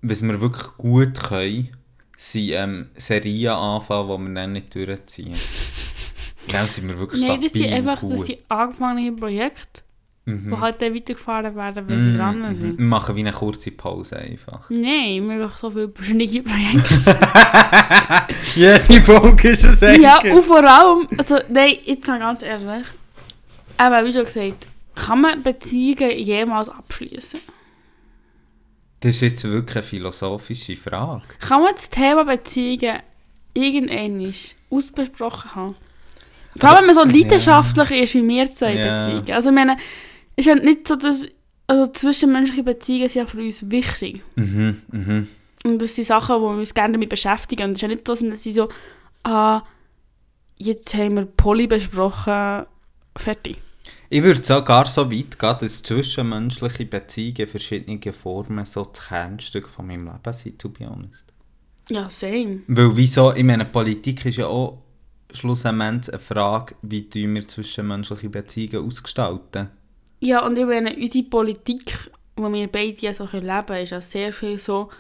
was 0.03 0.23
wir 0.23 0.41
wirklich 0.41 0.77
gut 0.79 1.21
können, 1.21 1.69
sind 2.17 2.51
ähm, 2.53 2.91
Serien 2.97 3.53
anfangen, 3.53 4.09
die 4.09 4.29
wir 4.29 4.35
dann 4.35 4.53
nicht 4.53 4.75
durchziehen. 4.75 5.35
Dann 6.53 6.69
sind 6.69 6.87
wir 6.87 6.97
wirklich 7.01 7.27
Nein, 7.27 7.41
das 7.41 7.53
sind 7.53 7.65
stabil 7.65 7.77
einfach 7.77 8.01
gut. 8.01 8.13
das 8.13 8.27
sind 8.27 8.39
angefangene 8.49 9.13
Projekte. 9.17 9.83
Mhm. 10.29 10.51
die 10.51 10.61
halt 10.61 10.83
dann 10.83 10.93
weitergefahren 10.93 11.55
werden, 11.55 11.89
weil 11.89 12.01
sie 12.01 12.09
Mhm, 12.11 12.17
dran 12.17 12.39
mhm. 12.41 12.55
sind. 12.57 12.79
Wir 12.79 12.85
machen 12.85 13.15
wie 13.15 13.21
eine 13.21 13.33
kurze 13.33 13.71
Pause 13.71 14.17
einfach. 14.17 14.69
Nein, 14.71 15.29
wir 15.29 15.45
haben 15.45 15.53
so 15.57 15.71
viele 15.71 15.89
verschiedene 15.89 16.43
Projekte. 16.43 17.17
Jede 18.57 19.01
Folge 19.03 19.51
ist 19.51 19.65
ein 19.65 20.01
ja, 20.01 20.19
Senken. 20.21 20.37
und 20.37 20.43
vor 20.43 20.65
allem, 20.65 21.07
also 21.17 21.39
nein, 21.49 21.77
jetzt 21.85 22.09
mal 22.09 22.19
ganz 22.19 22.43
ehrlich, 22.43 22.87
aber 23.77 24.05
wie 24.05 24.13
schon 24.13 24.25
gesagt, 24.25 24.67
kann 24.97 25.21
man 25.21 25.43
Beziehungen 25.45 26.19
jemals 26.19 26.71
abschließen? 26.71 27.39
Das 29.01 29.15
ist 29.17 29.21
jetzt 29.21 29.45
wirklich 29.45 29.77
eine 29.77 29.83
philosophische 29.85 30.75
Frage. 30.75 31.23
Kann 31.39 31.63
man 31.63 31.75
das 31.75 31.89
Thema 31.91 32.25
Beziehungen 32.25 33.01
irgendwann 33.55 34.33
ausbesprochen 34.71 35.55
haben? 35.55 35.75
Vor 36.59 36.71
allem, 36.71 36.79
wenn 36.81 36.87
man 36.87 36.95
so 36.95 37.05
leidenschaftlich 37.05 37.91
ist 37.91 38.15
wie 38.15 38.27
wir 38.27 38.51
zwei 38.51 38.73
Ja. 38.75 38.97
Beziehungen. 38.97 39.31
Also 39.31 39.51
ich 39.51 39.55
meine, 39.55 39.77
ist 40.37 40.47
ja 40.47 40.55
nicht 40.55 40.87
so, 40.87 40.97
dass 40.97 41.27
also 41.67 41.87
zwischenmenschliche 41.91 42.63
Beziehungen 42.63 43.09
sind 43.09 43.23
ja 43.23 43.27
für 43.27 43.39
uns 43.39 43.71
wichtig. 43.71 44.23
Mhm, 44.37 44.83
mhm. 44.93 45.29
Und 45.65 45.83
das 45.83 45.97
sind 45.97 46.05
Sachen, 46.05 46.37
wo 46.41 46.53
wir 46.53 46.59
uns 46.59 46.75
gerne 46.75 46.93
damit 46.93 47.09
beschäftigen. 47.09 47.65
Und 47.65 47.71
es 47.73 47.79
ist 47.79 47.83
ja 47.83 47.89
nicht, 47.89 48.09
dass 48.09 48.23
wir 48.23 48.37
sie 48.37 48.53
so, 48.53 48.69
ah, 49.25 49.63
jetzt 50.59 50.95
haben 50.95 51.17
wir 51.17 51.27
Poly 51.27 51.67
besprochen, 51.67 52.67
fertig. 53.17 53.57
Ich 54.09 54.23
würde 54.23 54.43
sogar 54.43 54.87
so 54.87 55.11
weit 55.11 55.39
gehen, 55.39 55.57
dass 55.61 55.83
zwischenmenschliche 55.83 56.87
Beziehungen 56.87 57.37
in 57.39 57.49
verschiedenen 57.49 58.13
Formen 58.13 58.65
so 58.65 58.85
das 58.85 59.09
Kernstück 59.09 59.69
von 59.69 59.89
meinem 59.89 60.07
Leben 60.07 60.33
sind, 60.33 60.61
to 60.61 60.69
be 60.69 60.89
honest. 60.89 61.25
Ja, 61.89 62.09
same. 62.09 62.61
Weil 62.69 62.97
wieso, 62.97 63.33
ich 63.33 63.45
meine, 63.45 63.65
Politik 63.65 64.25
ist 64.27 64.37
ja 64.37 64.47
auch 64.47 64.79
schlussendlich 65.33 66.13
eine 66.13 66.21
Frage, 66.21 66.77
wie 66.83 67.09
wir 67.13 67.49
zwischenmenschliche 67.49 68.29
Beziehungen 68.29 68.87
ausgestalten. 68.87 69.71
Ja, 70.21 70.45
und 70.45 70.57
ich 70.57 70.65
meine, 70.65 70.95
unsere 70.95 71.25
Politik, 71.25 72.11
die 72.39 72.43
wir 72.43 72.67
beide 72.69 73.01
ja 73.01 73.13
so 73.13 73.25
leben 73.33 73.67
können, 73.67 73.83
ist 73.83 73.91
ja 73.91 74.01
sehr 74.01 74.33
viel 74.33 74.59
so, 74.59 74.91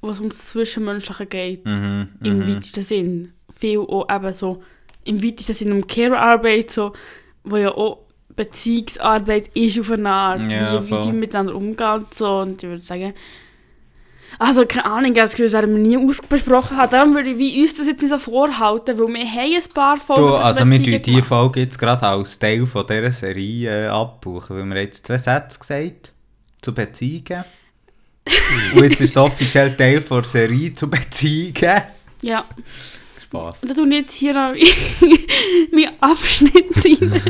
was 0.00 0.20
ums 0.20 0.46
Zwischenmenschliche 0.46 1.26
geht. 1.26 1.64
Mhm, 1.64 2.08
Im 2.22 2.38
mhm. 2.38 2.48
weitesten 2.48 2.82
Sinn. 2.82 3.32
Viel 3.52 3.78
auch 3.78 4.08
eben 4.10 4.32
so, 4.32 4.62
im 5.04 5.22
weitesten 5.22 5.52
Sinn 5.52 5.72
um 5.72 5.86
Care-Arbeit, 5.86 6.70
so, 6.70 6.92
wo 7.44 7.56
ja 7.56 7.70
auch 7.70 8.06
Beziehungsarbeit 8.34 9.48
ist 9.54 9.80
auf 9.80 9.90
eine 9.90 10.10
Art, 10.10 10.52
Ja, 10.52 10.84
wie, 10.84 10.90
wie 10.90 11.00
die 11.00 11.12
miteinander 11.12 11.54
umgehen 11.54 11.94
und 11.94 12.12
so. 12.12 12.40
Und 12.40 12.62
ich 12.62 12.68
würde 12.68 12.82
sagen, 12.82 13.14
also 14.38 14.66
keine 14.66 14.84
Ahnung, 14.84 15.12
ich 15.12 15.18
habe 15.18 15.20
das 15.22 15.30
Gefühl, 15.30 15.46
das 15.46 15.52
werden 15.54 15.74
wir 15.76 15.82
nie 15.82 15.96
ausbesprochen 16.08 16.76
haben. 16.76 16.90
Darum 16.90 17.14
würde 17.14 17.30
ich 17.30 17.38
wie 17.38 17.60
uns 17.62 17.74
das 17.76 17.86
jetzt 17.86 18.02
nicht 18.02 18.10
so 18.10 18.18
vorhalten, 18.18 18.98
weil 18.98 19.08
wir 19.08 19.26
haben 19.26 19.54
ein 19.54 19.72
paar 19.74 19.96
Folgen 19.96 20.22
Du, 20.22 20.34
also 20.34 20.64
wir 20.68 20.76
tun 20.76 20.84
die 20.84 21.00
gemacht. 21.00 21.26
Folge 21.26 21.60
jetzt 21.60 21.78
gerade 21.78 22.02
als 22.06 22.38
Teil 22.38 22.66
von 22.66 22.86
dieser 22.86 23.12
Serie 23.12 23.86
äh, 23.86 23.88
abbuchen, 23.88 24.56
weil 24.56 24.66
wir 24.74 24.82
jetzt 24.82 25.06
zwei 25.06 25.18
Sätze 25.18 25.58
gesagt 25.58 26.12
zu 26.60 26.74
Beziehungen. 26.74 27.44
Und 28.74 28.82
jetzt 28.82 29.00
ist 29.00 29.10
es 29.12 29.16
offiziell 29.16 29.76
Teil 29.76 30.00
der 30.00 30.24
Serie 30.24 30.74
zu 30.74 30.90
Beziehungen. 30.90 31.82
Ja. 32.22 32.44
Spaß. 33.22 33.60
Da 33.62 33.74
tue 33.74 33.86
ich 33.88 33.94
jetzt 33.94 34.14
hier 34.14 34.34
noch 34.34 34.54
meinen 35.72 36.00
Abschnitt 36.00 36.66
rein. 36.84 37.22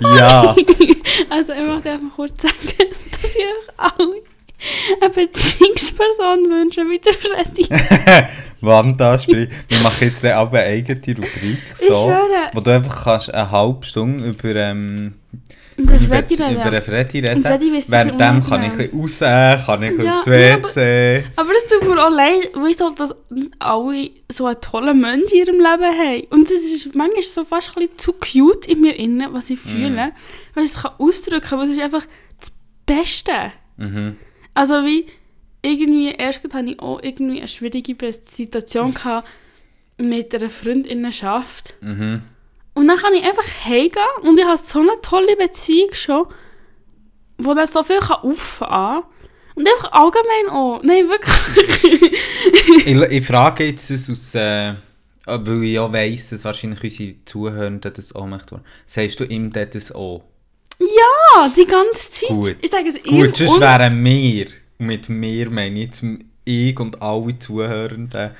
Ja, 0.18 0.54
Also 1.30 1.52
ich 1.52 1.60
möchte 1.62 1.90
einfach 1.90 2.14
kurz 2.16 2.42
sagen, 2.42 2.54
dass 2.66 3.30
ich 3.30 3.40
euch 3.40 3.74
alle 3.76 4.22
eine 5.00 5.10
Beziehungsperson 5.10 6.50
wünsche, 6.50 6.82
wie 6.82 6.98
der 6.98 7.12
Freddy. 7.12 7.68
Wanda 8.60 9.18
sprich. 9.18 9.48
Wir 9.68 9.78
machen 9.82 9.96
jetzt 10.00 10.24
dann 10.24 10.48
eine 10.48 10.58
eigene 10.60 11.00
Rubrik, 11.16 11.58
so, 11.76 12.12
wo 12.54 12.60
du 12.60 12.70
einfach 12.70 13.04
kannst 13.04 13.32
eine 13.34 13.50
halbe 13.50 13.84
Stunde 13.84 14.24
über, 14.24 14.54
ähm, 14.56 15.14
über 15.76 15.94
über, 15.96 16.04
Freddy 16.06 16.34
über 16.34 16.46
reden. 16.48 16.58
einen 16.62 16.82
Freddy 16.82 17.20
reden. 17.20 17.44
Während 17.88 18.20
dem 18.20 18.42
kann 18.44 18.62
ich 18.64 18.92
raus, 18.92 19.18
kann 19.18 19.82
ich 19.82 19.98
Ja, 19.98 20.04
ja, 20.04 20.12
aber- 20.14 20.26
WC. 20.68 21.24
Aber 21.36 21.50
das 21.52 21.66
tut 21.78 21.88
mir 21.88 22.02
auch 22.06 22.10
leid, 22.10 22.50
weil 22.54 22.70
ich 22.70 22.76
so, 22.78 22.88
dass 22.90 23.14
alle 23.58 24.10
so 24.32 24.46
einen 24.46 24.60
tollen 24.60 25.00
Mensch 25.00 25.32
in 25.32 25.38
ihrem 25.40 25.56
Leben 25.56 25.98
haben. 25.98 26.22
Und 26.30 26.48
das 26.48 26.58
ist 26.58 26.94
manchmal 26.94 27.22
so 27.22 27.44
fast 27.44 27.76
ein 27.76 27.82
bisschen 27.86 27.98
zu 27.98 28.12
cute 28.14 28.66
in 28.66 28.80
mir 28.80 28.96
innen, 28.96 29.32
was 29.34 29.50
ich 29.50 29.58
fühle. 29.60 30.12
Was 30.54 30.64
ich 30.64 30.70
es 30.74 30.82
kann 30.82 30.92
ausdrücken 30.98 31.46
kann, 31.46 31.58
was 31.58 31.68
ist 31.68 31.80
einfach 31.80 32.06
das 32.40 32.50
Beste. 32.86 33.32
Mhm. 33.76 34.16
Also 34.54 34.84
wie 34.84 35.06
irgendwie, 35.62 36.10
erst 36.12 36.42
hatte 36.52 36.70
ich 36.70 36.80
auch 36.80 37.02
irgendwie 37.02 37.38
eine 37.38 37.48
schwierige 37.48 37.96
Situation 38.12 38.94
gehabt 38.94 39.28
mit 39.98 40.34
einer 40.34 40.50
Freundinnenschaft. 40.50 41.74
Mhm. 41.80 42.22
Und 42.74 42.88
dann 42.88 42.98
kann 42.98 43.14
ich 43.14 43.24
einfach 43.24 43.46
heimgehen 43.64 44.04
und 44.22 44.38
ich 44.38 44.44
habe 44.44 44.58
so 44.58 44.80
eine 44.80 45.00
tolle 45.00 45.36
Beziehung 45.36 45.90
schon, 45.92 46.26
wo 47.38 47.54
dann 47.54 47.68
so 47.68 47.82
viel 47.82 48.00
kann 48.00 48.22
auffahren 48.22 49.02
kann. 49.02 49.10
Und 49.54 49.68
einfach 49.68 49.92
allgemein 49.92 50.50
auch. 50.50 50.82
Nein, 50.82 51.08
wirklich. 51.08 52.12
ich, 52.86 52.96
ich 52.96 53.26
frage 53.26 53.66
jetzt 53.66 53.88
das 53.88 54.10
aus, 54.10 54.34
äh, 54.34 54.74
weil 55.26 55.62
ich 55.62 55.74
ja 55.74 55.92
weiss, 55.92 56.30
dass 56.30 56.44
wahrscheinlich 56.44 56.82
unsere 56.82 57.24
Zuhörer 57.24 57.70
das 57.70 58.14
auch 58.14 58.26
möchten. 58.26 58.60
Sagst 58.84 59.20
du 59.20 59.24
ihm 59.24 59.50
das 59.50 59.92
auch? 59.92 60.24
Ja, 60.80 61.52
die 61.56 61.66
ganze 61.66 62.10
Zeit. 62.10 62.28
Gut. 62.28 62.56
Ich 62.60 62.70
sage 62.70 62.88
es 62.88 63.02
Gut, 63.02 63.36
sonst 63.36 63.54
und- 63.54 63.60
wären 63.60 64.04
wir, 64.04 64.46
und 64.78 64.86
mit 64.86 65.08
mir 65.08 65.50
meine 65.50 65.78
ich 65.80 65.86
jetzt 65.86 66.04
ich 66.44 66.78
und 66.78 67.00
alle 67.00 67.38
Zuhörenden, 67.38 68.30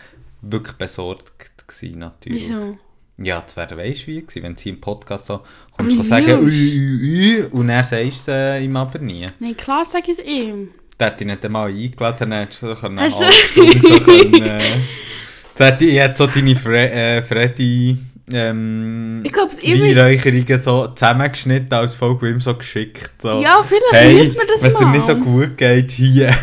wirklich 0.42 0.76
besorgt 0.76 1.66
gewesen, 1.66 1.98
natürlich. 2.00 2.48
Wieso? 2.48 2.76
Ja, 3.16 3.40
das 3.40 3.56
wäre 3.56 3.76
weißt 3.76 4.06
wie 4.08 4.20
gewesen, 4.20 4.42
wenn 4.42 4.56
sie 4.56 4.70
im 4.70 4.80
Podcast 4.80 5.26
so 5.26 5.40
du 5.78 5.86
wie 5.86 6.02
sagen, 6.04 6.44
ui, 6.44 6.50
ui, 6.50 7.38
ui, 7.38 7.42
und 7.52 7.68
dann 7.68 7.84
sagst 7.84 8.28
du 8.28 8.32
es 8.32 8.62
ihm 8.62 8.76
aber 8.76 8.98
nie. 8.98 9.26
Nein, 9.38 9.56
klar 9.56 9.84
sage 9.86 10.10
ich 10.10 10.18
es 10.18 10.24
ihm. 10.24 10.70
Der 10.98 11.08
hat 11.08 11.20
dich 11.20 11.26
nicht 11.26 11.44
einmal 11.44 11.68
eingeladen, 11.70 12.30
dann 12.30 12.40
hättest 12.40 12.62
du 12.62 12.74
so 12.74 12.82
halbe 12.82 13.10
Stunde 13.10 13.80
so 13.80 14.00
können, 14.00 14.42
äh, 14.42 14.60
das 15.56 15.70
hätte 15.70 15.84
ich 15.84 15.98
hätte 15.98 16.16
so 16.16 16.26
deine 16.26 16.56
Fre 16.56 16.90
äh, 16.90 17.22
Freddy 17.22 17.96
ähm, 18.32 19.22
Ich 19.24 19.32
glaube. 19.32 19.52
Weinräucherungen 19.56 20.62
so 20.62 20.88
zusammengeschnitten 20.88 21.72
als 21.74 21.94
Folge 21.94 22.30
ihm 22.30 22.40
so 22.40 22.54
geschickt. 22.54 23.10
So. 23.20 23.40
Ja, 23.40 23.62
vielleicht 23.62 23.92
hey, 23.92 24.14
müsste 24.14 24.36
man 24.36 24.46
das 24.46 24.62
wenn 24.62 24.68
es 24.68 24.78
dir 24.78 24.84
mal. 24.86 24.90
nicht 24.92 25.06
so 25.06 25.16
gut 25.16 25.56
geht, 25.56 25.90
hier. 25.90 26.34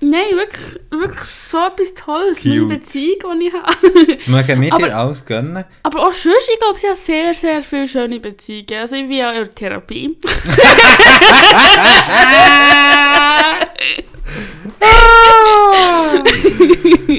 Nein, 0.00 0.36
wirklich, 0.36 0.78
wirklich 0.90 1.24
so 1.28 1.58
etwas 1.58 1.92
Tolles. 1.94 2.44
Meine 2.44 2.60
Cute. 2.60 2.68
Beziehung, 2.68 3.40
die 3.40 3.46
ich 3.48 3.52
habe. 3.52 4.12
Das 4.14 4.26
mögen 4.28 4.60
wir 4.62 4.72
Aber- 4.72 4.86
dir 4.86 4.96
alles 4.96 5.24
gönnen. 5.24 5.64
Aber 5.82 6.02
auch 6.02 6.12
sonst, 6.12 6.48
ich 6.52 6.58
glaube, 6.60 6.78
sie 6.78 6.86
haben 6.86 6.94
sehr, 6.96 7.34
sehr 7.34 7.62
viele 7.62 7.88
schöne 7.88 8.20
Beziehungen. 8.20 8.74
Also 8.80 8.94
ich 8.94 9.02
bin 9.08 9.16
ja 9.16 9.32
in 9.32 9.38
der 9.44 9.54
Therapie. 9.54 10.16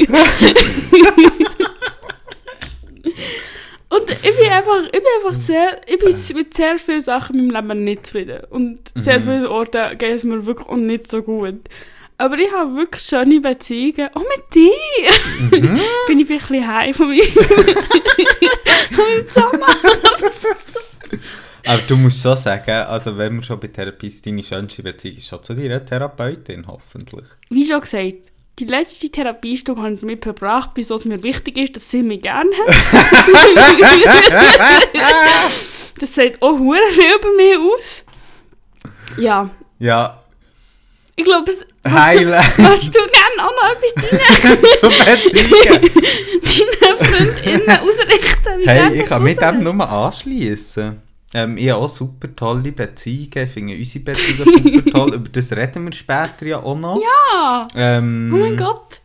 Und 3.89 4.10
ich 4.10 4.38
bin 4.38 4.49
einfach, 4.52 4.84
ich 4.86 4.91
bin 4.91 5.02
einfach 5.17 5.39
sehr, 5.39 5.82
ich 5.88 5.97
bin 5.97 6.15
mit 6.38 6.54
sehr 6.54 6.78
vielen 6.78 7.02
Sachen 7.02 7.39
in 7.39 7.47
meinem 7.47 7.69
Leben 7.69 7.84
nicht 7.84 8.06
zufrieden. 8.06 8.41
Und 8.49 8.91
sehr 8.95 9.19
Mhm. 9.19 9.23
viele 9.23 9.49
Orte 9.49 9.95
geht 9.97 10.15
es 10.15 10.23
mir 10.23 10.45
wirklich 10.45 10.67
auch 10.67 10.75
nicht 10.75 11.10
so 11.10 11.23
gut. 11.23 11.62
Aber 12.17 12.38
ich 12.38 12.52
habe 12.52 12.75
wirklich 12.75 13.02
schöne 13.04 13.39
Beziehungen. 13.39 14.10
Auch 14.13 14.21
mit 14.21 14.54
dir! 14.54 15.60
Mhm. 15.60 15.80
bin 16.08 16.19
ich 16.19 16.30
ein 16.30 16.38
bisschen 16.38 16.67
heim 16.67 16.93
von 16.93 17.08
meinem, 17.08 17.21
von 18.89 19.60
meinem. 19.60 19.63
Aber 21.65 21.82
du 21.88 21.95
musst 21.97 22.21
schon 22.21 22.36
sagen, 22.38 22.71
also 22.71 23.17
wenn 23.17 23.36
wir 23.36 23.43
schon 23.43 23.60
bei 23.60 23.67
Therapie 23.67 24.10
sind, 24.10 24.25
deine 24.25 24.43
schönste 24.43 24.82
Beziehung 24.84 25.17
ist 25.17 25.28
schon 25.28 25.43
zu 25.43 25.54
deiner 25.54 25.84
Therapeutin, 25.84 26.65
hoffentlich. 26.67 27.25
Wie 27.49 27.65
schon 27.65 27.82
gesagt, 27.82 28.32
die 28.60 28.65
letzte 28.65 29.10
Therapiestunde 29.10 29.82
habe 29.82 29.93
ich 29.93 30.02
damit 30.02 30.22
verbracht, 30.24 30.74
bis 30.74 30.89
es 30.89 31.06
mir 31.06 31.24
wichtig 31.24 31.58
ist, 31.58 31.76
dass 31.78 31.89
sie 31.89 32.04
mich 32.04 32.22
gerne 32.22 32.50
hat. 32.58 32.76
das 36.00 36.13
sagt 36.15 36.41
auch 36.41 36.58
hure 36.60 36.80
viel 36.91 37.15
über 37.15 37.32
mich 37.36 37.58
aus. 37.58 38.04
Ja, 39.17 39.50
Ja, 39.80 40.22
ich 41.15 41.24
glaube, 41.26 41.50
es... 41.52 41.65
heilen 41.89 42.30
Willst 42.58 42.93
du 42.95 43.00
gerne 43.00 43.39
auch 43.39 43.54
noch 43.56 43.72
etwas 43.72 43.93
deinen, 43.95 44.62
deinen 46.82 46.98
Freundinnen 46.98 47.80
ausrichten? 47.80 48.52
Wie 48.58 48.67
Hey, 48.67 49.00
ich 49.02 49.06
kann 49.06 49.24
mit 49.24 49.41
raus? 49.41 49.52
dem 49.54 49.63
nur 49.63 49.89
anschließen. 49.89 51.02
Ähm, 51.34 51.58
ich 51.58 51.70
habe 51.70 51.82
auch 51.84 51.89
super 51.89 52.34
tolle 52.36 52.72
Beziehungen. 52.72 53.30
Ich 53.38 53.52
finde 53.52 53.78
unsere 53.78 54.00
Beziehungen 54.00 54.44
super 54.44 54.92
toll. 54.92 55.13
Über 55.13 55.30
das 55.30 55.52
reden 55.52 55.86
wir 55.86 55.94
später 55.94 56.46
ja 56.46 56.58
auch 56.58 56.78
noch. 56.78 57.00
Ja, 57.02 57.68
Ähm, 57.76 58.32
oh 58.34 58.38
mein 58.38 58.58
Gott. 58.58 59.02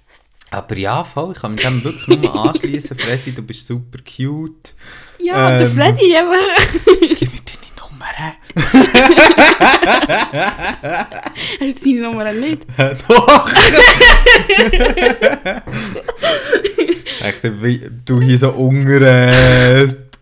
Aber 0.50 0.76
ja, 0.78 1.04
voll, 1.04 1.32
ich 1.34 1.42
kann 1.42 1.52
mit 1.52 1.62
dem 1.64 1.84
wirklich 1.84 2.18
nur 2.20 2.34
anschließen. 2.48 2.96
Freddy, 2.96 3.34
du 3.34 3.42
bist 3.42 3.66
super 3.66 3.98
cute. 3.98 4.72
Ja, 5.18 5.58
der 5.58 5.68
ähm, 5.68 5.76
Freddy 5.76 6.12
ist 6.12 6.16
einfach... 6.16 6.38
Gib 7.00 7.32
mir 7.32 7.40
deine 7.44 7.58
Nummer. 7.80 8.06
Hast 11.60 11.84
du 11.84 11.90
deine 11.90 12.00
Nummer 12.02 12.32
nicht? 12.32 12.62
Doch! 13.08 13.50
Echt, 17.24 17.42
du 18.04 18.20
hier 18.20 18.38
so 18.38 18.50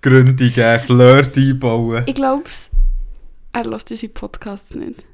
untergründige 0.05 0.81
Flirt 0.85 1.37
einbauen. 1.37 2.03
Ich 2.07 2.15
glaube. 2.15 2.45
Er 3.53 3.65
lässt 3.65 3.91
unsere 3.91 4.13
Podcasts 4.13 4.75
nicht. 4.75 5.05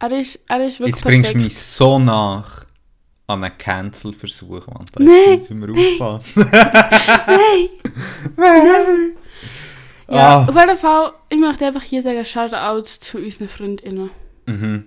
Er 0.00 0.12
ist, 0.12 0.40
er 0.48 0.64
ist 0.64 0.78
wirklich 0.78 0.94
Jetzt 0.94 1.04
bringst 1.04 1.34
du 1.34 1.38
mich 1.38 1.58
so 1.58 1.98
nach 1.98 2.64
an 3.26 3.42
einen 3.44 3.58
Cancel-Versuch, 3.58 4.66
Mann. 4.68 4.86
Da 4.92 5.02
Nein, 5.02 5.38
müssen 5.38 5.60
wir 5.60 5.74
aufpassen. 5.74 6.48
Nein! 6.52 7.68
Nein! 8.36 9.10
Ja, 10.10 10.38
Ah. 10.38 10.44
auf 10.48 10.54
jeden 10.56 10.76
Fall, 10.78 11.12
ich 11.28 11.36
möchte 11.38 11.66
einfach 11.66 11.82
hier 11.82 12.00
sagen, 12.00 12.24
Shoutout 12.24 12.84
zu 13.00 13.18
unseren 13.18 13.48
FreundInnen. 13.48 14.10
Mhm. 14.46 14.84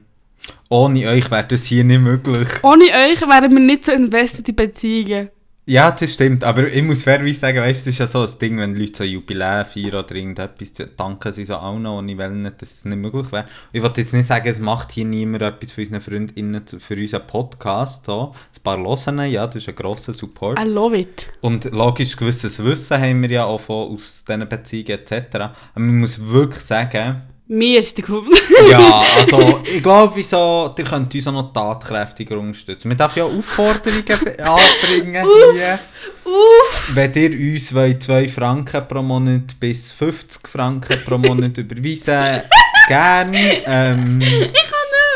Ohne 0.69 1.07
euch 1.09 1.29
wäre 1.29 1.43
das 1.45 1.65
hier 1.65 1.83
nicht 1.83 1.99
möglich. 1.99 2.47
Ohne 2.63 2.85
euch 2.85 3.21
wären 3.21 3.51
wir 3.51 3.59
nicht 3.59 3.85
so 3.85 3.91
invested 3.91 4.49
in 4.49 4.55
Beziehungen. 4.55 5.29
Ja, 5.65 5.91
das 5.91 6.15
stimmt. 6.15 6.43
Aber 6.43 6.67
ich 6.67 6.81
muss 6.81 7.03
fairerweise 7.03 7.39
sagen, 7.39 7.59
weißt, 7.59 7.85
das 7.85 7.93
ist 7.93 7.99
ja 7.99 8.07
so 8.07 8.21
ein 8.21 8.39
Ding, 8.41 8.57
wenn 8.57 8.75
Leute 8.75 8.97
so 8.97 9.03
Jubiläen 9.03 9.63
feiern 9.63 10.03
oder 10.03 10.15
irgendetwas, 10.15 10.73
danken 10.97 11.31
sie 11.31 11.45
so 11.45 11.55
auch 11.55 11.77
noch, 11.77 11.99
ohne 11.99 12.17
wollen 12.17 12.41
nicht, 12.41 12.61
dass 12.63 12.73
es 12.73 12.85
nicht 12.85 12.97
möglich 12.97 13.31
wäre. 13.31 13.45
Ich 13.71 13.83
wollte 13.83 14.01
jetzt 14.01 14.13
nicht 14.13 14.25
sagen, 14.25 14.47
es 14.47 14.59
macht 14.59 14.91
hier 14.91 15.05
niemand 15.05 15.43
etwas 15.43 15.71
für 15.73 15.81
unsere 15.81 16.01
FreundInnen, 16.01 16.65
für 16.65 16.95
unseren 16.95 17.27
Podcast. 17.27 18.05
So. 18.05 18.33
Ein 18.55 18.63
paar 18.63 18.79
hören 18.79 19.29
ja, 19.29 19.45
das 19.45 19.57
ist 19.57 19.69
ein 19.69 19.75
grosser 19.75 20.13
Support. 20.13 20.59
I 20.59 20.67
love 20.67 20.97
it. 20.97 21.27
Und 21.41 21.65
logisch 21.65 22.17
gewisses 22.17 22.63
Wissen 22.63 22.99
haben 22.99 23.21
wir 23.21 23.29
ja 23.29 23.45
auch 23.45 23.61
von, 23.61 23.93
aus 23.93 24.25
diesen 24.25 24.49
Beziehungen 24.49 24.89
etc. 24.89 25.35
Aber 25.35 25.53
man 25.75 25.99
muss 25.99 26.27
wirklich 26.27 26.63
sagen, 26.63 27.21
Mir 27.53 27.79
ist 27.79 27.97
der 27.97 28.05
Grund. 28.05 28.29
ja, 28.71 29.03
also 29.17 29.59
ich 29.65 29.83
glaube, 29.83 30.15
wieso, 30.15 30.73
ihr 30.77 30.85
könnt 30.85 31.13
uns 31.13 31.27
auch 31.27 31.33
noch 31.33 31.51
tatkräftiger 31.51 32.39
unterstützen. 32.39 32.89
Wir 32.89 32.95
dürfen 32.95 33.19
ja 33.19 33.25
Aufforderungen 33.25 34.05
anbringen 34.39 35.27
hier. 35.53 35.79
Uff! 36.23 36.91
Wenn 36.93 37.13
ihr 37.13 37.53
uns 37.53 37.75
wollt, 37.75 38.03
2 38.03 38.29
Franken 38.29 38.87
pro 38.87 39.01
Monat 39.01 39.59
bis 39.59 39.91
50 39.91 40.47
Franken 40.47 40.97
pro 41.05 41.17
Monat 41.17 41.57
überweisen 41.57 42.43
gerne. 42.87 43.63
Ähm, 43.65 44.21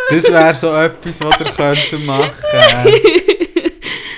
das 0.10 0.30
wäre 0.30 0.56
so 0.56 0.74
etwas, 0.74 1.22
was 1.22 1.40
ihr 1.40 1.52
könnt 1.54 2.06
machen 2.06 2.34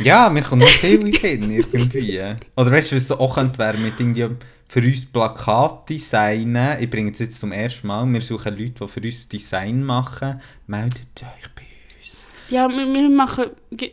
Ja, 0.03 0.27
mir 0.29 0.41
kommt 0.41 0.63
noch 0.63 0.69
viel 0.69 1.05
in 1.05 1.11
Sinn, 1.11 1.51
irgendwie. 1.51 2.19
Oder 2.55 2.71
weißt 2.71 2.91
du, 2.91 2.95
was 2.95 3.03
es 3.03 3.11
auch 3.11 3.35
könnte, 3.35 3.59
wäre 3.59 3.77
mit 3.77 3.99
irgendwie 3.99 4.25
für 4.69 4.81
uns 4.81 5.05
Plakat 5.05 5.89
designen. 5.89 6.77
Ich 6.81 6.89
bringe 6.89 7.11
es 7.11 7.19
jetzt 7.19 7.39
zum 7.39 7.51
ersten 7.51 7.87
Mal. 7.87 8.05
Wir 8.11 8.21
suchen 8.21 8.57
Leute, 8.57 8.71
die 8.81 8.87
für 8.87 9.01
uns 9.01 9.27
Design 9.29 9.83
machen. 9.83 10.41
Meldet 10.67 11.07
euch 11.21 11.49
bei 11.55 11.63
uns. 11.99 12.27
Ja, 12.49 12.67
wir, 12.67 12.85
wir 12.93 13.09
machen 13.09 13.45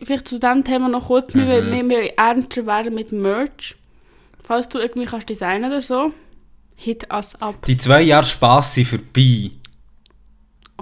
vielleicht 0.05 0.29
zu 0.29 0.39
diesem 0.39 0.65
Thema 0.65 0.89
noch 0.89 1.07
kurz, 1.07 1.35
wir, 1.35 1.43
Mhm. 1.45 1.49
wollen- 1.49 1.89
wir 1.91 1.97
wollen 1.97 2.11
ernster 2.17 2.67
werden 2.67 2.95
mit 2.95 3.13
Merch. 3.13 3.77
Falls 4.43 4.69
du 4.69 4.79
irgendwie 4.79 5.07
kannst 5.07 5.29
designen 5.31 5.71
oder 5.71 5.81
so, 5.81 6.13
hit 6.77 7.07
us 7.13 7.35
up. 7.41 7.65
Die 7.67 7.77
zwei 7.77 8.03
Jahre 8.03 8.27
Spass 8.27 8.75
sind 8.75 8.87
vorbei. 8.89 9.51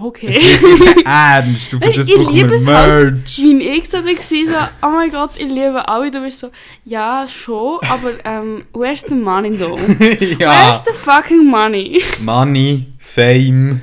Es 0.02 0.06
Okay. 0.06 0.28
wird 0.60 1.06
ernst. 1.06 1.76
Hey, 1.80 1.92
das 1.92 2.08
ich 2.08 2.16
liebe 2.16 2.54
es 2.54 2.66
halt, 2.66 3.14
Merch. 3.14 3.38
Wie 3.38 3.62
ich 3.68 3.88
so 3.88 3.98
war, 4.04 4.16
so, 4.16 4.86
oh 4.86 4.90
mein 4.90 5.10
Gott, 5.10 5.30
ich 5.38 5.48
liebe 5.48 5.86
alle. 5.88 6.10
Du 6.10 6.20
bist 6.20 6.38
so, 6.40 6.50
ja, 6.84 7.26
schon, 7.28 7.78
aber 7.88 8.12
ähm, 8.24 8.64
where's 8.72 9.02
the 9.08 9.14
money 9.14 9.56
though? 9.56 9.76
ja. 10.38 10.66
Where's 10.66 10.82
the 10.84 10.92
fucking 10.92 11.46
money? 11.48 12.02
Money, 12.20 12.86
Fame. 12.98 13.80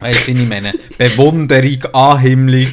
Weißt 0.00 0.26
du, 0.28 0.34
wie 0.34 0.42
ich 0.42 0.48
meine? 0.48 0.72
Bewunderung, 0.96 1.84
Anhimmlung. 1.94 2.66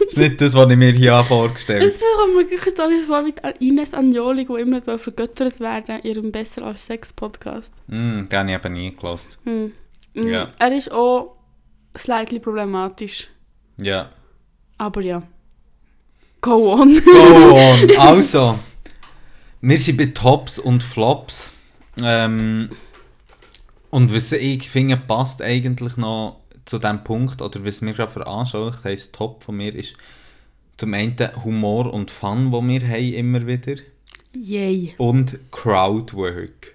Das 0.00 0.08
ist 0.08 0.16
nicht 0.16 0.40
das, 0.40 0.54
was 0.54 0.70
ich 0.70 0.76
mir 0.76 0.92
hier 0.92 1.22
vorgestellt 1.24 1.82
Es 1.84 2.00
kommt 2.18 2.34
mir 2.36 2.50
wirklich 2.50 2.74
so 2.76 2.82
wie 2.84 3.02
vor 3.02 3.24
wie 3.24 3.68
Ines 3.68 3.92
Anjoli, 3.94 4.46
die 4.46 4.60
immer 4.60 4.80
vergöttert 4.98 5.60
werden 5.60 6.00
in 6.00 6.10
ihrem 6.10 6.32
Besser 6.32 6.62
als 6.64 6.86
Sex 6.86 7.12
Podcast. 7.12 7.72
habe. 7.86 7.96
Hm, 7.96 8.28
den 8.28 8.38
habe 8.38 8.50
ich 8.50 8.54
eben 8.64 8.72
nie 8.74 8.96
gelost. 8.96 9.38
Hm. 9.44 9.72
Mm, 10.14 10.26
Ja. 10.28 10.48
Er 10.58 10.72
ist 10.76 10.90
auch 10.90 11.36
slightly 11.96 12.38
problematisch. 12.38 13.28
Ja. 13.78 14.10
Aber 14.78 15.00
ja. 15.00 15.22
Go 16.40 16.72
on. 16.72 17.00
Go 17.04 17.54
on. 17.54 17.98
Also, 17.98 18.58
wir 19.60 19.78
sind 19.78 19.98
bei 19.98 20.06
Tops 20.06 20.58
und 20.58 20.82
Flops. 20.82 21.54
Ähm, 22.02 22.70
und 23.90 24.14
was 24.14 24.32
ich 24.32 24.70
finde, 24.70 24.96
passt 24.96 25.42
eigentlich 25.42 25.96
noch 25.96 26.40
zu 26.64 26.78
dem 26.78 27.02
Punkt, 27.04 27.42
oder 27.42 27.64
was 27.64 27.80
mir 27.80 27.92
gerade 27.92 28.12
veranschaulicht 28.12 28.84
haben, 28.84 28.94
das 28.94 29.12
Top 29.12 29.44
von 29.44 29.56
mir 29.56 29.74
ist 29.74 29.94
zum 30.76 30.94
einen 30.94 31.16
Humor 31.44 31.92
und 31.92 32.10
Fun, 32.10 32.52
wo 32.52 32.62
wir 32.62 32.80
haben 32.80 33.12
immer 33.12 33.46
wieder. 33.46 33.74
Yay. 34.32 34.94
Und 34.96 35.38
Crowdwork. 35.50 36.74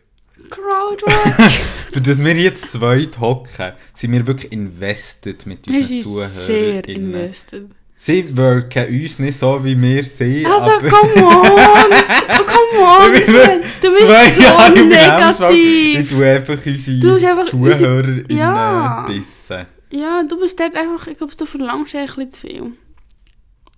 Crowdwork. 0.49 1.51
Für 1.91 2.01
wir 2.25 2.35
jetzt 2.35 2.71
zwei 2.71 3.07
hocken, 3.19 3.73
sind 3.93 4.11
wir 4.11 4.25
wirklich 4.27 4.51
invested 4.51 5.45
mit 5.45 5.67
Wir 5.67 5.77
unseren 5.77 5.99
sind 5.99 6.29
sehr 6.29 6.45
ZuhörerInnen. 6.83 7.13
invested. 7.13 7.69
Sie 7.97 8.35
wirken 8.37 9.01
uns 9.01 9.19
nicht 9.19 9.37
so, 9.37 9.63
wie 9.63 9.81
wir 9.81 10.03
sind, 10.03 10.45
Also, 10.45 10.71
aber 10.71 10.89
come 10.89 11.25
on! 11.25 11.45
Oh, 12.37 12.43
come 12.43 12.83
on! 12.83 13.61
Du 13.81 13.95
zwei 14.05 14.23
bist 14.25 14.35
so 14.35 14.41
Jahre 14.43 14.73
Lebensfall. 14.75 15.55
Ich 15.55 15.97
negativ! 15.97 16.09
tue 16.09 16.25
einfach 16.27 16.65
unsere 16.65 16.99
einfach 17.29 17.53
unsere- 17.53 18.25
Ja. 18.33 19.05
dissen. 19.07 19.65
Ja, 19.91 20.23
du 20.23 20.39
bist 20.39 20.59
dort 20.59 20.75
einfach, 20.75 21.07
ich 21.07 21.17
glaube, 21.17 21.33
du 21.35 21.45
verlangst 21.45 21.95
ein 21.95 22.05
bisschen 22.05 22.31
zu 22.31 22.39
viel. 22.41 22.71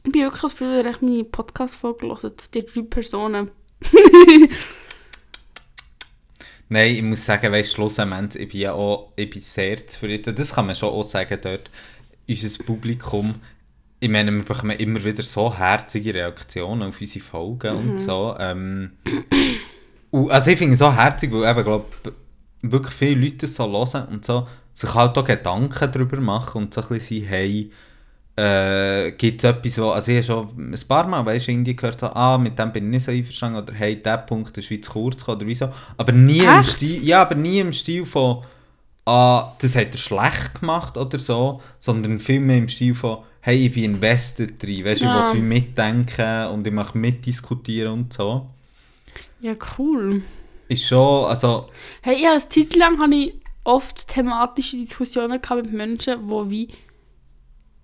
Ich 0.05 0.11
bin 0.11 0.21
wirklich 0.23 0.43
wenn 0.83 0.87
ich 0.87 1.01
meine 1.01 1.23
Podcast-Folge 1.25 2.07
höre, 2.07 2.31
die 2.53 2.65
drei 2.65 2.81
Personen. 2.83 3.51
Nein, 6.69 6.95
ich 6.95 7.01
muss 7.03 7.25
sagen, 7.25 7.51
weißt, 7.51 7.73
schlussendlich, 7.73 8.43
ich 8.43 8.49
bin 8.49 8.61
ja 8.61 8.73
auch 8.73 9.11
ich 9.15 9.29
bin 9.29 9.41
sehr 9.41 9.77
zufrieden. 9.87 10.35
Das 10.35 10.53
kann 10.53 10.65
man 10.67 10.75
schon 10.75 10.89
auch 10.93 11.03
sagen 11.03 11.37
dort. 11.41 11.69
Unser 12.29 12.63
Publikum, 12.63 13.35
ich 13.99 14.09
meine, 14.09 14.31
wir 14.31 14.43
bekommen 14.43 14.77
immer 14.77 15.03
wieder 15.03 15.23
so 15.23 15.57
herzige 15.57 16.13
Reaktionen 16.13 16.83
auf 16.89 16.99
unsere 16.99 17.23
Folgen 17.23 17.73
Mhm. 17.85 17.89
und 17.91 17.99
so. 18.01 18.35
Ähm, 18.37 18.91
und, 20.11 20.29
also 20.31 20.51
ich 20.51 20.57
finde 20.57 20.73
es 20.73 20.79
so 20.79 20.93
herzig, 20.93 21.31
weil 21.31 21.49
eben, 21.49 21.63
glaub, 21.63 21.89
wirklich 22.61 22.93
viele 22.93 23.21
Leute 23.21 23.37
das 23.37 23.55
so 23.55 23.65
hören 23.71 24.07
und 24.09 24.25
so 24.25 24.47
sich 24.73 24.93
halt 24.93 25.17
auch 25.17 25.23
Gedanken 25.23 25.91
darüber 25.91 26.17
machen 26.17 26.63
und 26.63 26.73
so 26.73 26.81
ein 26.81 26.87
bisschen 26.89 27.21
sein, 27.21 27.29
hey, 27.29 27.71
äh, 28.37 29.11
gibt 29.13 29.43
es 29.43 29.49
etwas, 29.49 29.77
wo, 29.79 29.89
also 29.89 30.11
ich 30.11 30.29
habe 30.29 30.47
schon 30.47 30.71
ein 30.73 30.87
paar 30.87 31.07
Mal, 31.07 31.25
weißt 31.25 31.47
du, 31.47 31.51
irgendwie 31.51 31.75
gehört 31.75 31.99
so, 31.99 32.07
ah, 32.07 32.37
mit 32.37 32.57
dem 32.59 32.71
bin 32.71 32.85
ich 32.85 32.89
nicht 32.91 33.05
so 33.05 33.11
einverstanden, 33.11 33.63
oder 33.63 33.73
hey, 33.73 34.01
der 34.01 34.19
Punkt 34.19 34.55
ist 34.57 34.69
wie 34.69 34.79
zu 34.79 34.91
kurz 34.91 35.17
gekommen, 35.17 35.37
oder 35.37 35.47
wieso, 35.47 35.69
aber 35.97 36.11
nie 36.11 36.39
im 36.39 36.59
Echt? 36.59 36.71
Stil, 36.73 37.03
ja, 37.03 37.23
aber 37.23 37.35
nie 37.35 37.59
im 37.59 37.73
Stil 37.73 38.05
von, 38.05 38.43
ah, 39.05 39.53
das 39.59 39.75
hat 39.75 39.91
er 39.91 39.97
schlecht 39.97 40.59
gemacht 40.59 40.97
oder 40.97 41.17
so, 41.17 41.61
sondern 41.79 42.19
vielmehr 42.19 42.57
im 42.57 42.67
Stil 42.67 42.93
von, 42.93 43.19
hey, 43.41 43.65
ich 43.65 43.73
bin 43.73 43.85
invested 43.85 44.61
drin, 44.61 44.85
weißt 44.85 45.01
du, 45.01 45.05
Ja. 45.05 45.27
ich 45.29 45.33
will 45.33 45.41
mitdenken 45.41 46.47
und 46.47 46.67
ich 46.67 46.73
möchte 46.73 46.97
mitdiskutieren 46.97 47.93
und 47.93 48.13
so. 48.13 48.45
Ja, 49.41 49.53
cool. 49.79 50.21
Ist 50.67 50.85
schon, 50.85 51.25
also, 51.25 51.67
Hey, 52.01 52.21
ja, 52.21 52.31
eine 52.31 52.49
Zeit 52.49 52.75
lang 52.75 52.99
hatte 52.99 53.15
ich 53.15 53.33
oft 53.63 54.07
thematische 54.07 54.77
Diskussionen 54.77 55.41
gehabt 55.41 55.63
mit 55.63 55.73
Menschen, 55.73 56.27
die 56.27 56.49
wie 56.51 56.67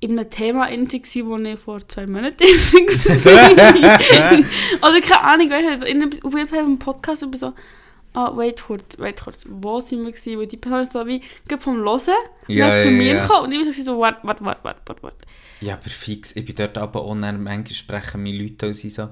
in 0.04 0.20
einem 0.20 0.30
Thema 0.30 0.68
drin 0.68 0.89
waren, 0.92 1.46
wo 1.46 1.50
ich 1.50 1.60
vor 1.60 1.88
zwei 1.88 2.06
Monaten 2.08 2.39
war. 2.44 4.89
Oder 4.89 5.02
keine 5.02 5.22
Ahnung, 5.24 5.50
weißt 5.50 5.66
du, 5.66 5.70
also 5.70 5.86
in, 5.86 6.02
einem- 6.02 6.20
auf 6.24 6.34
jeden 6.36 6.48
Fall 6.48 6.60
im 6.60 6.80
Podcast 6.80 7.22
über 7.24 7.38
so, 7.38 7.54
ah, 8.13 8.32
wait 8.36 8.62
kurz, 8.63 8.98
wait 9.00 9.22
kurz, 9.24 9.46
wo 9.50 9.80
sind 9.82 10.04
wir 10.06 10.12
gewesen? 10.12 10.39
Weil 10.39 10.48
die 10.48 10.58
Person 10.58 10.82
ist 10.82 10.92
so 10.92 11.06
wie, 11.08 11.22
gerade 11.48 11.62
vom 11.62 11.78
Hören, 11.78 12.00
Ja, 12.48 12.76
ja, 12.76 12.82
zu 12.82 12.89
mir 12.92 13.13
ja. 13.13 13.22
gekommen 13.22 13.46
und 13.46 13.52
ich 13.54 13.66
war 13.66 13.74
so, 13.74 13.98
what, 13.98 14.16
what, 14.24 14.44
what, 14.44 14.58
what, 14.63 15.04
what. 15.04 15.13
Ja, 15.62 15.76
aber 15.76 15.89
fix. 15.89 16.36
Ich 16.36 16.46
bin 16.46 16.56
dort 16.56 16.78
aber 16.78 17.02
auch 17.02 17.16
manchmal 17.16 17.66
sprechen 17.70 18.24
meine 18.24 18.38
Leute 18.38 18.68
und 18.68 18.74
sie 18.74 18.89
so, 18.89 19.10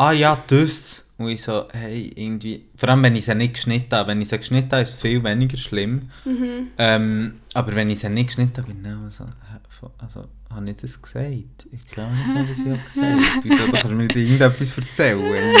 ah 0.00 0.12
ja, 0.12 0.42
das. 0.46 1.06
Und 1.18 1.28
ich 1.28 1.42
so, 1.42 1.66
hey, 1.72 2.10
irgendwie, 2.16 2.64
vor 2.74 2.88
allem 2.88 3.02
wenn 3.02 3.14
ich 3.14 3.26
sie 3.26 3.34
nicht 3.34 3.54
geschnitten 3.54 3.94
habe. 3.94 4.08
Wenn 4.08 4.22
ich 4.22 4.30
sie 4.30 4.38
geschnitten 4.38 4.72
habe, 4.72 4.82
ist 4.82 4.94
es 4.94 5.00
viel 5.00 5.22
weniger 5.22 5.58
schlimm. 5.58 6.10
Mhm. 6.24 6.68
Ähm, 6.78 7.40
aber 7.52 7.74
wenn 7.74 7.90
ich 7.90 8.00
sie 8.00 8.08
nicht 8.08 8.28
geschnitten 8.28 8.56
habe, 8.56 8.72
bin 8.72 8.84
ich 8.84 8.90
auch 8.90 9.10
so, 9.10 9.90
also, 9.98 10.28
habe 10.48 10.70
ich 10.70 10.76
das 10.76 11.00
gesagt? 11.00 11.66
Ich 11.70 11.86
glaube 11.90 12.12
nicht 12.12 12.50
was 12.50 12.58
ich 12.58 12.66
habe 12.66 12.78
gesagt. 12.78 13.22
Wieso, 13.44 13.66
da 13.66 13.70
kannst 13.72 13.84
du 13.84 13.88
mir 13.96 14.06
nicht 14.06 14.16
irgendetwas 14.16 14.76
erzählen. 14.76 15.54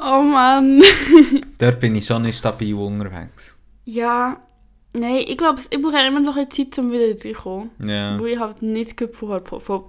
Oh 0.00 0.22
Mann. 0.22 0.80
dort 1.58 1.80
bin 1.80 1.96
ich 1.96 2.06
schon 2.06 2.22
nicht 2.22 2.38
stabil 2.38 2.72
unterwegs. 2.72 3.56
Ja, 3.84 4.40
nein, 4.92 5.24
ich 5.26 5.36
glaube, 5.36 5.60
ich 5.68 5.82
brauche 5.82 6.06
immer 6.06 6.20
noch 6.20 6.36
eine 6.36 6.48
Zeit, 6.48 6.78
um 6.78 6.92
wieder 6.92 7.08
reinzukommen. 7.08 7.70
Ja. 7.84 8.16
Wo 8.16 8.26
ich 8.26 8.38
halt 8.38 8.62
nicht 8.62 9.02
vorher 9.12 9.40
po 9.40 9.58
von 9.58 9.88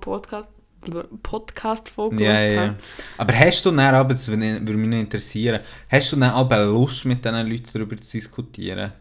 Podcast, 0.81 1.23
Podcast-Folge 1.23 2.23
Ja, 2.23 2.43
ja. 2.43 2.75
Aber 3.17 3.33
hast 3.33 3.65
du 3.65 3.71
dann 3.71 3.93
aber, 3.93 4.13
das 4.13 4.27
würde 4.27 4.73
mich 4.73 4.99
interessieren, 4.99 5.61
hast 5.89 6.11
du 6.11 6.15
dann 6.15 6.31
aber 6.31 6.65
Lust 6.65 7.05
mit 7.05 7.23
diesen 7.23 7.49
Leuten 7.49 7.69
darüber 7.73 7.97
zu 7.97 8.17
diskutieren? 8.17 8.91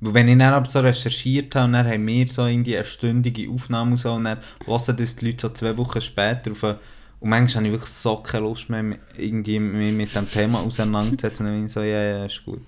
Weil 0.00 0.14
wenn 0.14 0.28
ich 0.28 0.38
dann 0.38 0.52
aber 0.52 0.68
so 0.68 0.80
recherchiert 0.80 1.54
habe 1.54 1.66
und 1.66 1.72
dann 1.74 1.86
haben 1.86 2.06
wir 2.06 2.28
so 2.28 2.46
irgendwie 2.46 2.76
eine 2.76 2.84
stündige 2.84 3.48
Aufnahme 3.50 3.92
und 3.92 3.98
so 3.98 4.12
und 4.12 4.24
dann 4.24 4.38
hören 4.66 4.96
das 4.96 5.16
die 5.16 5.26
Leute 5.26 5.42
so 5.42 5.48
zwei 5.50 5.76
Wochen 5.76 6.00
später 6.00 6.50
auf 6.50 6.64
eine, 6.64 6.78
und 7.20 7.30
manchmal 7.30 7.64
habe 7.64 7.66
ich 7.68 7.72
wirklich 7.72 7.92
so 7.92 8.16
keine 8.16 8.46
Lust 8.46 8.68
mehr, 8.68 8.84
irgendwie 9.16 9.60
mich 9.60 9.92
mit 9.92 10.14
dem 10.14 10.28
Thema 10.28 10.58
auseinanderzusetzen 10.58 11.46
und 11.46 11.52
dann 11.52 11.58
bin 11.60 11.66
ich 11.66 11.72
so, 11.72 11.82
ja, 11.82 12.02
ja, 12.02 12.24
ist 12.24 12.44
gut. 12.44 12.62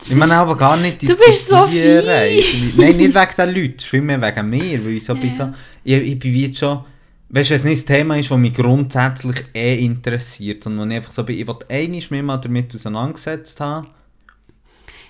Ich 0.00 0.14
meine 0.16 0.34
aber 0.34 0.56
gar 0.56 0.78
nicht 0.78 1.02
Du 1.02 1.14
bist 1.14 1.48
so 1.48 1.66
fies. 1.66 2.02
Nein, 2.04 2.34
nicht 2.34 2.78
wegen 2.78 3.12
den 3.12 3.54
Leuten, 3.54 3.78
vielmehr 3.78 4.22
wegen 4.22 4.48
mir. 4.48 4.82
Weil 4.82 4.92
ich 4.92 5.04
so 5.04 5.12
Ja. 5.12 5.20
bin 5.20 5.30
so... 5.30 5.52
Ich, 5.84 5.94
ich 5.94 6.18
bin 6.18 6.32
wie 6.32 6.46
jetzt 6.46 6.58
schon... 6.58 6.84
Weißt 7.34 7.48
du, 7.48 7.54
wenn 7.54 7.56
es 7.60 7.64
nicht 7.64 7.88
das 7.88 7.96
Thema 7.96 8.18
ist, 8.18 8.30
das 8.30 8.38
mich 8.38 8.52
grundsätzlich 8.52 9.46
eh 9.54 9.82
interessiert, 9.82 10.64
sondern 10.64 10.90
ich 10.90 10.98
einfach 10.98 11.12
so 11.12 11.24
bin, 11.24 11.38
ich 11.38 11.48
will 11.48 11.56
einmal 11.66 12.02
mehr 12.10 12.22
mal 12.22 12.36
damit 12.36 12.74
auseinandergesetzt 12.74 13.58
haben. 13.58 13.88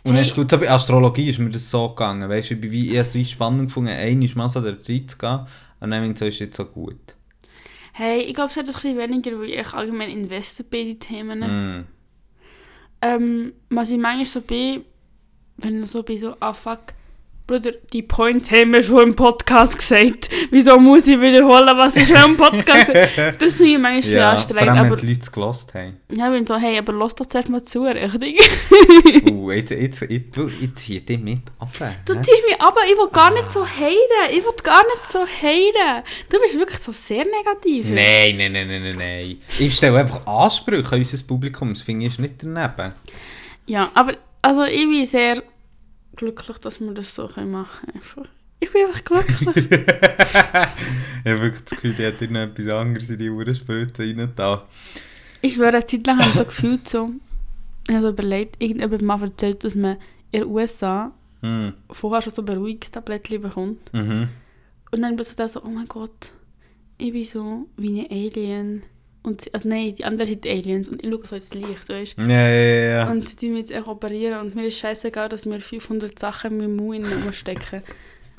Und 0.05 0.15
Hey. 0.15 0.31
gut, 0.33 0.49
so 0.49 0.59
bei 0.59 0.71
Astrologie 0.71 1.31
ist 1.31 1.41
mir 1.41 1.51
das 1.51 1.69
so 1.69 1.89
gegangen, 1.89 2.29
weißt 2.29 2.51
du, 2.51 2.55
ich 2.55 2.71
wie, 2.71 2.91
ich 2.91 2.97
es 2.97 3.15
wie 3.17 3.25
spannend 3.25 3.69
gefunden, 3.69 3.91
einmal 3.91 4.29
mal 4.37 4.49
so 4.49 4.61
da 4.61 4.69
reinzugehen 4.69 5.47
und 5.81 5.91
dann 5.91 6.15
so, 6.15 6.25
ist 6.25 6.39
jetzt 6.39 6.57
so 6.57 6.65
gut. 6.65 7.17
Hey, 7.93 8.21
ich 8.21 8.35
glaube, 8.35 8.51
es 8.51 8.57
wird 8.57 8.69
ein 8.69 8.73
bisschen 8.73 8.99
weniger, 8.99 9.39
weil 9.41 9.51
ich 9.51 9.75
allgemein 9.75 10.11
invested 10.11 10.71
bin 10.71 10.81
in 10.81 10.87
die 10.87 10.99
Themen. 11.01 11.41
Mm. 11.41 11.87
Ähm, 13.03 13.53
was 13.69 13.91
ich 13.91 13.99
manchmal 13.99 14.27
so 14.27 14.41
bin, 14.43 14.85
wenn 15.57 15.83
ich 15.83 15.91
so 15.91 16.05
bin, 16.05 16.19
so, 16.19 16.37
ah 16.39 16.53
fuck, 16.53 16.95
Bruder, 17.53 17.73
die 17.93 18.01
Points 18.01 18.51
haben 18.51 18.73
wir 18.73 18.83
schon 18.83 19.09
im 19.09 19.15
Podcast 19.15 19.77
gesagt. 19.77 20.31
Wieso 20.51 20.81
muss 20.81 21.07
ich 21.07 21.21
wiederholen, 21.21 21.77
was 21.77 21.97
ich 21.97 22.09
schon 22.09 22.31
im 22.31 22.37
Podcast? 22.39 22.91
Das 23.39 23.55
finde 23.55 23.73
ich 23.73 23.79
manchmal 23.79 24.15
ja, 24.15 24.19
Ja, 24.19 24.25
vor 24.25 24.31
anstrengend. 24.31 24.69
allem, 24.71 24.79
wenn 24.79 24.87
Aber 24.87 24.97
die 24.97 25.07
Leute 25.09 25.21
es 25.21 25.33
gelost 25.33 25.75
haben. 25.75 26.01
ja, 26.11 26.29
ich 26.29 26.33
bin 26.33 26.47
so, 26.47 26.57
hey, 26.57 26.79
aber 26.79 26.95
lass 26.95 27.15
doch 27.15 27.27
zuerst 27.27 27.51
mal 27.51 27.63
zu, 27.63 27.83
richtig? 27.85 28.41
Uh, 29.31 29.51
jetzt, 29.53 29.71
jetzt, 29.71 30.01
jetzt, 30.01 30.35
du, 30.35 30.49
ich 30.49 30.75
ziehe 30.77 31.03
dich 31.03 31.19
mit 31.19 31.41
ab. 31.59 31.69
Du 32.07 32.15
ziehst 32.15 32.43
mich 32.49 32.59
aber, 32.59 32.81
ich 32.91 32.97
will 32.97 33.11
gar 33.13 33.31
nicht 33.35 33.53
so 33.53 33.67
heiden. 33.67 34.31
Ich 34.31 34.43
will 34.43 34.53
gar 34.63 34.83
nicht 34.85 35.07
so 35.07 35.19
heiden. 35.19 36.05
Du 36.31 36.41
bist 36.41 36.59
wirklich 36.59 36.79
so 36.79 36.93
sehr 36.93 37.27
negativ. 37.27 37.87
Nein, 37.91 38.39
nein, 38.39 38.53
nein, 38.53 38.83
nein, 38.83 38.97
nein. 38.97 39.37
Ich 39.59 39.77
stelle 39.77 39.99
einfach 39.99 40.27
Ansprüche 40.27 40.93
an 40.93 41.01
unser 41.01 41.23
Publikum, 41.27 41.75
das 41.75 41.83
finde 41.83 42.07
ich 42.07 42.13
ist 42.13 42.19
nicht 42.19 42.35
daneben. 42.43 42.95
Ja, 43.67 43.91
aber 43.93 44.15
also 44.41 44.65
ich 44.65 44.89
bin 44.89 45.05
sehr 45.05 45.43
glücklich, 46.17 46.59
dass 46.59 46.81
wir 46.81 46.93
das 46.93 47.15
so 47.15 47.29
machen 47.47 47.93
können. 48.15 48.29
Ich 48.61 48.73
bin 48.73 48.87
einfach 48.87 49.03
glücklich. 49.05 49.71
ich 49.71 51.31
habe 51.31 51.41
wirklich 51.41 51.65
das 51.65 51.71
Gefühl, 51.71 51.95
die 51.95 52.07
hat 52.07 52.21
noch 52.31 52.41
etwas 52.41 52.69
anderes 52.69 53.11
in 53.11 53.19
die 53.19 53.31
Uhrenspritze 53.31 54.03
rein 54.03 54.33
da. 54.37 54.67
Ich 55.41 55.55
schwöre, 55.55 55.71
eine 55.71 55.87
Zeit 55.87 56.07
lang 56.07 56.21
habe 56.21 56.31
ich 56.31 56.37
so 56.37 56.45
gefühlt, 56.45 56.89
so, 56.89 57.11
ich 57.89 57.95
habe 57.95 58.03
so 58.03 58.09
überlegt, 58.11 58.63
irgendjemand 58.63 59.03
mal 59.03 59.21
erzählt, 59.21 59.65
dass 59.65 59.75
man 59.75 59.97
in 60.31 60.43
den 60.43 60.49
USA 60.49 61.13
Hm. 61.43 61.73
vorher 61.91 62.23
schon 62.23 62.33
so 62.33 62.43
Beruhigungstabletten 62.45 63.43
bekommt. 63.43 63.93
Mhm. 63.93 64.29
Und 64.93 65.03
dann 65.03 65.17
bin 65.17 65.23
ich 65.23 65.29
so, 65.29 65.35
da 65.37 65.49
so, 65.49 65.63
oh 65.65 65.69
mein 65.69 65.89
Gott, 65.89 66.31
ich 66.99 67.13
bin 67.13 67.25
so 67.25 67.67
wie 67.77 68.01
ein 68.01 68.11
Alien. 68.11 68.83
Und, 69.25 69.53
also 69.55 69.69
nein, 69.69 69.95
die 69.95 70.05
anderen 70.05 70.29
sind 70.29 70.45
Aliens 70.47 70.89
und 70.89 71.03
ich 71.05 71.09
schaue 71.11 71.27
so 71.27 71.37
ins 71.37 71.55
Licht, 71.55 71.89
weißt 71.89 72.15
du? 72.19 72.23
Ja, 72.23 72.49
ja, 72.49 72.85
ja. 73.05 73.11
Und 73.11 73.41
die 73.41 73.51
mich 73.51 73.61
jetzt 73.61 73.71
echt 73.71 73.87
operieren 73.87 74.41
und 74.41 74.55
mir 74.57 74.67
ist 74.67 74.79
scheißegal, 74.79 75.29
dass 75.29 75.47
mir 75.47 75.61
500 75.61 76.19
Sachen 76.19 76.51
in 76.51 76.59
meinem 76.59 76.77
Mund 76.77 77.07
rumstecken. 77.25 77.83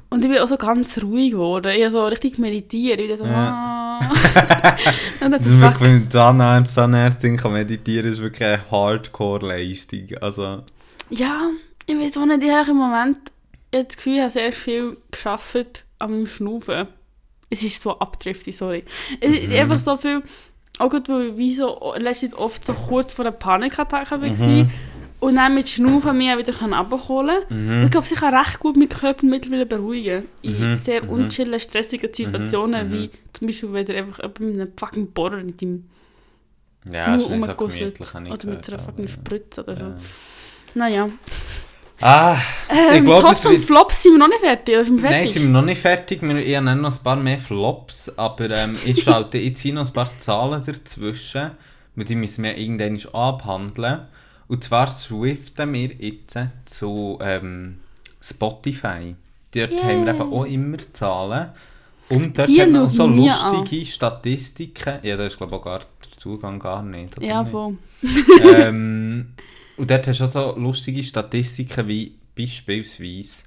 Und 0.10 0.24
ich 0.26 0.30
bin 0.30 0.39
auch 0.39 0.48
so 0.48 0.58
ganz 0.58 1.02
ruhig 1.02 1.32
geworden. 1.32 1.72
Ich 1.76 1.82
habe 1.82 1.89
so 1.91 2.06
richtig 2.06 2.38
meditiert. 2.38 3.00
Ich 3.00 3.08
bin 3.08 3.17
so, 3.17 3.26
Ja. 3.26 4.00
ah. 4.02 4.76
und 5.26 5.32
dann 5.32 5.41
so, 5.41 5.54
fuck. 5.58 6.12
Zahnarzt, 6.12 6.76
Zahnärztin 6.76 7.38
kann 7.38 7.54
meditieren, 7.54 8.12
ist 8.12 8.22
wirklich 8.22 8.48
eine 8.48 8.69
Hardcore-Leistung. 8.69 10.08
Also, 10.22 10.63
Ja, 11.10 11.50
ich 11.86 11.96
weiß 11.98 12.17
auch 12.17 12.26
nicht, 12.26 12.43
ich 12.43 12.52
habe 12.52 12.72
im 12.72 12.78
Moment 12.78 13.17
ich 13.72 13.78
habe 13.80 13.88
das 13.88 13.96
Gefühl, 13.98 14.13
ich 14.15 14.22
habe 14.22 14.30
sehr 14.32 14.52
viel 14.52 14.98
geschafft 15.10 15.86
an 15.98 16.12
meinem 16.12 16.28
Schnaufen. 16.28 16.88
Es 17.50 17.63
ist 17.63 17.82
so 17.82 17.98
abdriftig, 17.98 18.56
sorry. 18.56 18.84
Es 19.19 19.32
ist 19.32 19.48
Mhm. 19.48 19.56
einfach 19.56 19.80
so 19.80 19.98
viel, 19.98 20.22
auch 20.79 20.89
gut, 20.89 21.07
weil 21.09 21.39
ich 21.39 21.57
so 21.57 21.93
letzte 21.97 22.29
Zeit 22.29 22.39
oft 22.39 22.65
so 22.65 22.73
kurz 22.73 23.13
vor 23.13 23.25
einer 23.25 23.31
Panikattacke 23.31 24.21
war. 24.21 24.27
Mhm. 24.27 24.69
Und 25.19 25.36
dann 25.38 25.55
mit 25.55 25.69
Schnaufen 25.69 26.17
mich 26.17 26.38
wieder 26.38 26.53
runterholen 26.59 27.43
mhm. 27.47 27.86
Ich 27.86 27.91
glaube, 27.91 28.05
ich 28.12 28.19
kann 28.19 28.36
recht 28.36 28.59
gut 28.59 28.75
meinen 28.75 28.89
Körper 28.89 29.25
mittlerweile 29.25 29.65
beruhigen. 29.65 30.25
In 30.41 30.59
Mhm, 30.59 30.77
sehr 30.79 31.03
mhm. 31.03 31.09
unchillen, 31.09 31.59
stressigen 31.59 32.13
Situationen, 32.13 32.89
mhm. 32.89 32.91
wie 32.91 33.09
zum 33.31 33.47
Beispiel, 33.47 33.71
wenn 33.71 33.86
dir 33.86 33.95
einfach 33.95 34.17
jemand 34.17 34.39
mit 34.41 34.59
einem 34.59 34.71
fucking 34.77 35.12
Bohrer 35.12 35.38
in 35.38 35.55
deinem 35.55 35.86
ja, 36.91 37.15
Mund 37.15 37.29
nicht 37.29 37.57
so 37.57 38.17
oder 38.17 38.47
mit 38.47 38.65
so 38.65 38.71
einer 38.73 38.83
fucking 38.83 39.07
Spritze 39.07 39.63
oder 39.63 39.77
so. 39.77 39.86
ja. 39.86 39.97
Naja. 40.75 41.09
Ah, 42.05 42.37
Ähm, 42.69 43.05
glaub, 43.05 43.21
Tops 43.21 43.39
es 43.39 43.45
und 43.45 43.51
wird- 43.53 43.63
Flops 43.63 44.03
sind 44.03 44.11
wir 44.13 44.19
noch 44.19 44.27
nicht 44.27 44.41
fertig. 44.41 44.75
Oder 44.75 44.85
sind 44.85 44.97
wir 44.97 45.03
nein, 45.03 45.13
fertig? 45.13 45.33
sind 45.33 45.43
wir 45.43 45.49
noch 45.49 45.61
nicht 45.61 45.81
fertig. 45.81 46.21
Wir 46.21 46.35
ich 46.35 46.55
habe 46.57 46.75
noch 46.75 46.91
ein 46.97 47.03
paar 47.03 47.15
mehr 47.15 47.39
Flops, 47.39 48.11
aber 48.17 48.49
ähm, 48.51 48.75
ich 48.85 49.03
schalte 49.05 49.37
jetzt 49.37 49.63
noch 49.65 49.87
ein 49.87 49.93
paar 49.93 50.17
Zahlen 50.17 50.61
dazwischen, 50.65 51.51
weil 51.95 52.05
die 52.05 52.15
müssen 52.15 52.43
wir 52.43 52.57
irgendwann 52.57 52.99
abhandeln. 53.13 54.01
Und 54.49 54.63
zwar 54.65 54.87
swiften 54.87 55.71
wir 55.71 55.91
jetzt 55.97 56.37
zu 56.65 57.17
ähm, 57.21 57.79
Spotify. 58.21 59.15
Dort 59.55 59.71
Yay. 59.71 59.79
haben 59.81 60.05
wir 60.05 60.13
eben 60.13 60.33
auch 60.33 60.45
immer 60.45 60.77
Zahlen. 60.91 61.49
Und 62.09 62.37
dort 62.37 62.49
Die 62.49 62.61
haben 62.61 62.73
wir 62.73 62.83
auch 62.83 62.89
so 62.89 63.09
ich 63.09 63.15
lustige 63.15 63.85
Statistiken. 63.85 64.95
Ja, 65.03 65.15
da 65.15 65.25
ist 65.25 65.37
glaube 65.37 65.55
ich 65.55 65.61
auch 65.61 65.63
gar 65.65 65.79
der 65.79 66.17
Zugang 66.17 66.59
gar 66.59 66.83
nicht. 66.83 67.21
Ja, 67.21 67.45
voll. 67.45 67.77
ähm, 68.55 69.27
und 69.77 69.89
dort 69.89 70.07
hast 70.07 70.19
du 70.19 70.23
auch 70.25 70.29
so 70.29 70.55
lustige 70.59 71.03
Statistiken 71.03 71.88
wie 71.88 72.17
beispielsweise 72.38 73.43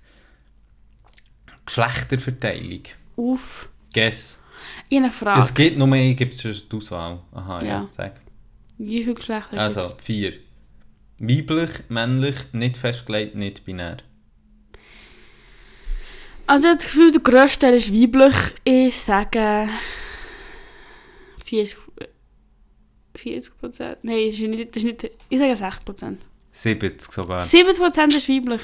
Geschlechterverteilung. 1.65 2.83
Uff. 3.17 3.69
Guess. 3.95 4.43
Ich 4.89 4.97
eine 4.99 5.11
Frage. 5.11 5.41
Es 5.41 5.55
gibt 5.55 5.79
nur 5.79 5.87
mehr, 5.87 6.15
gibt 6.15 6.35
es 6.45 6.69
die 6.69 6.77
Auswahl. 6.77 7.21
Aha, 7.33 7.61
ja, 7.63 7.67
Ja. 7.67 7.87
sag. 7.89 8.21
Wie 8.79 9.03
viele 9.03 9.15
Geschlechter 9.15 9.59
Also, 9.59 9.83
gibt's? 9.83 9.97
vier. 10.05 10.33
Weiblich, 11.19 11.71
männlich, 11.89 12.37
nicht 12.53 12.77
festgelegt, 12.77 13.35
nicht 13.35 13.65
binär. 13.65 13.99
Also 16.47 16.65
ich 16.65 16.69
habe 16.69 16.77
das 16.77 16.85
Gefühl, 16.87 17.11
der 17.11 17.23
grösste 17.23 17.59
Teil 17.61 17.75
ist 17.75 17.93
weiblich. 17.93 18.35
Ich 18.65 18.99
sage... 19.01 19.69
40... 21.45 21.79
40 23.19 23.59
Prozent? 23.59 23.99
Nein, 24.03 24.27
das 24.27 24.35
ist 24.37 24.43
nicht, 24.43 24.77
das 24.77 24.83
ist 24.83 24.85
nicht... 24.85 25.11
Ich 25.29 25.39
sage 25.39 25.57
60 25.57 25.85
Prozent. 25.85 26.23
70 26.53 27.13
sogar. 27.13 27.41
70 27.41 27.79
Prozent 27.79 28.15
ist 28.15 28.29
weiblich. 28.29 28.63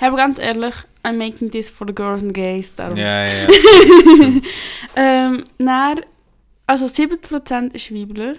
Aber 0.00 0.16
ganz 0.16 0.38
ehrlich, 0.38 0.74
I'm 1.02 1.14
making 1.14 1.50
this 1.50 1.70
for 1.70 1.86
the 1.86 1.94
girls 1.94 2.22
and 2.22 2.32
gays. 2.32 2.74
Darum. 2.76 2.96
Ja, 2.96 3.26
ja. 3.26 3.48
Ähm, 4.94 5.44
dann, 5.58 6.00
also 6.66 6.86
70 6.86 7.28
Prozent 7.28 7.74
ist 7.74 7.92
weiblich. 7.92 8.38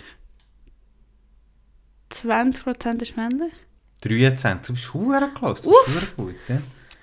20 2.09 2.63
Prozent 2.63 3.01
ist 3.01 3.17
männlich. 3.17 3.53
23. 4.01 4.67
Du 4.67 4.73
bist 4.73 4.85
verdammt 4.85 5.35
close. 5.35 5.63
Du 5.63 5.71
Uff. 5.71 5.85
bist 5.85 6.15
gut, 6.15 6.35
ja? 6.47 6.61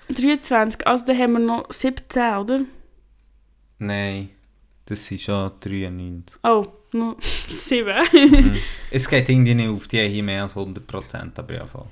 23, 0.09 0.87
also 0.87 1.05
dann 1.05 1.17
haben 1.17 1.33
wir 1.33 1.39
noch 1.39 1.71
17, 1.71 2.35
oder? 2.35 2.61
Nein, 3.79 4.29
das 4.85 5.05
sind 5.05 5.21
schon 5.21 5.51
93. 5.59 6.39
Oh, 6.43 6.67
noch 6.93 7.15
7. 7.21 7.93
Mhm. 8.13 8.57
es 8.91 9.09
geht 9.09 9.29
irgendwie 9.29 9.53
nicht 9.53 9.69
auf, 9.69 9.87
die 9.87 9.99
haben 9.99 10.11
hier 10.11 10.23
mehr 10.23 10.43
als 10.43 10.55
100%, 10.55 11.31
aber 11.37 11.53
ja, 11.53 11.65
voll. 11.65 11.85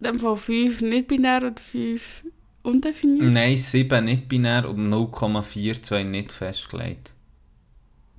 Dann 0.00 0.18
von 0.18 0.36
5 0.36 0.80
nicht 0.82 1.08
binär 1.08 1.42
und 1.44 1.60
5 1.60 2.24
undefiniert. 2.62 3.32
Nein, 3.32 3.56
7 3.56 4.04
nicht 4.04 4.28
binär 4.28 4.68
und 4.68 4.92
0,42 4.92 6.04
nicht 6.04 6.32
festgelegt. 6.32 7.12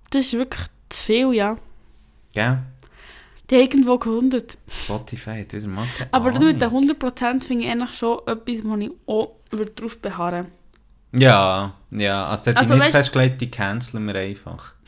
Das 0.10 0.26
ist 0.26 0.34
wirklich 0.34 0.68
zu 0.89 1.04
viel, 1.04 1.34
ja. 1.34 1.58
Gell? 2.34 2.60
Die 3.50 3.56
haben 3.56 3.62
irgendwo 3.62 3.98
gehundet. 3.98 4.58
Spotify 4.68 5.41
hat 5.41 5.54
wieder 5.54 5.68
mal 5.68 5.86
Aber 6.12 6.32
das 6.32 6.39
mit 6.39 6.62
den 6.62 6.70
Ahnung. 6.70 6.89
100% 6.89 7.44
finde 7.44 7.65
ich 7.65 7.70
eigentlich 7.72 7.94
schon 7.94 8.20
etwas, 8.26 8.63
wo 8.63 8.76
ich 8.76 8.91
auch 9.06 9.36
würde 9.52 9.72
drauf 9.72 10.00
beharren 10.00 10.48
Ja, 11.13 11.74
ja, 11.91 12.26
also 12.28 12.52
die 12.52 12.58
Also, 12.58 12.76
nicht 12.76 12.88
weißt- 12.88 12.91
festgelegt, 12.91 13.39
die 13.41 13.50
canceln 13.52 14.06
wir 14.08 14.15
einfach. 14.15 14.74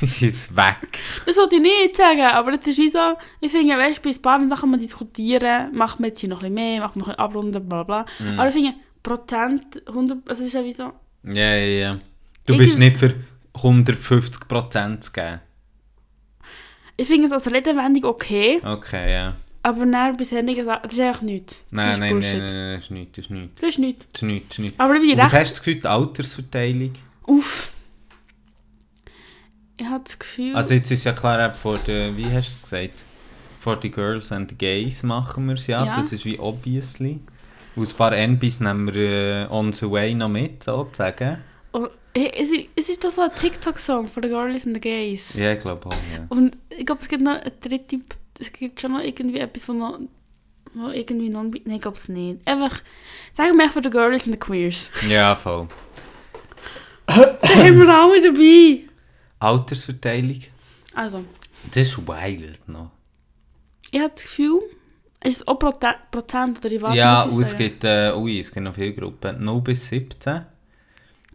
die 0.00 0.06
sind 0.06 0.28
jetzt 0.30 0.56
weg. 0.56 0.98
Das 1.26 1.36
wollte 1.36 1.56
ich 1.56 1.62
nicht 1.62 1.96
sagen, 1.96 2.22
aber 2.22 2.56
das 2.56 2.66
ist 2.66 2.78
wie 2.78 2.88
so, 2.88 3.16
ich 3.40 3.50
finde, 3.52 3.76
weißt, 3.76 4.00
bei 4.02 4.10
ein 4.10 4.22
paar 4.22 4.48
Sachen 4.48 4.70
man 4.70 4.80
diskutieren, 4.80 5.74
macht 5.74 6.00
man 6.00 6.08
jetzt 6.08 6.20
hier 6.20 6.28
noch 6.30 6.42
ein 6.42 6.54
bisschen 6.54 6.54
mehr, 6.54 6.80
macht 6.80 6.96
man 6.96 7.00
noch 7.00 7.08
ein 7.08 7.16
bisschen 7.16 7.24
abrunden, 7.24 7.68
bla 7.68 7.82
bla. 7.82 8.02
bla. 8.04 8.26
Mhm. 8.26 8.38
Aber 8.40 8.48
ich 8.48 8.54
finde, 8.54 8.74
Prozent, 9.02 9.82
100, 9.86 10.28
also 10.28 10.42
es 10.42 10.48
ist 10.48 10.54
ja 10.54 10.64
wie 10.64 10.72
so, 10.72 10.92
Ja, 11.24 11.54
ja, 11.54 11.56
ja. 11.56 11.98
Du 12.46 12.54
Ich- 12.54 12.58
bist 12.60 12.78
nicht 12.78 12.96
für 12.96 13.14
150% 13.54 15.00
zu 15.04 15.12
geben. 15.12 15.40
ich 16.96 17.06
finde 17.06 17.26
es 17.26 17.32
als 17.32 17.50
Redewendung 17.52 18.04
okay, 18.04 18.60
Okay, 18.64 19.12
ja. 19.12 19.34
Aber 19.68 19.86
dann 19.86 20.16
bei 20.16 20.24
solchen 20.24 20.64
Sachen, 20.64 20.82
das 20.82 20.92
ist 20.92 21.00
einfach 21.00 21.22
nichts. 21.22 21.64
Nein, 21.70 22.00
nein, 22.00 22.18
nein, 22.18 22.44
nein, 22.44 22.74
das 22.76 22.84
ist 22.84 22.90
nichts, 22.90 23.12
das 23.16 23.24
ist 23.26 23.30
nichts. 23.30 23.60
Das 23.60 23.68
ist 23.70 23.78
nichts. 23.78 24.04
Das 24.12 24.22
ist 24.22 24.22
nichts, 24.22 24.48
das 24.48 24.58
ist 24.58 24.62
nichts. 24.62 24.80
Aber 24.80 24.94
ich 24.94 25.00
bin 25.02 25.10
Und 25.12 25.18
was 25.18 25.32
recht 25.32 25.40
hast 25.40 25.50
du 25.50 25.54
das 25.54 25.58
Gefühl, 25.64 25.80
die 25.80 25.86
Altersverteilung? 25.86 26.92
auf. 27.24 27.72
Ich 29.80 29.86
habe 29.86 30.02
das 30.04 30.18
Gefühl, 30.18 30.56
Also 30.56 30.74
jetzt 30.74 30.90
ist 30.90 31.04
ja 31.04 31.12
klar, 31.12 31.52
vor 31.52 31.78
der, 31.86 32.16
wie 32.16 32.24
hast 32.26 32.48
du 32.48 32.52
es 32.52 32.62
gesagt? 32.62 33.04
For 33.60 33.78
the 33.80 33.90
Girls 33.90 34.32
and 34.32 34.50
the 34.50 34.56
Gays 34.56 35.02
machen 35.02 35.46
wir 35.46 35.54
es 35.54 35.66
ja. 35.66 35.84
Ja. 35.84 35.94
Das 35.94 36.12
ist 36.12 36.24
wie 36.24 36.38
obviously. 36.38 37.20
Und 37.76 37.88
ein 37.88 37.96
paar 37.96 38.12
NBs 38.16 38.60
nehmen 38.60 38.92
wir 38.92 38.94
äh, 38.94 39.46
on 39.50 39.72
the 39.72 39.88
way 39.88 40.14
noch 40.14 40.28
mit, 40.28 40.64
sozusagen. 40.64 41.38
oh, 41.72 41.86
es, 42.12 42.50
ist- 42.50 42.66
es 42.74 42.88
ist 42.88 43.04
doch 43.04 43.10
so 43.10 43.22
ein 43.22 43.30
TikTok-Song 43.38 44.08
von 44.08 44.22
The 44.22 44.28
Girls 44.30 44.66
and 44.66 44.74
the 44.74 44.80
Gays. 44.80 45.34
Ja, 45.34 45.52
ich 45.52 45.60
glaube 45.60 45.86
auch, 45.86 45.92
ja. 46.12 46.26
Und 46.28 46.56
ich 46.70 46.84
glaube, 46.84 47.02
es 47.02 47.08
gibt 47.08 47.22
noch 47.22 47.40
eine 47.40 47.50
dritte, 47.60 48.00
es 48.38 48.52
gibt 48.52 48.80
schon 48.80 48.92
noch 48.92 49.00
irgendwie 49.00 49.38
etwas, 49.38 49.68
wo 49.68 49.72
noch 49.72 49.98
wo 50.74 50.88
irgendwie 50.88 51.30
non 51.30 51.50
Nein, 51.64 51.78
glaube 51.78 51.96
es 51.96 52.08
nicht. 52.08 52.46
Einfach, 52.46 52.82
sagen 53.32 53.56
wir 53.56 53.64
einfach 53.64 53.80
die 53.80 53.90
Girls 53.90 54.26
und 54.26 54.32
die 54.32 54.38
Queers. 54.38 54.90
Ja, 55.08 55.34
voll. 55.34 55.68
da 57.06 57.14
haben 57.16 57.78
wir 57.78 57.88
alle 57.88 58.22
dabei. 58.22 58.84
Altersverteilung. 59.38 60.40
Also, 60.94 61.24
Das 61.72 61.88
ist 61.88 61.98
wild 62.06 62.68
noch. 62.68 62.90
ich 63.90 64.00
habe 64.00 64.12
das 64.14 64.22
Gefühl, 64.24 64.60
ist 65.24 65.40
es 65.40 65.48
auch 65.48 65.58
Prozent 65.58 66.58
oder 66.58 66.72
ich 66.72 66.82
weiß 66.82 66.94
ja, 66.94 67.22
und 67.22 67.40
es 67.40 67.56
gibt, 67.56 67.84
äh, 67.84 68.12
ui, 68.14 68.38
es 68.38 68.52
gibt 68.52 68.64
noch 68.64 68.74
viele 68.74 68.94
Gruppen. 68.94 69.44
0 69.44 69.60
bis 69.62 69.88
17. 69.88 70.44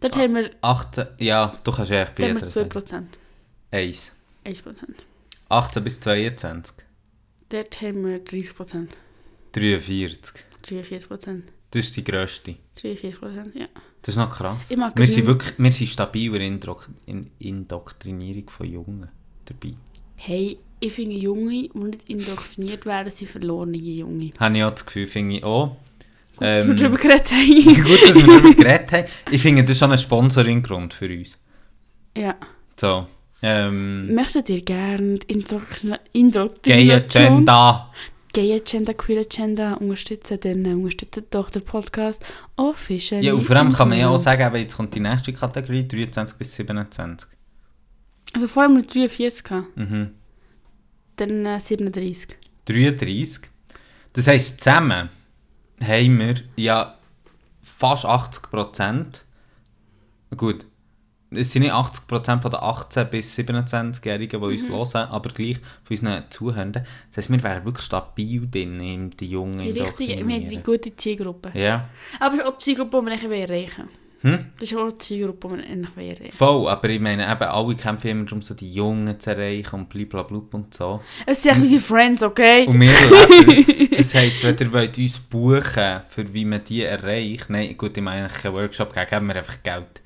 Dort 0.00 0.16
haben 0.16 0.34
wir, 0.34 0.50
18, 0.60 1.06
ja, 1.18 1.54
du 1.64 1.72
kannst 1.72 1.90
echt 1.90 2.18
dort 2.18 2.28
haben 2.28 2.40
wir 2.40 2.48
2%. 2.48 3.02
1. 3.70 4.12
1%. 4.44 4.74
18 5.48 5.84
bis 5.84 6.00
22. 6.00 6.83
Dort 7.54 7.80
haben 7.82 8.04
wir 8.04 8.18
30%. 8.24 8.88
43. 9.52 10.34
43%. 10.66 11.42
Das 11.70 11.84
ist 11.84 11.96
die 11.96 12.02
grösste. 12.02 12.56
43%, 12.82 13.56
ja. 13.56 13.68
Das 14.02 14.08
ist 14.08 14.16
noch 14.16 14.30
krass. 14.32 14.58
Wir 14.68 15.06
sind 15.06 15.26
wirklich 15.28 15.54
wir 15.56 15.72
sind 15.72 15.86
stabil 15.88 16.34
in 16.34 16.58
der 16.60 16.70
Indok- 16.74 16.88
in 17.06 17.30
Indoktrinierung 17.38 18.50
von 18.50 18.66
Jungen 18.70 19.08
dabei. 19.44 19.74
Hey, 20.16 20.58
ich 20.80 20.92
finde 20.92 21.14
Junge, 21.16 21.68
die 21.68 21.78
nicht 21.78 22.00
indoktriniert 22.08 22.86
werden, 22.86 23.12
sind 23.12 23.30
verlorene 23.30 23.76
Junge. 23.78 24.32
Habe 24.38 24.56
ich 24.58 24.64
auch 24.64 24.70
das 24.72 24.84
Gefühl, 24.84 25.06
finde 25.06 25.36
ich 25.36 25.44
auch. 25.44 25.76
Gut, 26.36 26.42
dass 26.42 26.66
wir 26.66 26.72
Ähm, 26.72 26.76
darüber 26.76 26.98
geredet 26.98 27.30
haben. 27.32 27.84
Gut, 27.84 28.02
dass 28.02 28.14
wir 28.16 28.26
darüber 28.26 28.54
geredet 28.54 28.92
haben. 28.92 29.04
Ich 29.30 29.42
finde, 29.42 29.62
das 29.62 29.70
ist 29.72 29.78
schon 29.78 29.92
ein 29.92 29.98
Sponsoring-Grund 29.98 30.92
für 30.94 31.06
uns. 31.08 31.38
ja. 32.16 32.34
So. 32.76 33.06
Ähm, 33.42 34.14
Möchtet 34.14 34.48
ihr 34.48 34.62
gerne 34.62 35.18
die 35.18 35.34
Indoktrina- 35.34 35.98
Gay 36.12 36.20
Indoktrination, 36.20 37.22
Agenda. 37.24 37.92
Gay 38.32 38.52
Agenda, 38.54 38.92
Queer 38.94 39.20
Agenda 39.20 39.74
unterstützen, 39.74 40.38
dann 40.40 40.64
äh, 40.64 40.72
unterstützt 40.74 41.22
doch 41.30 41.50
den 41.50 41.62
Podcast 41.62 42.24
official. 42.56 43.22
Ja, 43.24 43.34
und 43.34 43.42
vor 43.44 43.56
allem 43.56 43.72
kann 43.72 43.88
man 43.90 43.98
ja 43.98 44.08
auch 44.08 44.18
sagen, 44.18 44.42
eben, 44.46 44.56
jetzt 44.56 44.76
kommt 44.76 44.94
die 44.94 45.00
nächste 45.00 45.32
Kategorie, 45.32 45.86
23 45.86 46.36
bis 46.38 46.54
27. 46.56 47.28
Also 48.32 48.48
vorher 48.48 48.68
haben 48.70 48.76
wir 48.76 48.86
43 48.86 49.44
gehabt, 49.44 49.76
Mhm. 49.76 50.10
dann 51.16 51.46
äh, 51.46 51.60
37. 51.60 52.36
33. 52.64 53.50
Das 54.14 54.26
heisst, 54.26 54.60
zusammen 54.60 55.10
haben 55.84 56.18
wir 56.18 56.34
ja 56.56 56.98
fast 57.62 58.04
80%. 58.04 59.22
Gut, 60.36 60.66
es 61.36 61.52
sind 61.52 61.62
nicht 61.62 61.72
80% 61.72 62.42
von 62.42 62.50
den 62.50 62.60
18- 62.60 63.04
bis 63.04 63.34
27-Jährigen, 63.38 64.40
die 64.40 64.46
Mhm. 64.46 64.72
uns 64.74 64.94
hören, 64.94 65.08
aber 65.08 65.30
gleich 65.30 65.58
von 65.84 65.96
unseren 65.96 66.24
Zuhörenden. 66.30 66.84
Das 67.10 67.16
heisst, 67.24 67.30
wir 67.32 67.42
wären 67.42 67.64
wirklich 67.64 67.86
stabil 67.86 68.48
drin, 68.50 68.80
in 68.80 69.10
die 69.10 69.26
Jungen 69.28 69.58
Die 69.60 69.70
richtige, 69.70 70.14
wir 70.14 70.18
haben 70.20 70.28
die 70.28 70.34
indoktrinieren. 70.34 70.62
gute 70.64 70.96
Zielgruppe. 70.96 71.50
Ja. 71.54 71.88
Aber 72.20 72.34
es 72.34 72.40
ist 72.40 72.46
auch 72.46 72.52
die 72.56 72.64
Zielgruppe, 72.64 73.00
die 73.00 73.06
wir 73.06 73.12
eigentlich 73.12 73.50
erreichen. 73.50 73.88
Hm? 74.22 74.46
Das 74.58 74.72
ist 74.72 74.78
auch 74.78 74.88
die 74.90 74.96
Zielgruppe, 74.98 75.48
die 75.58 75.86
wir 75.96 76.08
erreichen 76.16 76.32
Voll, 76.32 76.66
aber 76.68 76.88
ich 76.88 76.98
meine, 76.98 77.30
eben, 77.30 77.42
alle 77.42 77.74
kämpfen 77.74 78.08
immer 78.08 78.24
darum, 78.24 78.40
so 78.40 78.54
die 78.54 78.72
Jungen 78.72 79.20
zu 79.20 79.30
erreichen 79.32 79.74
und 79.76 79.88
blablabla 79.90 80.40
und 80.52 80.72
so. 80.72 81.02
Es 81.26 81.42
sind 81.42 81.58
unsere 81.58 81.78
Friends, 81.82 82.22
okay? 82.22 82.66
Und 82.66 82.80
wir 82.80 82.88
leben 82.88 83.50
es. 83.52 83.84
Das 83.98 84.14
heisst, 84.14 84.42
wenn 84.42 84.56
ihr 84.58 84.72
wollt 84.72 84.96
uns 84.96 85.18
buchen 85.18 86.00
für 86.08 86.32
wie 86.32 86.44
man 86.46 86.64
die 86.64 86.82
erreicht, 86.84 87.50
nein, 87.50 87.76
gut, 87.76 87.96
ich 87.98 88.02
meine 88.02 88.28
keinen 88.28 88.56
Workshop, 88.56 88.94
geben 88.94 89.06
geben 89.10 89.26
wir 89.28 89.36
einfach 89.36 89.62
Geld. 89.62 90.00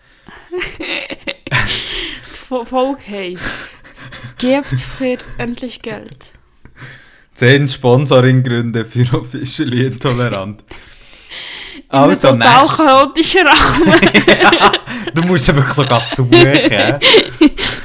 Die 0.81 2.39
Fo- 2.49 2.65
Folge 2.65 3.01
heisst 3.11 3.79
Gebt 4.39 4.67
für 4.67 5.19
endlich 5.39 5.83
Geld. 5.83 6.33
10 7.35 7.69
Sponsoring-Gründe 7.69 8.85
für 8.85 9.17
Officially 9.19 9.87
Intolerant. 9.87 10.63
Also, 11.89 12.29
In 12.29 12.41
total 12.41 12.67
chaotischen 12.67 13.47
Raum. 13.47 13.95
ja, 14.27 14.73
du 15.15 15.23
musst 15.23 15.49
einfach 15.49 15.73
sogar 15.75 16.01
suchen. 16.01 16.31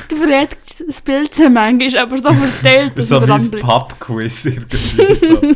Du 0.10 0.16
verrätst 0.16 0.84
das 0.88 1.02
Bild 1.02 1.32
manchmal, 1.52 1.98
aber 2.04 2.18
so 2.18 2.34
verteilt, 2.34 2.94
so 2.98 3.28
wie 3.28 3.32
ein. 3.32 3.52
Pub-Quiz 3.52 4.46
irgendwie. 4.46 5.16
So. 5.16 5.42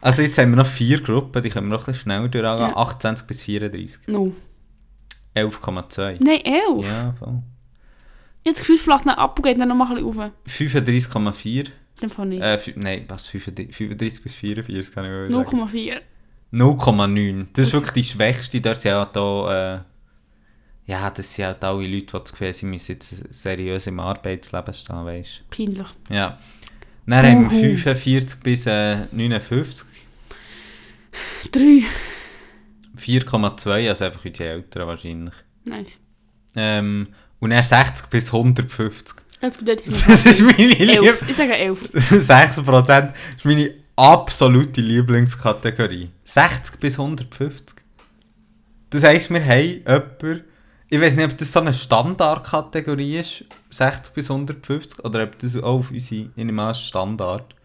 Also 0.00 0.22
jetzt 0.22 0.38
haben 0.38 0.50
wir 0.52 0.56
noch 0.58 0.66
vier 0.68 1.00
Gruppen, 1.00 1.42
die 1.42 1.50
können 1.50 1.66
wir 1.68 1.72
noch 1.76 1.82
ein 1.88 1.92
bisschen 1.92 2.02
schneller 2.12 2.28
durchgehen. 2.28 2.60
Ja. 2.70 2.76
28 2.76 3.26
bis 3.26 3.42
34. 3.42 3.98
No. 4.06 4.32
11,2. 5.36 6.16
Nein, 6.20 6.40
11. 6.44 6.86
Ja, 6.86 7.12
voll. 7.18 7.42
Ich 8.42 8.50
habe 8.50 8.54
das 8.54 8.58
Gefühl, 8.58 8.76
es 8.76 8.82
flacht 8.82 9.06
ab 9.08 9.38
und 9.38 9.42
geht 9.44 9.60
dann 9.60 9.68
noch 9.68 9.74
mal 9.76 9.88
ein 9.88 10.04
bisschen 10.04 10.20
rauf. 10.20 10.30
35,4. 10.48 11.68
Dann 12.00 12.10
von 12.10 12.28
nicht. 12.28 12.42
Äh, 12.42 12.58
nein, 12.76 13.04
was? 13.08 13.26
35, 13.26 13.74
35 13.74 14.22
bis 14.22 14.34
44 14.34 14.94
kann 14.94 15.04
ich 15.04 15.10
wohl 15.10 15.30
sagen. 15.30 15.60
0,4. 15.62 16.00
0,9. 16.52 17.46
Das 17.52 17.66
ist 17.66 17.72
wirklich 17.72 17.92
die 17.92 18.12
schwächste. 18.12 18.60
Dort 18.60 18.82
sind 18.82 18.92
auch 18.92 19.12
da, 19.12 19.74
äh, 19.74 19.80
ja, 20.86 21.10
das 21.10 21.34
sind 21.34 21.44
halt 21.46 21.64
alle 21.64 21.86
Leute, 21.86 22.06
die 22.06 22.12
das 22.12 22.30
Gefühl 22.30 22.46
haben, 22.48 22.54
sie 22.54 22.66
müssen 22.66 22.92
jetzt 22.92 23.14
seriös 23.30 23.86
im 23.88 23.98
Arbeitsleben 23.98 24.74
stehen, 24.74 25.04
weißt 25.04 25.50
Peinlich. 25.50 25.88
du. 26.08 26.14
Ja. 26.14 26.38
Dann 27.06 27.26
haben 27.26 27.50
wir 27.50 27.56
Uhu. 27.70 27.76
45 27.76 28.40
bis 28.40 28.66
äh, 28.66 29.06
59. 29.10 29.86
3. 31.52 31.82
4,2, 32.98 33.88
also 33.88 34.04
einfach 34.04 34.24
unsere 34.24 34.48
Eltern 34.50 34.86
wahrscheinlich. 34.86 35.34
Nice. 35.64 35.98
Ähm, 36.54 37.08
und 37.40 37.50
dann 37.50 37.62
60 37.62 38.06
bis 38.06 38.32
150. 38.32 39.16
Jetzt 39.42 39.56
von 39.58 39.66
dort 39.66 39.80
sind 39.80 40.08
Das 40.08 40.26
ist 40.26 40.40
meine. 40.40 40.78
11. 40.78 41.28
Ich 41.28 41.36
sage 41.36 41.56
11. 41.56 41.90
6% 41.94 43.12
ist 43.36 43.44
meine 43.44 43.74
absolute 43.96 44.80
Lieblingskategorie. 44.80 46.10
60 46.24 46.80
bis 46.80 46.98
150. 46.98 47.76
Das 48.90 49.02
heisst, 49.02 49.30
wir 49.30 49.44
haben 49.44 49.60
jemanden, 49.60 50.44
ich 50.88 51.00
weiß 51.00 51.16
nicht, 51.16 51.32
ob 51.32 51.36
das 51.36 51.52
so 51.52 51.60
eine 51.60 51.74
Standardkategorie 51.74 53.18
ist, 53.18 53.44
60 53.70 54.14
bis 54.14 54.30
150, 54.30 55.04
oder 55.04 55.24
ob 55.24 55.38
das 55.38 55.56
auch 55.56 55.80
auf 55.80 55.90
unsere 55.90 56.30
minimal 56.36 56.74
Standard. 56.74 57.55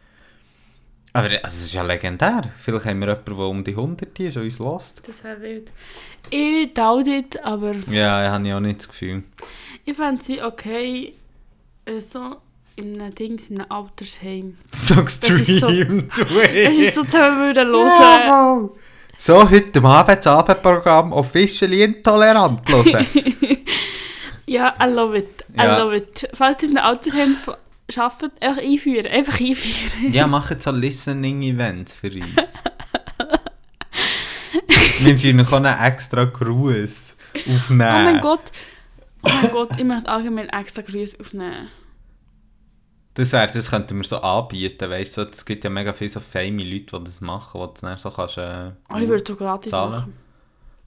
Aber 1.14 1.28
also, 1.28 1.40
es 1.44 1.66
ist 1.66 1.74
ja 1.74 1.84
legendär. 1.84 2.44
Vielleicht 2.58 2.86
haben 2.86 3.00
wir 3.02 3.08
jemanden, 3.10 3.36
der 3.38 3.46
um 3.48 3.64
die 3.64 3.72
100 3.72 4.18
ist 4.20 4.38
und 4.38 4.44
uns 4.44 4.60
lässt. 4.60 5.02
Das 5.08 5.24
wäre 5.24 5.42
wild. 5.42 5.72
Ich 6.30 6.74
doubt 6.74 7.08
it, 7.08 7.44
aber 7.44 7.74
Ja, 7.90 8.26
ich 8.26 8.32
habe 8.32 8.48
ja 8.48 8.56
auch 8.58 8.62
nicht 8.62 8.80
das 8.80 8.88
Gefühl. 8.88 9.24
ich 9.84 9.96
fände 9.96 10.24
sie 10.24 10.42
okay, 10.42 11.14
äh, 11.86 12.00
so 12.00 12.38
in 12.78 13.02
einem 13.02 13.14
Dings, 13.14 13.50
in 13.50 13.60
einem 13.60 13.72
Altersheim. 13.72 14.58
So 14.74 15.02
extrem, 15.02 16.08
du 16.16 16.24
Es 16.54 16.78
ist 16.78 16.96
so 16.96 17.04
zusammen 17.04 17.40
würden 17.40 17.68
hören. 17.68 17.90
Ja. 17.90 18.70
So, 19.18 19.50
heute 19.52 19.84
Abend 19.84 20.18
das 20.18 20.28
Abendprogramm 20.28 21.12
Officially 21.14 21.84
Intolerant 21.84 22.62
hören. 22.70 23.06
Ja, 24.48 24.74
I 24.82 24.90
love 24.90 25.18
it. 25.18 25.46
I 25.54 25.64
Ja. 25.64 25.78
love 25.78 25.96
it. 25.96 26.28
Falls 26.34 26.62
ihr 26.64 26.70
in 26.70 26.78
einem 26.78 26.88
Altersheim 26.88 27.38
arbeitet, 27.98 28.42
einfach 28.42 28.62
einführen. 28.62 29.08
Einfach 29.08 29.40
einführen. 29.40 30.14
ja, 30.14 30.28
machen 30.28 30.60
so 30.60 30.72
Listening-Events 30.72 31.94
für 31.96 32.12
uns. 32.12 32.54
Wir 35.00 35.18
können 35.18 35.38
noch 35.38 35.52
einen 35.54 35.80
extra 35.84 36.26
Gruß 36.26 37.16
aufnehmen. 37.36 37.82
Oh 37.82 38.04
mein 38.12 38.22
Gott. 38.22 38.52
Oh 39.24 39.30
mein 39.42 39.52
Gott, 39.52 39.70
ich 39.78 39.84
möchte 39.84 40.10
allgemein 40.10 40.50
extra 40.50 40.82
Grüße 40.82 41.20
aufnehmen. 41.20 41.70
Das, 43.16 43.34
wär, 43.34 43.48
das 43.48 43.70
könnten 43.70 43.98
wir 43.98 44.04
so 44.06 44.22
anbieten, 44.22 44.90
weißt 44.90 45.18
du? 45.18 45.22
Es 45.24 45.46
gibt 45.46 45.64
ja 45.64 45.70
mega 45.70 45.92
viele 45.92 46.10
so 46.10 46.20
fame 46.22 46.60
Leute, 46.60 46.98
die 46.98 47.04
das 47.04 47.20
machen, 47.20 47.60
die 47.62 47.82
du 47.82 47.86
dann 47.88 47.98
so 47.98 48.10
kannst... 48.10 48.38
Äh, 48.38 48.72
Oh, 48.94 48.98
ich 48.98 49.08
würde 49.10 49.24
so 49.28 49.36
gratis 49.36 49.72
Zahlen? 49.72 49.92
machen. 49.92 50.14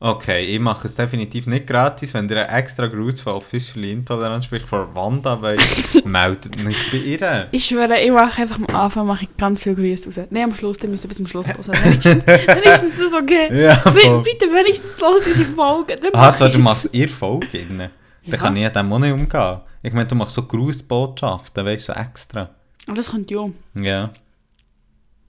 Okay, 0.06 0.44
ich 0.44 0.60
mache 0.60 0.86
es 0.86 0.96
definitiv 0.96 1.46
nicht 1.46 1.66
gratis. 1.66 2.12
Wenn 2.12 2.28
ihr 2.28 2.46
einen 2.46 2.58
extra 2.58 2.88
Gruß 2.88 3.20
von 3.22 3.32
Officially 3.32 3.90
Intolerant 3.90 4.44
sprich 4.44 4.62
von 4.64 4.94
Wanda 4.94 5.40
wollt, 5.40 5.62
meldet 6.04 6.62
mich 6.62 6.76
bei 6.90 6.98
ihr. 6.98 7.48
Ich 7.52 7.64
schwöre, 7.64 7.98
ich 7.98 8.10
mache 8.10 8.42
einfach 8.42 8.58
am 8.58 8.76
Anfang 8.76 9.06
mache 9.06 9.24
ich 9.24 9.34
ganz 9.38 9.62
viele 9.62 9.76
Grüße 9.76 10.04
raus. 10.04 10.26
Nein, 10.28 10.44
am 10.44 10.52
Schluss, 10.54 10.76
dann 10.76 10.90
müsst 10.90 11.06
ihr 11.06 11.08
bis 11.08 11.16
zum 11.16 11.26
Schluss 11.26 11.46
hören. 11.46 11.56
Wenigstens, 11.84 12.26
wenigstens 12.26 12.90
ist 12.90 13.00
das 13.00 13.14
okay. 13.14 13.48
Ja, 13.64 13.76
Bitte, 13.76 14.20
bitte 14.22 14.52
wenigstens 14.52 15.00
hören 15.00 15.22
diese 15.24 15.44
Folge. 15.46 15.96
Dann 15.96 16.14
Aha, 16.14 16.36
so, 16.36 16.48
du 16.48 16.58
machst 16.58 16.86
ihr 16.92 17.08
Folge. 17.08 17.64
Dann 17.64 17.88
Ja. 18.24 18.36
kann 18.36 18.54
ich 18.56 18.66
an 18.66 18.72
dem 18.74 18.92
auch 18.92 18.98
nicht 18.98 19.12
umgehen. 19.12 19.60
Ich 19.82 19.92
meine, 19.94 20.06
du 20.06 20.16
machst 20.16 20.34
so 20.34 20.42
Grußbotschaften, 20.42 21.64
weißt 21.64 21.88
du, 21.88 21.92
so 21.94 21.98
extra. 21.98 22.50
Aber 22.86 22.96
das 22.96 23.08
ich 23.08 23.36
auch. 23.38 23.50
Ja. 23.80 24.10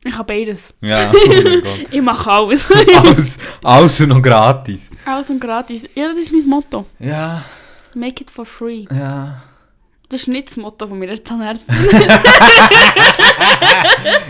Ich 0.07 0.15
habe 0.17 0.33
beides. 0.33 0.73
Ja, 0.81 1.11
oh. 1.13 1.67
Ich 1.91 2.01
mache 2.01 2.31
alles. 2.31 2.71
Alles, 2.71 3.37
alles 3.63 3.99
und 4.01 4.09
noch 4.09 4.21
gratis. 4.21 4.89
alles 5.03 5.29
und 5.31 5.39
gratis. 5.41 5.89
Ja, 5.95 6.09
das 6.09 6.19
ist 6.19 6.31
mein 6.31 6.45
Motto. 6.47 6.85
Ja, 6.99 7.43
Make 7.95 8.21
it 8.23 8.31
for 8.31 8.45
free. 8.45 8.85
ja. 8.91 9.41
Das 10.07 10.21
ist 10.21 10.27
nicht 10.27 10.49
das 10.49 10.57
Motto 10.57 10.87
von 10.87 10.99
mir 10.99 11.09
als 11.09 11.23
Zahnärztin. 11.23 11.75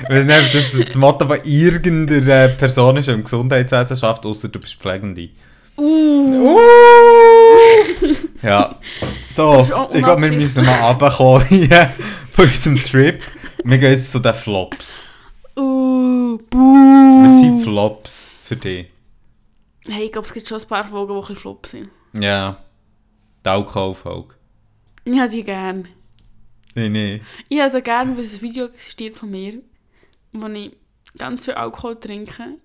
Ich 0.04 0.10
weiß 0.10 0.24
nicht, 0.26 0.56
das 0.56 0.86
das 0.88 0.96
Motto 0.96 1.28
von 1.28 1.38
irgendeiner 1.44 2.48
Person 2.50 2.96
ist, 2.98 3.08
die 3.08 3.12
im 3.12 3.24
Gesundheitswesen 3.24 3.98
schafft, 3.98 4.26
außer 4.26 4.48
du 4.48 4.60
bist 4.60 4.76
Pflegende. 4.76 5.30
uh. 5.78 6.58
Ja. 8.42 8.76
So, 9.36 9.62
ist 9.62 9.74
ich 9.96 10.04
glaube, 10.04 10.22
wir 10.22 10.32
müssen 10.32 10.64
mal 10.66 10.80
runterkommen 10.90 11.46
hier 11.48 11.92
von 12.32 12.46
unserem 12.46 12.78
Trip. 12.82 13.20
Wir 13.64 13.78
gehen 13.78 13.92
jetzt 13.92 14.12
zu 14.14 14.20
den 14.20 14.34
Flops. 14.34 15.00
Uh. 15.58 16.38
Was 16.52 17.40
sind 17.42 17.58
Buh. 17.58 17.64
Flops 17.64 18.28
für 18.44 18.56
dich? 18.56 18.88
Hey, 19.88 20.06
ich 20.06 20.12
glaube, 20.12 20.28
es 20.28 20.34
gibt 20.34 20.48
schon 20.48 20.60
ein 20.60 20.68
paar 20.68 20.84
Folgen, 20.84 21.08
die 21.08 21.14
ein 21.14 21.22
bisschen 21.22 21.36
flop 21.36 21.66
sind. 21.68 21.90
Ja. 22.14 22.58
Die 23.46 23.50
Alkoholfolge. 23.50 24.36
Ich 25.06 25.20
habe 25.20 25.30
die 25.30 25.44
gerne. 25.44 25.86
Nee, 26.74 26.90
nee. 26.90 27.22
Ich 27.48 27.60
habe 27.60 27.72
so 27.72 27.82
gerne, 27.82 28.18
weil 28.18 28.24
es 28.24 28.36
ein 28.36 28.42
Video 28.42 28.66
existiert 28.66 29.16
von 29.16 29.30
mir, 29.30 29.62
wo 30.34 30.48
ich 30.48 30.76
ganz 31.18 31.46
viel 31.46 31.54
Alkohol 31.54 32.00
trinke. 32.00 32.58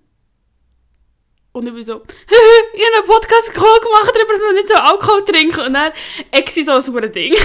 Und 1.53 1.67
ich 1.67 1.73
bin 1.73 1.83
so, 1.83 2.01
ich 2.73 2.85
habe 2.85 2.97
einen 2.97 3.05
Podcast 3.05 3.53
gemacht, 3.53 4.11
darüber, 4.13 4.33
dass 4.33 4.41
man 4.41 4.55
nicht 4.55 4.69
so 4.69 4.75
Alkohol 4.75 5.25
trinken. 5.25 5.59
Und 5.67 5.73
dann 5.73 5.91
exi 6.31 6.63
so 6.63 6.71
ein 6.71 6.81
super 6.81 7.07
Ding. 7.07 7.35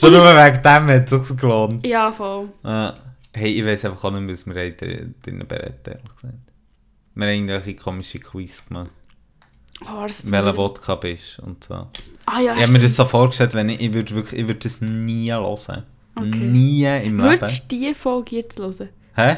Schon 0.00 0.12
nur 0.12 0.24
wegen 0.24 0.62
dem 0.62 0.88
hat 0.88 1.12
es 1.12 1.28
sich 1.28 1.36
gelohnt. 1.36 1.86
ja, 1.86 2.10
voll. 2.10 2.48
Ah. 2.62 2.94
Hey, 3.34 3.50
ich 3.52 3.64
weiß 3.66 3.84
einfach 3.84 4.04
auch 4.04 4.10
nicht, 4.12 4.30
was 4.30 4.46
wir 4.46 4.70
drinnen 5.22 5.46
berät, 5.48 5.86
ehrlich 5.86 6.14
gesagt. 6.14 6.34
Wir 7.14 7.26
haben 7.26 7.32
irgendwelche 7.34 7.74
komische 7.74 8.18
Quiz 8.20 8.64
gemacht. 8.66 8.90
Oh, 9.82 10.06
das 10.06 10.30
Welcher 10.30 10.56
Wodka 10.56 10.94
bist 10.94 11.40
und 11.40 11.64
so. 11.64 11.88
Ah 12.26 12.40
ja, 12.40 12.54
Ich 12.54 12.62
habe 12.62 12.72
mir 12.72 12.78
das 12.78 12.94
so 12.94 13.04
vorgestellt, 13.04 13.54
wenn 13.54 13.68
ich, 13.68 13.80
ich 13.80 13.92
würde 13.92 14.14
wirklich, 14.14 14.40
ich 14.40 14.46
würde 14.46 14.60
das 14.60 14.80
nie 14.80 15.32
hören. 15.32 15.82
Okay. 16.14 16.28
Nie 16.28 16.84
im 16.84 17.18
Leben. 17.18 17.22
Würdest 17.22 17.64
du 17.64 17.76
diese 17.76 17.94
Folge 17.94 18.36
jetzt 18.36 18.58
hören? 18.58 18.88
Hä? 19.16 19.36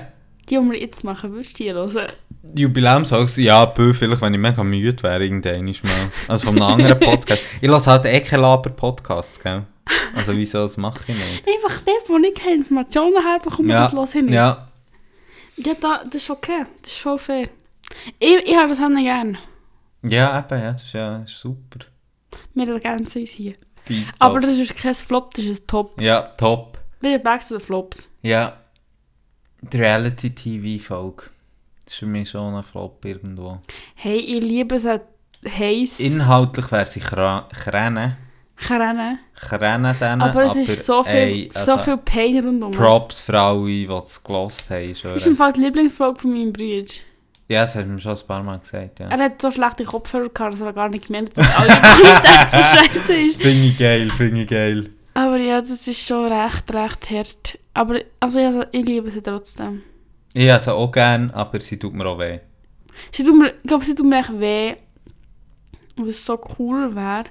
Die, 0.49 0.57
die 0.57 0.61
wir 0.61 0.79
jetzt 0.79 1.03
machen, 1.03 1.33
würdest 1.33 1.59
du 1.59 1.65
die 1.65 1.73
hören? 1.73 2.07
Jubiläumsfolge? 2.55 3.43
Ja, 3.43 3.65
bö, 3.67 3.93
vielleicht, 3.93 4.21
wenn 4.21 4.35
ich 4.35 4.41
mega 4.41 4.63
müde 4.65 5.03
wäre, 5.03 5.25
irgendwann 5.25 5.65
mal. 5.65 5.93
Also 6.29 6.47
von 6.47 6.55
einem 6.57 6.63
anderen 6.63 6.99
Podcast. 7.01 7.43
Ich 7.61 7.69
lasse 7.69 7.91
halt 7.91 8.05
eh 8.07 8.21
keine 8.21 8.43
Laber-Podcasts, 8.43 9.41
gell? 9.43 9.65
Also 10.15 10.37
wieso, 10.37 10.59
das 10.63 10.77
mache 10.77 11.01
ich 11.13 11.17
nicht. 11.17 11.45
Einfach 11.47 11.81
dort, 11.83 12.09
wo 12.09 12.17
ich 12.27 12.35
keine 12.35 12.57
Informationen 12.57 13.17
habe, 13.25 13.45
bekomme 13.49 13.73
Ja, 13.73 13.87
ich 13.87 13.93
das 13.93 14.15
höre 14.15 14.21
ich 14.23 14.27
nicht. 14.27 14.35
ja, 14.35 14.69
Ja, 15.57 15.75
da, 15.81 16.03
das 16.05 16.15
ist 16.17 16.31
okay. 16.31 16.65
Das 16.83 16.91
ist 16.93 16.99
voll 16.99 17.19
fair. 17.19 17.49
Ich, 18.19 18.37
ich 18.47 18.57
habe 18.57 18.69
das 18.69 18.81
auch 18.81 18.89
nicht 18.89 19.05
gerne. 19.05 19.39
ja, 20.03 20.39
eben, 20.39 20.61
ja, 20.61 20.73
das 20.73 20.83
ist 20.83 20.93
ja 20.93 21.19
das 21.19 21.31
ist 21.31 21.41
super. 21.41 21.81
Wir 22.55 22.69
ergänzen 22.69 23.21
uns 23.21 23.31
hier. 23.31 23.55
Tipptopp. 23.85 24.15
Aber 24.19 24.41
das 24.41 24.57
ist 24.57 24.77
kein 24.77 24.95
Flop, 24.95 25.35
das 25.35 25.45
ist 25.45 25.63
ein 25.63 25.67
Top. 25.69 26.01
Ja, 26.01 26.23
top. 26.23 26.79
Wieder 27.01 27.19
back 27.19 27.43
zu 27.43 27.55
den 27.55 27.61
Flops. 27.61 28.09
Ja, 28.23 28.55
die 29.61 29.77
Reality-TV-Folge. 29.77 31.25
Das 31.87 31.95
ist 31.95 32.01
für 32.01 32.07
mich 32.07 32.29
schon 32.29 32.55
ein 32.55 32.63
Flop 32.65 33.05
irgendwo. 33.05 33.59
Hey, 33.95 34.19
ich 34.19 34.43
liebe 34.43 34.75
es 34.75 34.87
heiß. 34.87 36.01
Inhaltlich 36.01 36.71
wäre 36.73 36.87
sie 36.87 37.01
Kräne. 37.01 38.17
Rennen. 38.69 39.19
Kräne 39.35 39.95
denen, 39.95 40.23
Aber 40.23 40.45
es 40.45 40.57
ist 40.57 40.85
so 40.85 41.05
viel, 41.05 41.15
ey, 41.15 41.51
so 41.53 41.73
also, 41.73 41.79
viel 41.79 41.97
Pain 41.99 42.45
rundum. 42.45 42.73
Props 42.73 43.29
alle, 43.31 43.67
die 43.67 43.85
es 43.85 44.23
gelost 44.25 44.71
haben. 44.71 44.91
ist 44.91 45.27
im 45.27 45.37
Fall 45.37 45.53
die 45.53 45.61
Lieblingsfolge 45.61 46.21
von 46.21 46.33
meinem 46.33 46.53
Bruder. 46.53 46.91
Ja, 47.49 47.61
das 47.61 47.77
hat 47.77 47.87
mir 47.87 48.01
schon 48.01 48.17
ein 48.17 48.27
paar 48.27 48.43
Mal 48.43 48.59
gesagt, 48.59 48.99
ja. 48.99 49.09
Er 49.09 49.19
hat 49.19 49.41
so 49.41 49.53
schlechte 49.53 49.85
Kopfhörer 49.85 50.31
gehabt, 50.31 50.55
dass 50.55 50.61
er 50.63 50.73
gar 50.73 50.89
nicht 50.89 51.07
gemerkt 51.07 51.37
hat, 51.37 51.45
dass 51.45 51.57
alle 51.57 51.69
Qualität 51.69 52.51
so 52.51 52.57
scheiße 52.57 53.15
ist. 53.15 53.43
Finde 53.43 53.67
ich 53.69 53.79
geil, 53.79 54.11
finde 54.11 54.41
ich 54.41 54.49
geil. 54.49 54.91
Aber 55.15 55.37
ja, 55.37 55.61
das 55.61 55.87
ist 55.87 56.05
schon 56.05 56.33
recht, 56.33 56.75
recht 56.75 57.11
hart. 57.11 57.59
Aber 57.75 58.01
also, 58.19 58.41
ja, 58.41 58.67
ich 58.73 58.85
liebe 58.85 59.11
sie 59.11 59.23
trotzdem. 59.23 59.83
Ich 60.37 60.51
habe 60.51 60.61
sie 60.63 60.73
auch 60.73 60.93
gerne, 60.93 61.33
aber 61.35 61.61
sie 61.61 61.79
tut 61.79 61.95
mir 61.95 62.07
auch 62.07 62.19
weh. 62.19 62.41
Sie 63.13 63.25
tut 63.25 63.37
mir, 63.37 63.55
ich 63.57 63.63
glaube, 63.65 63.85
sie 63.85 63.95
tut 63.95 64.07
mir 64.07 64.21
echt 64.21 64.39
weh, 64.39 64.75
weil 65.97 66.09
es 66.09 66.25
so 66.25 66.41
cool 66.59 66.95
wäre, 66.95 67.25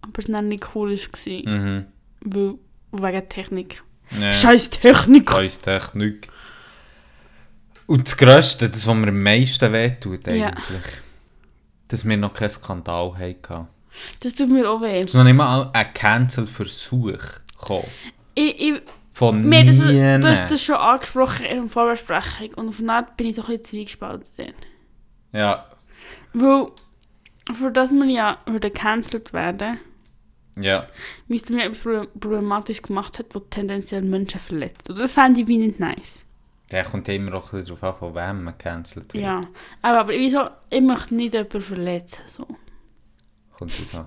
aber 0.00 0.18
es 0.18 0.26
dann 0.26 0.48
nicht 0.48 0.74
cool 0.74 0.96
war. 0.96 1.32
Mhm. 1.58 1.86
Weil, 2.20 2.54
wegen 2.92 3.28
Technik. 3.28 3.82
Ja. 4.18 4.32
Scheiß 4.32 4.70
Technik! 4.70 5.30
Scheiß 5.30 5.58
Technik. 5.58 6.28
Und 7.86 8.06
das 8.06 8.16
Grösste, 8.16 8.68
das, 8.68 8.86
was 8.86 8.94
mir 8.96 9.08
am 9.08 9.18
meisten 9.18 9.72
wehtut 9.72 10.26
Ja. 10.26 10.48
eigentlich, 10.48 10.84
dass 11.88 12.06
wir 12.06 12.16
noch 12.16 12.34
keinen 12.34 12.50
Skandal 12.50 13.16
hatten. 13.18 13.66
Das 14.20 14.34
tut 14.34 14.50
mir 14.50 14.68
auch 14.70 14.80
weh. 14.80 15.00
Es 15.00 15.06
ist 15.06 15.14
noch 15.14 15.24
nicht 15.24 15.34
mal 15.34 15.70
ein 15.72 15.94
Cancel-Versuch 15.94 17.18
gekommen. 17.58 17.88
Ich, 18.34 18.60
ich, 18.60 18.82
Von 19.18 19.48
mir 19.48 19.64
das, 19.64 19.78
du 19.78 20.28
hast 20.28 20.52
das 20.52 20.62
schon 20.62 20.76
angesprochen 20.76 21.44
in 21.44 21.62
der 21.62 21.68
Vorbesprechung 21.68 22.54
und 22.54 22.78
eine 22.78 22.92
Art 22.92 23.16
bin 23.16 23.26
ich 23.26 23.34
so 23.34 23.42
ein 23.42 23.48
bisschen 23.48 23.64
zwiegespalten. 23.64 24.54
Ja, 25.32 25.66
Weil, 26.32 26.68
für 27.52 27.72
das 27.72 27.90
wir 27.90 28.06
ja 28.06 28.38
würde 28.46 28.70
gecancelt 28.70 29.32
werden, 29.32 29.80
ja. 30.56 30.86
müsste 31.26 31.52
man 31.52 31.62
ja 31.62 31.66
etwas 31.66 31.82
Pro- 31.82 32.06
problematisch 32.20 32.80
gemacht 32.80 33.18
hat, 33.18 33.34
was 33.34 33.42
tendenziell 33.50 34.02
Menschen 34.02 34.38
verletzt. 34.38 34.88
Und 34.88 35.00
das 35.00 35.14
fände 35.14 35.40
ich 35.40 35.48
wie 35.48 35.58
nicht 35.58 35.80
nice. 35.80 36.24
Der 36.70 36.84
kommt 36.84 37.08
immer 37.08 37.34
auch 37.34 37.50
darauf 37.50 37.82
an, 37.82 37.94
von 37.96 38.14
wem 38.14 38.44
man 38.44 38.56
cancelt 38.56 39.12
wird. 39.14 39.24
Ja. 39.24 39.48
Aber, 39.82 39.98
aber 39.98 40.12
wieso, 40.12 40.48
ich 40.70 40.80
möchte 40.80 41.16
nicht 41.16 41.34
jemanden 41.34 41.60
verletzen. 41.60 42.22
So. 42.26 42.46
Drauf 43.58 43.94
an. 43.94 44.06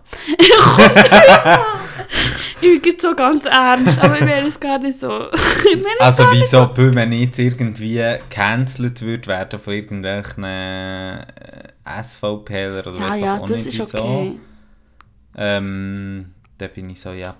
Ich 2.61 2.81
bin 2.81 2.99
so 2.99 3.15
ganz 3.15 3.45
ernst, 3.45 3.99
aber 3.99 4.15
ich 4.19 4.25
meine 4.25 4.47
es 4.47 4.59
gar 4.59 4.77
nicht 4.79 4.99
so. 4.99 5.07
Also 5.99 6.25
wieso, 6.31 6.61
so. 6.75 6.95
wenn 6.95 7.11
ich 7.11 7.21
jetzt 7.25 7.39
irgendwie 7.39 7.95
gecancelt 7.95 9.01
würde 9.01 9.27
werden 9.27 9.59
von 9.59 9.73
irgendwelchen 9.73 10.43
äh, 10.43 11.25
SVPler 12.03 12.87
oder 12.87 12.93
Ja, 12.95 13.09
weiss 13.09 13.19
ja, 13.21 13.35
doch 13.35 13.43
auch 13.43 13.47
das 13.47 13.65
ist 13.65 13.79
wieso, 13.79 13.83
okay. 13.99 14.39
Ähm, 15.37 16.33
da 16.57 16.67
bin 16.67 16.89
ich 16.89 17.01
so, 17.01 17.11
ja, 17.11 17.33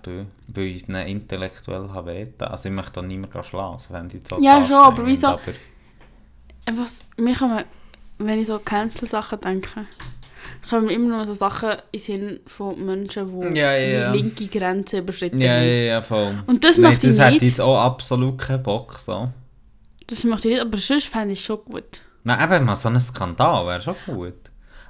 ich 0.62 0.78
es 0.84 0.88
nicht 0.88 1.08
intellektuell 1.08 1.90
habe 1.94 2.12
weten. 2.14 2.44
Also 2.46 2.70
ich 2.70 2.76
möchte 2.76 2.94
da 2.94 3.02
niemanden 3.04 3.44
schlagen, 3.44 3.74
also 3.74 3.94
wenn 3.94 4.08
die 4.10 4.22
so 4.28 4.40
Ja, 4.42 4.66
schon, 4.66 4.76
aber 4.78 5.06
wieso- 5.06 5.28
aber- 5.28 5.42
Einfach, 6.66 6.88
mir 7.18 7.36
kommen, 7.36 7.64
wenn 8.20 8.40
ich 8.40 8.48
so 8.48 8.60
Cancel-Sachen 8.60 9.42
denke, 9.42 9.86
kommen 10.70 10.90
immer 10.90 11.18
noch 11.20 11.28
so 11.28 11.34
Sachen 11.34 11.72
in 11.92 12.00
Sinn 12.00 12.40
von 12.48 12.84
Menschen, 12.86 13.52
die 13.52 13.58
Ja, 13.58 13.76
ja, 13.76 14.12
linke 14.14 14.48
Grenze 14.48 15.00
überschritten 15.00 15.40
Ja, 15.42 15.54
haben. 15.56 15.64
ja, 15.64 15.74
ja, 15.74 16.02
voll. 16.02 16.36
Und 16.48 16.64
das 16.64 16.78
möchte 16.78 17.08
das 17.08 17.18
ich 17.18 17.24
nicht. 17.26 17.42
ich 17.44 17.50
jetzt 17.50 17.62
auch 17.62 17.78
absolut 17.80 18.38
keinen 18.38 18.64
Bock, 18.64 19.00
so. 19.00 19.30
Das 20.08 20.24
möchte 20.24 20.48
ich 20.50 20.54
nicht, 20.56 20.62
aber 20.62 20.78
sonst 20.78 21.08
fände 21.08 21.34
ich 21.34 21.40
es 21.40 21.46
schon 21.46 21.60
gut. 21.66 22.02
Nein, 22.24 22.54
eben 22.54 22.66
mal 22.66 22.76
so 22.76 22.90
ein 22.90 23.00
Skandal 23.00 23.66
wäre 23.68 23.82
schon 23.82 23.96
gut. 24.06 24.34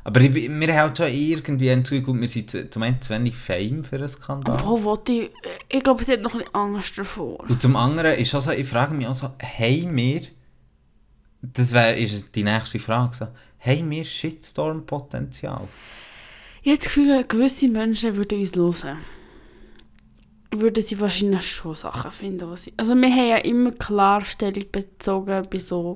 Aber 0.04 0.20
ich, 0.20 0.34
wir 0.34 0.50
haben 0.50 0.76
halt 0.80 0.98
schon 0.98 1.08
irgendwie 1.10 1.70
ein 1.70 1.84
und 2.08 2.22
wir 2.22 2.28
sind 2.28 2.50
zu- 2.50 2.68
zum 2.72 2.82
einen 2.82 3.00
zu 3.02 3.12
wenig 3.12 3.36
Fame 3.36 3.84
für 3.84 3.98
einen 3.98 4.10
Skandal. 4.10 4.56
Obwohl, 4.56 4.84
wollte 4.84 5.12
ich, 5.12 5.30
ich 5.70 5.84
glaube, 5.84 6.04
sie 6.04 6.14
hat 6.14 6.22
noch 6.22 6.34
ein 6.34 6.40
bisschen 6.40 6.56
Angst 6.56 6.98
davor. 6.98 7.40
Und 7.48 7.62
zum 7.62 7.76
anderen 7.76 8.18
ist 8.18 8.34
auch 8.34 8.42
so, 8.42 8.50
ich 8.50 8.68
frage 8.68 8.96
mich 8.96 9.06
auch 9.06 9.14
so, 9.14 9.28
haben 9.28 9.96
wir, 9.96 10.22
das 11.42 11.74
wäre 11.74 11.98
ist 11.98 12.36
die 12.36 12.44
nächste 12.44 12.80
Frage, 12.80 13.16
so, 13.16 13.28
haben 13.60 13.90
wir 13.90 14.06
Shitstorm-Potenzial? 14.06 15.68
Ich 16.62 16.70
habe 16.70 16.78
das 16.78 16.86
Gefühl, 16.88 17.24
gewisse 17.28 17.68
Menschen 17.68 18.16
würden 18.16 18.40
uns 18.40 18.56
hören. 18.56 18.98
Würden 20.54 20.84
sie 20.84 21.00
wahrscheinlich 21.00 21.50
schon 21.50 21.76
Sachen 21.76 22.12
finden, 22.12 22.50
was 22.50 22.66
sie... 22.66 22.74
Also 22.78 22.94
wir 22.94 23.10
haben 23.10 23.30
ja 23.30 23.38
immer 23.38 23.72
klar 23.72 24.24
Stellung 24.26 24.66
bezogen 24.72 25.44
bei 25.50 25.58
so 25.58 25.96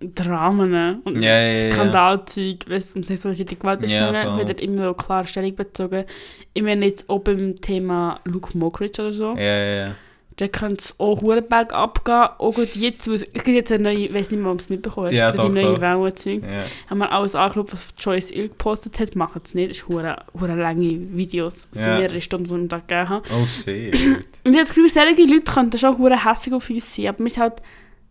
Dramen 0.00 1.02
und 1.04 1.22
Ja, 1.22 1.38
ja, 1.38 1.52
ja. 1.54 1.72
Skandalzeug, 1.72 2.64
wenn 2.66 2.78
es 2.78 2.92
um 2.94 3.02
sexualisierte 3.02 3.56
Gewalt 3.56 3.82
ist 3.82 3.92
Ja, 3.92 4.08
gegangen, 4.08 4.46
er 4.46 4.62
immer 4.62 4.90
auch 4.90 4.96
klar 4.96 5.26
Stellung 5.26 5.54
bezogen. 5.54 6.04
Ich 6.52 6.62
meine 6.62 6.86
jetzt 6.86 7.08
auch 7.08 7.20
beim 7.20 7.60
Thema 7.60 8.20
Luke 8.24 8.56
Mockridge 8.56 9.00
oder 9.00 9.12
so. 9.12 9.36
Ja, 9.36 9.42
ja, 9.42 9.74
ja. 9.74 9.94
Da 10.38 10.48
könnte 10.48 10.76
es 10.80 10.94
auch 11.00 11.22
Hurenberg 11.22 11.72
abgehen. 11.72 12.28
Auch 12.38 12.52
gut 12.52 12.76
jetzt, 12.76 13.08
weil 13.08 13.14
es 13.14 13.22
gibt 13.32 13.48
jetzt 13.48 13.72
eine 13.72 13.84
neue, 13.84 14.06
ich 14.06 14.12
weiß 14.14 14.30
nicht 14.30 14.40
mehr, 14.42 14.52
ob 14.52 14.58
du 14.58 14.64
es 14.64 14.68
mitbekommen 14.68 15.06
hast, 15.06 15.14
Ja, 15.14 15.32
doch, 15.32 15.46
die 15.48 15.54
neue. 15.54 15.80
Wellenzeug. 15.80 16.42
ja. 16.42 16.64
Haben 16.90 16.98
wir 16.98 17.10
alles 17.10 17.34
angeschaut, 17.34 17.72
was 17.72 17.86
Joyce 17.98 18.30
Ill 18.32 18.48
gepostet 18.48 18.98
hat, 19.00 19.16
machen 19.16 19.40
es 19.44 19.54
nicht. 19.54 19.70
Das 19.70 19.76
sind 19.78 19.88
hure, 19.88 20.22
hure 20.38 20.54
lange 20.54 20.98
Videos. 21.16 21.66
Das 21.72 21.82
Ja. 21.82 21.88
sind 21.92 21.98
mehrere 22.02 22.20
Stunden, 22.20 22.48
die 22.58 22.62
ich 22.64 22.68
da 22.68 22.78
gegeben 22.80 23.08
habe. 23.08 23.28
Oh 23.30 23.46
shit. 23.46 23.94
Und 24.44 24.52
ich 24.52 24.52
habe 24.52 24.58
das 24.58 24.68
Gefühl, 24.74 24.88
solche 24.90 25.22
Leute 25.22 25.40
könnten 25.52 25.78
schon 25.78 25.96
hure 25.96 26.22
hässlich 26.24 26.54
auf 26.54 26.68
uns 26.68 26.94
sein, 26.94 27.06
aber 27.06 27.18
wir 27.20 27.30
sind 27.30 27.42
halt 27.42 27.54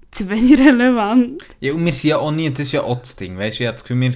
zu 0.10 0.28
wenig 0.30 0.58
relevant. 0.60 1.44
ja, 1.60 1.74
und 1.74 1.86
wir 1.86 1.92
sind 1.94 2.10
ja 2.10 2.18
auch 2.18 2.32
nie, 2.32 2.50
das 2.50 2.62
ist 2.62 2.72
ja 2.72 2.82
auch 2.84 3.00
das 3.02 3.18
Ding, 3.18 3.38
weißt 3.38 3.60
du, 3.60 3.64
ich 3.64 3.68
habe 3.68 3.76
das 3.76 3.84
Gefühl, 3.84 4.00
wir, 4.00 4.12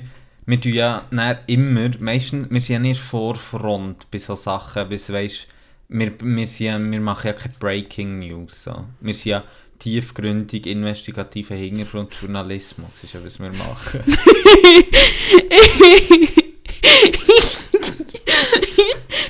wir 0.46 0.62
tun 0.62 0.74
ja 0.74 1.04
dann 1.12 1.38
immer, 1.48 1.90
meistens, 2.00 2.50
wir 2.50 2.62
sind 2.62 2.74
ja 2.74 2.80
nicht 2.80 3.02
Vorfront 3.02 4.10
bei 4.10 4.18
so 4.18 4.36
Sachen, 4.36 4.88
bis, 4.90 5.12
weißt 5.12 5.46
wir, 5.90 6.14
wir, 6.22 6.48
sind 6.48 6.66
ja, 6.66 6.80
wir 6.80 7.02
machen 7.02 7.28
ja 7.28 7.34
keine 7.34 7.56
Breaking 7.60 8.20
News, 8.20 8.64
so. 8.64 8.86
Wir 9.02 9.14
sind 9.14 9.32
ja 9.32 9.44
tiefgründig 9.80 10.68
investigativer 10.68 11.56
Hintergrundjournalismus, 11.56 13.04
ist 13.04 13.14
ja, 13.14 13.26
was 13.26 13.40
wir 13.40 13.50
machen. 13.50 14.04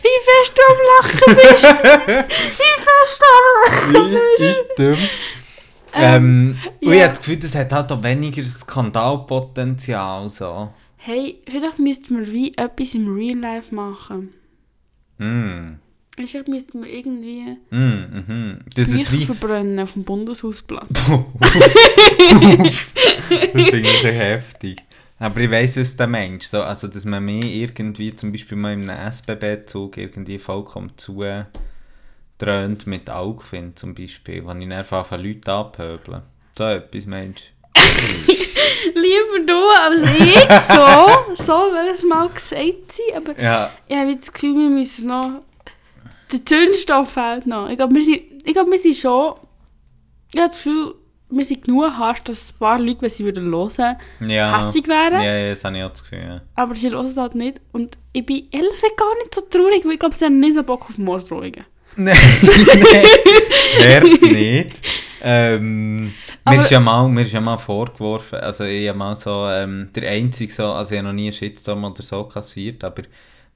Wie 0.02 0.20
fest 0.26 0.54
du 0.56 0.62
am 0.68 0.80
Lachen 0.92 1.36
bist! 1.36 1.64
Wie 2.60 2.76
fest 2.86 3.20
du 3.20 3.26
am 3.36 3.46
Lachen 3.64 4.12
bist! 4.12 4.70
Item. 4.80 4.98
Ähm, 5.94 6.60
und 6.82 6.92
ich 6.92 6.98
ja. 6.98 7.04
habe 7.04 7.10
das 7.10 7.20
Gefühl, 7.20 7.38
das 7.38 7.56
hat 7.56 7.72
halt 7.72 7.92
auch 7.92 8.04
weniger 8.04 8.44
Skandalpotenzial, 8.44 10.30
so. 10.30 10.74
Hey, 10.98 11.42
vielleicht 11.48 11.80
müssten 11.80 12.20
wir 12.20 12.32
wie 12.32 12.56
etwas 12.58 12.94
im 12.96 13.14
Real 13.14 13.38
Life 13.38 13.74
machen. 13.74 14.34
Hm. 15.18 15.80
Ich 16.22 16.32
glaube, 16.32 16.52
müssten 16.52 16.84
wir 16.84 16.92
irgendwie 16.92 17.58
Mm, 17.70 17.78
mhm. 17.78 18.60
Das 18.76 18.90
ist 18.90 19.12
wie... 19.12 19.26
verbrennen 19.26 19.80
auf 19.80 19.94
dem 19.94 20.04
Bundeshausplatz. 20.04 20.90
das 20.90 21.00
finde 23.40 23.80
ich 23.80 24.06
ein 24.06 24.14
heftig. 24.14 24.78
Aber 25.18 25.42
ich 25.42 25.52
weiss, 25.52 25.78
was 25.78 25.96
der 25.96 26.08
Mensch 26.08 26.46
so, 26.46 26.62
also 26.62 26.88
dass 26.88 27.06
man 27.06 27.24
mir 27.24 27.44
irgendwie, 27.44 28.16
zum 28.16 28.32
Beispiel 28.32 28.58
mal 28.58 28.72
einem 28.74 28.90
SBB-Zug 28.90 29.98
irgendwie 29.98 30.40
vollkommen 30.40 30.92
zu 30.98 31.24
dröhnt 32.38 32.88
mit 32.88 33.10
Augen 33.10 33.42
finde, 33.42 33.76
zum 33.76 33.94
Beispiel, 33.94 34.46
wenn 34.48 34.62
ich 34.62 34.72
einfach 34.72 35.06
von 35.06 35.22
Leuten 35.22 35.50
abhöbeln. 35.50 36.22
So 36.58 36.64
etwas, 36.66 37.06
Mensch. 37.06 37.52
Lieber 38.96 39.46
du 39.46 39.68
als 39.82 40.02
ich, 40.04 40.50
so, 40.68 41.44
so 41.44 41.54
will 41.54 41.94
es 41.94 42.04
mal 42.04 42.30
gesagt 42.30 42.92
sein, 42.92 43.18
aber 43.18 43.42
Ja, 43.42 43.72
ich 43.88 43.96
habe 43.96 44.16
das 44.16 44.32
Gefühl, 44.32 44.56
wir 44.56 44.70
müssen 44.70 45.08
noch... 45.08 45.42
Der 46.32 46.46
Zündstoff 46.46 47.12
fehlt 47.12 47.48
noch. 47.48 47.70
Ich 47.70 47.76
glaube, 47.78 47.96
wir 47.96 48.04
sind, 48.04 48.22
ich 48.46 48.54
glaube, 48.54 48.72
wir 48.72 48.80
sind 48.80 48.96
schon... 48.96 49.34
Ich 50.34 50.40
habe 50.40 50.50
das 50.50 50.58
Gefühl, 50.58 50.94
wir 51.32 51.46
sind 51.46 51.64
genug 51.64 51.92
Hass, 51.98 52.24
dass 52.24 52.52
ein 52.52 52.58
paar 52.60 52.80
Leute, 52.80 53.02
wenn 53.02 53.10
sie 53.10 53.24
würden 53.26 53.50
hören, 53.52 53.96
ja. 54.28 54.58
hässig 54.60 54.86
Ja, 54.88 54.94
wären. 55.12 55.22
ja, 55.24 55.50
das 55.50 55.64
habe 55.64 55.78
ich 55.78 55.84
auch 55.84 55.90
das 55.90 56.04
Gefühl, 56.04 56.20
ja. 56.24 56.42
Aber 56.56 56.76
sie 56.76 56.90
hören 56.92 57.06
es 57.06 57.18
halt 57.18 57.36
nicht. 57.36 57.62
Und 57.72 57.98
ich 58.14 58.26
bin 58.26 58.48
ehrlich 58.52 58.72
gesagt 58.74 58.98
gar 58.98 59.16
nicht 59.18 59.34
so 59.34 59.42
traurig, 59.42 59.84
weil 59.86 59.94
ich 59.94 60.00
glaube, 60.00 60.16
sie 60.16 60.26
haben 60.26 60.40
nicht 60.40 60.56
so 60.56 60.64
Bock 60.64 60.86
auf 60.90 60.98
Morddrohungen. 60.98 61.66
Nein, 61.96 62.16
nein, 62.42 63.04
wer 63.80 64.02
nicht. 64.02 64.80
Ähm, 65.22 66.04
mir, 66.06 66.12
Aber- 66.46 66.62
ist 66.62 66.70
ja 66.72 66.80
mal, 66.80 67.08
mir 67.10 67.22
ist 67.24 67.34
ja 67.34 67.42
mal 67.42 67.58
vorgeworfen, 67.58 68.40
also 68.40 68.64
ich 68.64 68.88
habe 68.88 68.98
mal 68.98 69.16
so, 69.16 69.48
ähm, 69.50 69.90
der 69.94 70.10
einzige 70.12 70.52
so, 70.54 70.66
also 70.68 70.92
ich 70.94 70.98
habe 71.00 71.08
noch 71.10 71.14
nie 71.14 71.26
einen 71.26 71.34
Shitstorm 71.34 71.84
oder 71.84 72.02
so 72.02 72.24
kassiert, 72.24 72.84
aber 72.84 73.04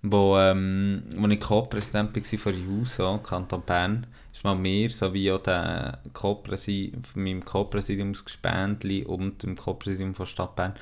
wo, 0.04 0.38
ähm, 0.38 1.04
wo 1.16 1.28
ich 1.28 1.40
Co-Präsident 1.40 2.16
war 2.16 2.40
von 2.40 2.54
JUSO, 2.54 3.18
Kanton 3.20 3.64
Bern, 3.66 4.06
ist 4.34 4.44
mal 4.44 4.56
mir, 4.56 4.90
sowie 4.90 5.32
auch 5.32 5.42
der 5.42 6.00
Co-Präsi 6.12 6.94
von 7.02 7.24
meinem 7.24 7.44
Co-Präsidiumsgespendli 7.44 9.06
und 9.06 9.44
dem 9.44 9.56
Co-Präsidium 9.56 10.14
von 10.14 10.26
Stadt 10.26 10.58
Bern, 10.58 10.74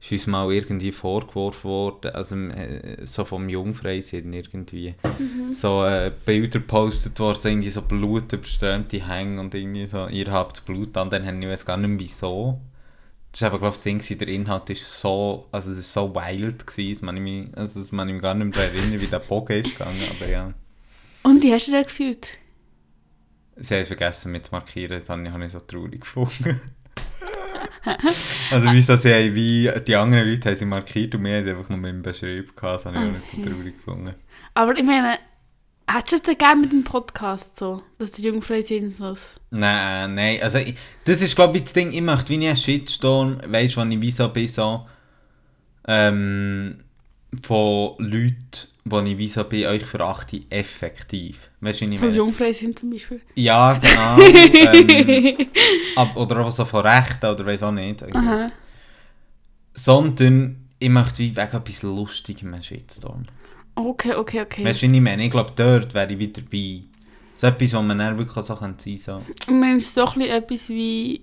ist 0.00 0.12
uns 0.12 0.26
mal 0.26 0.50
irgendwie 0.50 0.92
vorgeworfen 0.92 1.70
worden, 1.70 2.10
also 2.12 2.34
äh, 2.34 3.04
so 3.04 3.26
vom 3.26 3.50
Jungfreisinn 3.50 4.32
irgendwie 4.32 4.94
so 5.50 5.84
äh, 5.84 6.10
Bilder 6.24 6.60
gepostet 6.60 7.20
worden, 7.20 7.38
so 7.38 7.48
irgendwie 7.50 7.68
so 7.68 7.82
blutüberströmte 7.82 9.06
Hänge 9.06 9.40
und 9.40 9.54
irgendwie 9.54 9.84
so, 9.84 10.08
ihr 10.08 10.32
habt 10.32 10.64
Blut 10.64 10.96
an, 10.96 11.10
dann 11.10 11.26
haben 11.26 11.42
ich 11.42 11.48
weiß 11.48 11.66
gar 11.66 11.76
nicht 11.76 11.90
mehr 11.90 11.98
wieso. 11.98 12.58
Das 13.32 13.42
ist 13.42 13.46
aber 13.46 13.58
glaube 13.58 13.74
ich 13.74 13.74
das 13.76 13.84
Ding, 13.84 13.98
gewesen, 13.98 14.18
der 14.18 14.28
Inhalt 14.28 14.70
ist 14.70 15.00
so, 15.00 15.46
also 15.52 15.70
es 15.70 15.78
ist 15.78 15.92
so 15.92 16.12
wild 16.14 16.66
gewesen, 16.66 16.92
dass 16.94 17.02
man 17.02 17.16
ich 17.16 17.22
mich, 17.22 17.56
also 17.56 17.80
dass 17.80 17.92
man 17.92 18.08
mich 18.08 18.20
gar 18.20 18.34
nicht 18.34 18.56
mehr 18.56 18.64
daran 18.66 18.76
erinnert, 18.76 19.00
wie 19.00 19.06
der 19.06 19.18
Bogen 19.20 19.52
ist 19.64 19.70
gegangen, 19.70 20.02
aber 20.10 20.28
ja. 20.28 20.52
Und 21.22 21.42
wie 21.42 21.52
hast 21.52 21.68
du 21.68 21.72
dich 21.72 21.86
gefühlt? 21.86 22.38
Sie 23.56 23.76
haben 23.76 23.86
vergessen 23.86 24.32
mich 24.32 24.44
zu 24.44 24.52
markieren, 24.52 24.92
das 24.98 25.08
habe 25.08 25.22
ich, 25.22 25.30
habe 25.30 25.44
ich 25.44 25.52
so 25.52 25.60
traurig 25.60 26.00
gefunden. 26.00 26.60
also 28.50 28.72
wie 28.72 28.80
sie 28.80 29.34
wie 29.34 29.70
die 29.86 29.96
anderen 29.96 30.28
Leute 30.28 30.48
haben 30.48 30.56
sie 30.56 30.64
markiert 30.64 31.14
und 31.14 31.24
wir 31.24 31.36
haben 31.36 31.44
sie 31.44 31.50
einfach 31.50 31.68
nur 31.68 31.78
mit 31.78 31.90
dem 31.92 32.02
Beschrieb 32.02 32.56
gehabt, 32.56 32.80
das 32.80 32.86
habe 32.86 32.96
ich 32.96 33.02
auch 33.02 33.12
nicht 33.12 33.30
so 33.30 33.36
Okay. 33.38 33.50
traurig 33.50 33.76
gefunden. 33.76 34.14
Aber 34.54 34.76
ich 34.76 34.84
meine, 34.84 35.18
hättest 35.94 36.26
du 36.26 36.32
es 36.32 36.38
gerne 36.38 36.62
mit 36.62 36.72
dem 36.72 36.84
Podcast 36.84 37.56
so? 37.56 37.82
Dass 37.98 38.12
die 38.12 38.22
Jungfrau 38.22 38.60
sind 38.62 38.96
so. 38.96 39.14
Nein, 39.50 40.14
nein, 40.14 40.42
also 40.42 40.58
ich, 40.58 40.74
das 41.04 41.22
ist 41.22 41.34
glaube 41.34 41.58
ich 41.58 41.64
das 41.64 41.72
Ding, 41.72 41.92
ich 41.92 42.00
möchte 42.00 42.30
wie 42.30 42.36
nie 42.38 42.48
einen 42.48 42.56
Shitstorm, 42.56 43.40
weißt 43.46 43.76
du, 43.76 43.80
wenn 43.80 44.02
ich 44.02 44.14
so 44.14 44.28
bin, 44.28 44.48
so 44.48 44.86
ähm, 45.86 46.80
von 47.42 47.94
Leuten, 47.98 48.68
wo 48.84 49.00
ich 49.00 49.32
so 49.32 49.44
bin, 49.44 49.66
euch 49.66 49.86
verachte 49.86 50.42
effektiv. 50.50 51.50
Weißt 51.60 51.80
du, 51.80 51.88
wie 51.88 51.94
ich 51.94 52.00
Von? 52.00 52.14
Jungfrau 52.14 52.52
sind 52.52 52.78
zum 52.78 52.90
Beispiel. 52.90 53.20
Ja, 53.34 53.74
genau. 53.74 54.18
ähm, 54.20 55.46
ab, 55.96 56.16
oder 56.16 56.40
auch 56.40 56.50
so 56.50 56.64
von 56.64 56.86
Rechten 56.86 57.26
oder 57.26 57.46
weiß 57.46 57.62
auch 57.64 57.72
nicht. 57.72 58.04
Aha. 58.16 58.48
Sondern 59.74 60.68
ich 60.78 60.88
möchte 60.88 61.18
wie 61.18 61.36
wegen 61.36 61.56
etwas 61.56 61.82
Lustigem 61.82 62.54
einen 62.54 62.62
Shitstorm. 62.62 63.26
Okay, 63.80 64.14
okay, 64.14 64.40
okay. 64.42 64.64
Weißt 64.64 64.82
du, 64.82 64.86
ich 64.86 65.00
meine? 65.00 65.24
Ich 65.24 65.30
glaube, 65.30 65.52
dort 65.56 65.94
wäre 65.94 66.12
ich 66.12 66.18
wieder 66.18 66.42
dabei. 66.42 66.82
So 67.36 67.46
etwas, 67.46 67.74
wo 67.74 67.80
man 67.82 67.98
dann 67.98 68.18
wirklich 68.18 68.44
so 68.44 68.54
kann 68.54 68.74
sein 68.78 68.96
so. 68.96 69.20
Ich 69.42 69.46
meine, 69.48 69.76
es 69.78 69.86
ist 69.86 69.94
so 69.94 70.04
ein 70.04 70.20
etwas 70.20 70.68
wie 70.68 71.22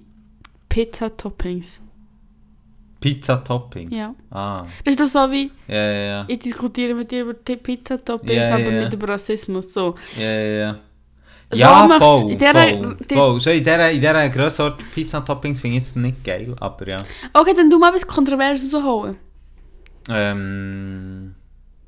Pizza-Toppings. 0.70 1.80
Pizza-Toppings. 3.00 3.94
Ja. 3.96 4.16
Ah, 4.32 4.66
Das 4.84 4.96
ist 4.96 5.00
doch 5.00 5.06
so 5.08 5.32
wie, 5.32 5.52
ja, 5.68 5.76
ja, 5.76 6.00
ja. 6.02 6.26
ich 6.28 6.40
diskutiere 6.40 6.96
mit 6.96 7.12
dir 7.12 7.22
über 7.22 7.34
Pizza-Toppings, 7.34 8.34
Ja, 8.34 8.56
aber 8.56 8.72
ja. 8.72 8.80
nicht 8.82 8.94
über 8.94 9.10
Rassismus. 9.10 9.72
So. 9.74 9.94
Ja, 10.18 10.24
ja, 10.32 10.58
ja. 10.60 10.80
So 11.52 11.58
ja, 11.60 11.88
voll, 12.00 12.32
in 12.32 12.38
dieser- 12.38 12.52
voll, 12.54 12.98
die- 13.10 13.14
voll. 13.16 13.40
So 13.40 13.50
in 13.52 13.60
dieser, 13.64 13.92
in 13.92 14.00
dieser 14.02 14.72
Pizza-Toppings 14.94 15.62
finde 15.62 15.78
ich 15.78 15.84
jetzt 15.84 15.96
nicht 15.96 16.24
geil, 16.24 16.56
aber 16.60 16.88
ja. 16.88 16.98
Okay, 17.34 17.54
dann 17.56 17.70
du 17.70 17.78
mal 17.80 17.90
etwas 17.90 18.08
Kontroverses 18.08 18.74
rausholen. 18.74 19.18
Ähm, 20.10 21.36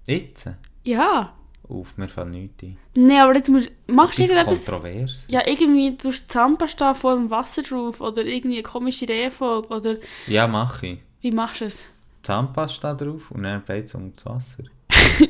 jetzt? 0.10 0.49
Ja. 0.84 1.34
Uff, 1.68 1.95
mir 1.97 2.07
fällt 2.07 2.30
nichts 2.30 2.64
ein. 2.64 2.78
Nein, 2.95 3.20
aber 3.20 3.36
jetzt 3.36 3.47
musst, 3.49 3.72
machst 3.88 4.18
du 4.18 4.24
Etwas 4.24 4.36
irgendetwas... 4.38 4.66
kontrovers? 4.66 5.26
Ja, 5.30 5.41
irgendwie 5.45 5.95
du 5.95 6.07
hast 6.10 6.32
Zahnpasta 6.32 6.93
vor 6.95 7.16
dem 7.16 7.30
Wasser 7.30 7.62
drauf 7.62 8.01
oder 8.01 8.26
irgendwie 8.26 8.55
eine 8.57 8.64
komische 8.64 9.07
Reihenfolge 9.07 9.68
oder 9.70 9.95
Ja, 10.28 10.47
mache 10.47 10.88
ich. 10.88 10.99
wie 11.22 11.32
machst 11.32 11.62
du 11.62 11.66
es? 11.66 11.86
Zahnpasta 12.24 12.95
drauf 12.95 13.30
und 13.32 13.43
dann 13.43 13.64
beizt 13.64 13.93
um 13.95 14.12
das 14.16 14.26
Wasser. 14.26 14.64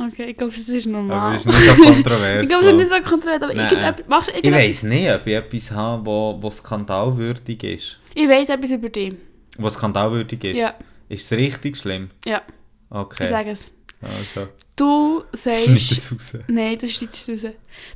Okay, 0.00 0.26
ich 0.30 0.36
glaube, 0.36 0.52
das 0.54 0.68
ist 0.68 0.86
Aber 0.86 0.96
normal. 0.96 1.32
das 1.32 1.44
ist 1.44 1.46
nicht 1.46 1.76
so 1.76 1.82
kontrovers. 1.92 2.42
ich 2.44 2.48
glaube, 2.48 2.64
das 2.66 2.72
ist 2.72 2.78
nicht 2.78 2.88
so 3.04 3.10
kontrovers, 3.10 3.42
aber 3.42 3.52
irgendetwas... 3.54 4.06
Machst 4.08 4.28
du 4.28 4.30
ich 4.30 4.36
irgendetwas? 4.44 4.68
weiss 4.68 4.82
nicht, 4.84 5.10
ob 5.12 5.26
ich 5.26 5.34
etwas 5.34 5.70
habe, 5.72 6.06
wo, 6.06 6.38
wo 6.40 6.50
skandalwürdig 6.52 7.64
ist. 7.64 7.98
Ich 8.14 8.28
weiss 8.28 8.48
etwas 8.48 8.70
über 8.70 8.88
dich. 8.90 9.14
Was 9.58 9.74
skandalwürdig 9.74 10.44
ist? 10.44 10.56
Ja, 10.56 10.74
Ist 11.08 11.32
es 11.32 11.36
richtig 11.36 11.76
schlimm? 11.76 12.10
ja, 12.24 12.42
Okay. 12.90 13.24
ich 13.24 13.28
sage 13.28 13.50
es. 13.50 13.70
Also, 14.00 14.48
Du 14.76 15.24
sagst... 15.32 15.68
das 15.90 16.12
raus. 16.12 16.38
Nein, 16.46 16.78
das 16.78 16.92
steht 16.92 17.10
nicht 17.26 17.44
raus. 17.44 17.52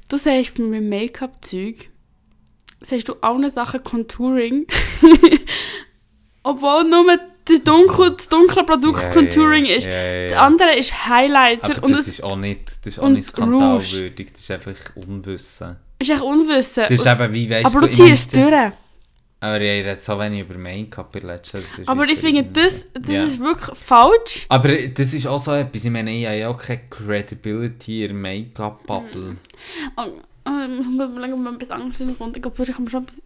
Du 0.08 0.16
sagst 0.16 0.54
bei 0.56 0.64
meinem 0.64 0.88
Make-up-Zeug, 0.88 1.88
sagst 2.80 3.08
du 3.08 3.14
allen 3.20 3.48
Sachen 3.50 3.84
Contouring. 3.84 4.66
Obwohl 6.42 6.84
nur 6.88 7.04
das 7.44 7.62
dunkle, 7.62 8.12
das 8.12 8.28
dunkle 8.28 8.64
Produkt 8.64 9.00
Ja, 9.00 9.10
Contouring 9.10 9.64
ja, 9.66 9.76
ist. 9.76 9.86
ja, 9.86 10.26
Das 10.28 10.32
andere 10.38 10.76
ist 10.76 11.06
Highlighter 11.08 11.76
Aber 11.76 11.84
und 11.86 11.92
das 11.92 12.00
es 12.00 12.08
ist 12.08 12.24
auch 12.24 12.36
nicht, 12.36 12.68
das 12.84 12.94
ist 12.94 12.98
auch 12.98 13.08
nicht 13.08 13.28
skandalwürdig, 13.28 14.32
das 14.32 14.40
ist 14.40 14.50
einfach 14.50 14.96
Unwissen. 14.96 15.76
ist 16.00 16.10
echt 16.10 16.20
Unwissen. 16.20 16.84
Das 16.88 16.92
ist 16.92 17.06
eben 17.06 17.34
wie, 17.34 17.50
weißt 17.50 17.66
aber 17.66 17.80
du, 17.80 17.86
du 17.86 17.92
ziehst 17.94 18.32
es 18.34 18.40
durch. 18.40 18.72
Aber 19.42 19.60
ich 19.60 19.84
rede 19.84 19.96
so 19.98 20.16
wenig 20.20 20.42
über 20.42 20.56
Make-up 20.56 21.16
in 21.16 21.26
letzter 21.26 21.58
Zeit, 21.58 21.88
Aber 21.88 22.04
ich 22.04 22.20
finde, 22.20 22.44
das, 22.44 22.86
das 22.94 23.08
Ja. 23.08 23.24
ist 23.24 23.40
wirklich 23.40 23.76
falsch. 23.76 24.46
Aber 24.48 24.68
das 24.68 25.12
ist 25.12 25.26
auch 25.26 25.40
so 25.40 25.50
etwas, 25.52 25.84
ich 25.84 25.90
meine, 25.90 26.12
ich 26.12 26.24
habe 26.26 26.36
ja 26.38 26.48
auch 26.48 26.56
keine 26.56 26.82
Credibility 26.88 28.04
in 28.04 28.08
der 28.10 28.16
Make-up-Bubble. 28.18 29.36
Oh, 29.96 30.02
oh, 30.46 30.50
ich 30.64 30.68
muss 30.76 30.86
mir 30.86 31.04
überlegen, 31.06 31.32
ob 31.34 31.40
man 31.40 31.56
etwas 31.56 31.70
anderes 31.72 32.00
kommt. 32.18 32.36
Ich 32.36 32.42
glaube, 32.42 32.62
ich 32.62 32.70
kann 32.76 32.86
schon 32.88 33.02
etwas... 33.02 33.20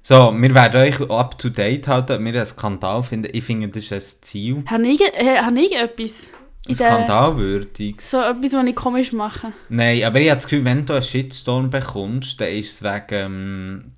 So, 0.00 0.32
wir 0.34 0.54
werden 0.54 0.80
euch 0.80 1.10
up 1.10 1.36
to 1.36 1.50
date 1.50 1.88
halten, 1.88 2.12
ob 2.12 2.20
wir 2.20 2.32
einen 2.34 2.46
Skandal 2.46 3.02
finden. 3.02 3.28
Ich 3.34 3.44
finde, 3.44 3.68
das 3.68 3.84
ist 3.84 3.92
ein 3.92 4.22
Ziel. 4.22 4.64
Habe 4.66 4.86
ich, 4.88 5.00
äh, 5.02 5.36
habe 5.42 5.60
ich 5.60 5.72
etwas? 5.76 6.30
Ein 6.64 6.70
In 6.70 6.74
Skandalwürdig. 6.74 8.00
So 8.00 8.22
etwas, 8.22 8.54
was 8.54 8.64
ich 8.64 8.74
komisch 8.74 9.12
mache. 9.12 9.52
Nein, 9.68 10.02
aber 10.04 10.20
ich 10.20 10.30
habe 10.30 10.38
das 10.38 10.48
Gefühl, 10.48 10.64
wenn 10.64 10.86
du 10.86 10.94
einen 10.94 11.02
Shitstorm 11.02 11.68
bekommst, 11.68 12.40
dann 12.40 12.48
ist 12.48 12.72
es 12.72 12.82
wegen. 12.82 13.04
Ähm, 13.10 13.92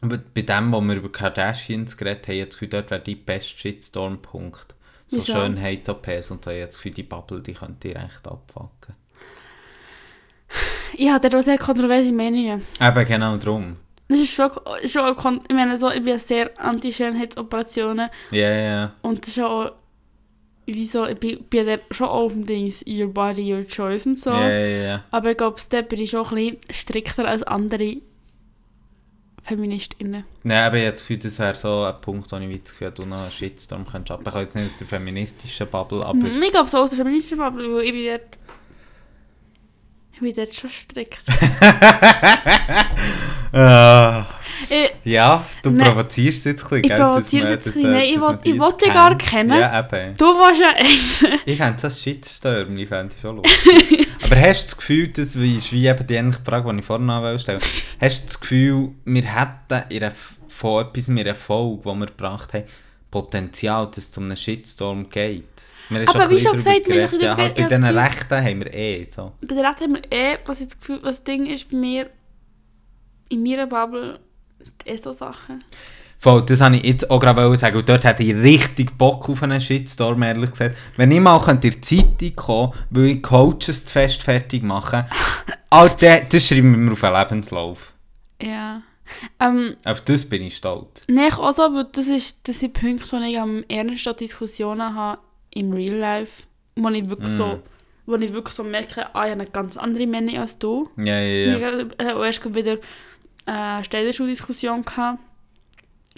bei 0.00 0.42
dem, 0.42 0.72
wo 0.72 0.80
wir 0.80 0.96
über 0.96 1.12
Kardashians 1.12 1.96
geredet 1.96 2.26
haben, 2.28 2.36
ich 2.36 2.48
Gefühl, 2.50 2.68
dort 2.68 2.90
wäre 2.90 3.02
dein 3.02 3.22
beste 3.24 3.58
Shitstorm-Punkt. 3.58 4.74
So 5.06 5.18
Wieso? 5.18 5.32
Schönheits-OPs 5.32 6.30
und 6.30 6.44
so. 6.44 6.50
Ich 6.50 6.64
das 6.64 6.76
Gefühl, 6.76 6.92
die 6.92 7.02
Bubble, 7.02 7.42
die 7.42 7.54
könnte 7.54 7.88
dich 7.88 7.96
recht 7.96 8.26
abfacken. 8.26 8.94
Ich 10.96 11.10
habe 11.10 11.28
da 11.28 11.42
sehr 11.42 11.58
kontroverse 11.58 12.12
Meinungen. 12.12 12.64
Eben 12.80 13.04
genau 13.04 13.36
darum. 13.36 13.76
Das 14.08 14.18
ist 14.18 14.32
schon, 14.32 14.50
schon 14.86 15.40
ich 15.48 15.54
meine, 15.54 15.78
so, 15.78 15.90
ich 15.90 16.02
bin 16.02 16.18
sehr 16.18 16.50
anti-Schönheitsoperationen 16.58 18.08
Ja, 18.32 18.50
ja, 18.50 18.60
ja. 18.60 18.92
und 19.02 19.22
das 19.24 19.36
ist 19.36 19.42
auch, 19.42 19.72
wieso, 20.66 21.06
ich 21.06 21.18
bin, 21.18 21.44
bin 21.44 21.66
da 21.66 21.76
schon 21.92 22.08
auf 22.08 22.32
dem 22.32 22.44
Dings, 22.44 22.84
your 22.86 23.12
body, 23.12 23.54
your 23.54 23.66
choice 23.66 24.06
und 24.06 24.18
so. 24.18 24.30
Ja, 24.30 24.48
ja, 24.48 24.82
ja. 24.82 25.04
Aber 25.12 25.30
ich 25.30 25.36
glaube, 25.36 25.60
da 25.68 25.82
bin 25.82 26.00
ich 26.00 26.10
schon 26.10 26.26
ein 26.26 26.34
bisschen 26.34 26.58
strikter 26.70 27.24
als 27.26 27.44
andere 27.44 27.98
Feministinnen. 29.50 30.24
Nein, 30.44 30.64
aber 30.64 30.76
ich 30.76 30.84
habe 30.84 30.92
das 30.92 31.00
Gefühl, 31.00 31.18
das 31.18 31.38
wäre 31.40 31.54
so 31.56 31.82
ein 31.82 32.00
Punkt, 32.00 32.30
wo 32.30 32.36
ich 32.36 32.62
das 32.62 32.70
Gefühl 32.70 32.86
habe, 32.86 32.96
du 32.96 33.04
noch 33.04 33.22
einen 33.22 33.30
Shitstorm 33.32 33.84
könntest 33.84 34.12
abbekommen. 34.12 34.44
Jetzt 34.44 34.54
nicht 34.54 34.72
aus 34.72 34.78
der 34.78 34.86
feministischen 34.86 35.66
Bubble, 35.68 36.06
aber... 36.06 36.24
Ich 36.24 36.52
glaube, 36.52 36.68
so 36.68 36.78
aus 36.78 36.90
der 36.90 36.98
feministischen 36.98 37.38
Bubble, 37.38 37.74
weil 37.74 37.82
ich 37.82 37.92
bin 37.92 38.06
dort, 38.06 38.38
ich 40.12 40.20
bin 40.20 40.34
dort 40.34 40.54
schon 40.54 40.70
strikt. 40.70 41.22
Ah. 43.52 44.24
Ich, 44.68 45.12
Ja, 45.12 45.44
du 45.62 45.70
Nein. 45.70 45.86
provozierst 45.86 46.38
es 46.38 46.44
jetzt 46.44 46.64
ein 46.64 46.82
bisschen, 46.82 46.84
Ich 46.84 47.00
provoziere 47.00 47.44
es 47.44 47.50
jetzt 47.50 47.66
ein 47.66 47.72
bisschen. 47.74 47.90
Nein, 47.90 48.02
ich 48.04 48.18
man 48.18 48.44
will- 48.44 48.54
ich 48.68 48.74
dich 48.76 48.92
gar 48.92 49.16
kennen. 49.18 49.58
Ja, 49.58 49.80
eben. 49.80 50.14
du 50.16 50.24
warst 50.26 50.60
ja. 50.60 50.74
Ich 51.46 51.56
fände 51.56 51.80
das 51.80 52.02
Shitstürmchen, 52.02 52.86
fände 52.86 53.14
ich 53.14 53.20
schon 53.20 53.36
lustig. 53.36 54.08
Aber 54.22 54.36
hast 54.36 54.62
du 54.64 54.66
das 54.68 54.76
Gefühl, 54.76 55.08
das 55.08 55.36
ist 55.36 55.72
wie 55.72 55.86
eben 55.86 56.06
die 56.06 56.14
ähnliche 56.14 56.40
Frage, 56.44 56.72
die 56.72 56.78
ich 56.80 56.84
vorhin 56.84 57.06
noch 57.06 57.38
stellen 57.38 57.60
wollte, 57.60 57.76
hast 58.00 58.22
du 58.22 58.26
das 58.26 58.40
Gefühl, 58.40 58.88
wir 59.04 59.22
hätten 59.22 59.90
in 59.92 60.02
einer, 60.02 60.12
von 60.48 60.84
etwas 60.86 61.08
in 61.08 61.18
einer 61.18 61.34
Folge, 61.34 61.82
die 61.84 61.98
wir 61.98 62.06
gebracht 62.06 62.52
haben, 62.54 62.64
Potenzial, 63.10 63.86
dass 63.86 63.98
es 63.98 64.12
zu 64.12 64.20
einem 64.20 64.36
Shitstorm 64.36 65.08
geht? 65.08 65.44
Aber 66.06 66.30
wie 66.30 66.38
schon 66.38 66.52
gesagt, 66.52 66.86
wir 66.86 67.08
haben 67.08 67.20
ja, 67.20 67.36
halt 67.36 67.56
bei 67.56 67.62
ich 67.62 67.68
das 67.68 67.82
Rechten 67.82 68.34
haben 68.36 68.60
wir 68.60 68.72
eh 68.72 69.04
so. 69.04 69.32
Bei 69.40 69.54
der 69.54 69.64
Rede 69.70 69.80
haben 69.84 69.94
wir 69.94 70.12
eh, 70.12 70.38
was 70.46 70.60
ich 70.60 70.68
das 70.68 70.78
Gefühl, 70.78 71.00
was 71.02 71.16
das 71.16 71.24
Ding 71.24 71.46
ist 71.46 71.68
bei 71.68 71.76
mir, 71.76 72.10
in 73.28 73.42
meiner 73.42 73.66
Bubble, 73.66 74.20
die 74.84 74.90
ESO-Sachen. 74.90 75.64
Voll, 76.18 76.44
das 76.44 76.60
wollte 76.60 76.76
ich 76.76 76.84
jetzt 76.84 77.10
auch 77.10 77.18
gerade 77.18 77.56
sagen. 77.56 77.78
Und 77.78 77.88
dort 77.88 78.04
hätte 78.04 78.22
ich 78.22 78.34
richtig 78.34 78.96
Bock 78.98 79.28
auf 79.30 79.42
einen 79.42 79.60
Shitstorm, 79.60 80.22
ehrlich 80.22 80.50
gesagt. 80.50 80.76
Wenn 80.96 81.12
ich 81.12 81.20
mal 81.20 81.42
in 81.48 81.60
die 81.60 81.80
Zeitung 81.80 82.36
kommen 82.36 82.72
weil 82.90 83.06
ich 83.06 83.22
Coaches 83.22 83.86
zu 83.86 83.92
fest 83.92 84.22
fertig 84.22 84.62
mache, 84.62 85.06
Alter, 85.70 86.20
das 86.28 86.46
schreiben 86.46 86.72
wir 86.72 86.78
mir 86.78 86.92
auf 86.92 87.04
einen 87.04 87.16
Lebenslauf. 87.16 87.94
Ja. 88.42 88.82
Ähm, 89.40 89.76
Auf 89.84 90.02
das 90.02 90.24
bin 90.24 90.42
ich 90.42 90.56
stolz. 90.56 91.04
Nein, 91.08 91.28
ich 91.28 91.38
auch 91.38 91.52
so, 91.52 91.62
weil 91.62 91.86
das, 91.90 92.06
ist, 92.06 92.46
das 92.46 92.60
sind 92.60 92.74
Punkte, 92.74 93.10
wo 93.12 93.16
ich 93.16 93.38
am 93.38 93.64
ernsten 93.68 94.14
Diskussionen 94.16 94.94
habe 94.94 95.18
im 95.52 95.72
Real 95.72 95.96
Life, 95.96 96.44
wo 96.76 96.88
ich 96.90 97.08
wirklich 97.08 97.34
Mm. 97.34 97.36
so 97.36 97.62
wo 98.06 98.16
ich 98.16 98.32
wirklich 98.32 98.54
so 98.54 98.64
merke, 98.64 99.14
ah, 99.14 99.24
ich 99.26 99.30
habe 99.30 99.42
eine 99.42 99.46
ganz 99.46 99.76
andere 99.76 100.06
Meinung 100.06 100.38
als 100.38 100.58
du. 100.58 100.90
Ja, 100.96 101.20
ja, 101.20 101.58
ja. 101.58 101.86
Äh, 101.98 102.12
auch 102.12 102.24
erst 102.24 102.54
wieder 102.54 102.78
eine 103.46 103.84
Stellenschuldiskussion 103.84 104.82
gehabt, 104.82 105.18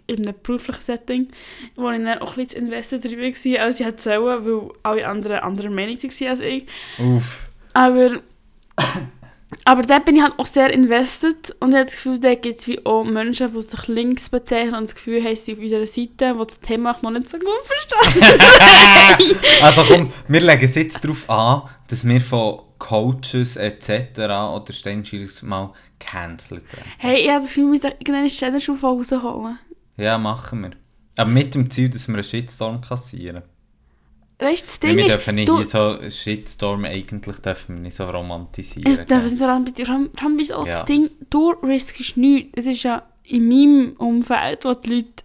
in 0.06 0.26
einem 0.26 0.34
beruflichen 0.42 0.82
Setting, 0.82 1.28
wo 1.76 1.90
ich 1.90 2.02
dann 2.02 2.18
auch 2.18 2.36
ein 2.36 2.44
bisschen 2.44 2.64
invested 2.64 3.04
darüber 3.04 3.22
war, 3.22 3.62
als 3.62 3.80
ich 3.80 3.86
hätte 3.86 4.02
sollen, 4.02 4.44
weil 4.44 4.70
alle 4.82 5.06
anderen 5.06 5.38
anderer 5.38 5.70
Meinung 5.70 5.96
waren 5.96 6.28
als 6.28 6.40
ich. 6.40 6.66
Uff. 6.98 7.48
Aber, 7.74 8.20
aber 9.64 9.82
dort 9.82 10.04
bin 10.04 10.16
ich 10.16 10.22
halt 10.22 10.38
auch 10.38 10.46
sehr 10.46 10.72
invested 10.72 11.54
und 11.60 11.70
ich 11.70 11.76
habe 11.76 11.84
das 11.84 11.94
Gefühl, 11.96 12.18
da 12.18 12.34
gibt 12.34 12.60
es 12.60 12.68
wie 12.68 12.84
auch 12.84 13.04
Menschen, 13.04 13.54
die 13.54 13.62
sich 13.62 13.88
links 13.88 14.28
bezeichnen 14.28 14.74
und 14.74 14.84
das 14.84 14.94
Gefühl 14.94 15.22
haben, 15.22 15.36
sie 15.36 15.52
auf 15.52 15.58
unserer 15.58 15.86
Seite, 15.86 16.08
die 16.16 16.46
das 16.46 16.60
Thema 16.60 16.96
noch 17.02 17.10
nicht 17.10 17.28
so 17.28 17.38
gut 17.38 17.48
verstehen. 17.62 19.30
also 19.62 19.84
komm, 19.84 20.12
wir 20.28 20.40
legen 20.40 20.64
es 20.64 20.74
jetzt 20.74 21.02
darauf 21.04 21.28
an, 21.30 21.62
dass 21.88 22.06
wir 22.06 22.20
von 22.20 22.60
Coaches 22.82 23.56
etc. 23.56 24.18
oder 24.18 24.72
Steinschilds 24.72 25.42
mal 25.42 25.72
gecancelt 26.00 26.64
werden. 26.72 26.90
hey, 26.98 27.20
ich 27.22 27.28
habe 27.28 27.38
das 27.38 27.48
Gefühl, 27.48 27.64
wir 27.64 27.70
müssen 27.70 27.86
irgendeine 27.92 28.28
Stellenstufe 28.30 28.84
rausholen. 28.86 29.58
Ja, 29.96 30.18
machen 30.18 30.62
wir. 30.62 30.70
Aber 31.16 31.30
mit 31.30 31.54
dem 31.54 31.70
Ziel, 31.70 31.88
dass 31.88 32.08
wir 32.08 32.14
einen 32.14 32.24
Shitstorm 32.24 32.80
kassieren. 32.80 33.42
Weißt 34.40 34.62
du, 34.62 34.66
das 34.66 34.80
Ding 34.80 34.96
wir 34.96 35.06
ist, 35.06 35.12
dürfen 35.12 35.34
nicht 35.36 35.48
du, 35.48 35.62
so 35.62 35.98
Shitstorm 36.10 36.84
eigentlich 36.84 37.38
dürfen 37.38 37.76
wir 37.76 37.82
nicht 37.82 37.96
so 37.96 38.04
romantisieren. 38.10 38.90
es 38.90 38.98
es 38.98 39.32
nicht 39.32 39.38
vor 40.16 40.24
allem 40.26 40.38
ist 40.40 40.52
auch 40.52 40.66
Ja. 40.66 40.78
das 40.78 40.84
Ding, 40.86 41.08
du 41.30 41.50
riskst 41.62 42.16
nichts. 42.16 42.50
Es 42.56 42.66
ist 42.66 42.82
ja 42.82 43.04
in 43.22 43.48
meinem 43.48 43.92
Umfeld, 43.98 44.64
wo 44.64 44.74
die 44.74 44.94
Leute 44.96 45.22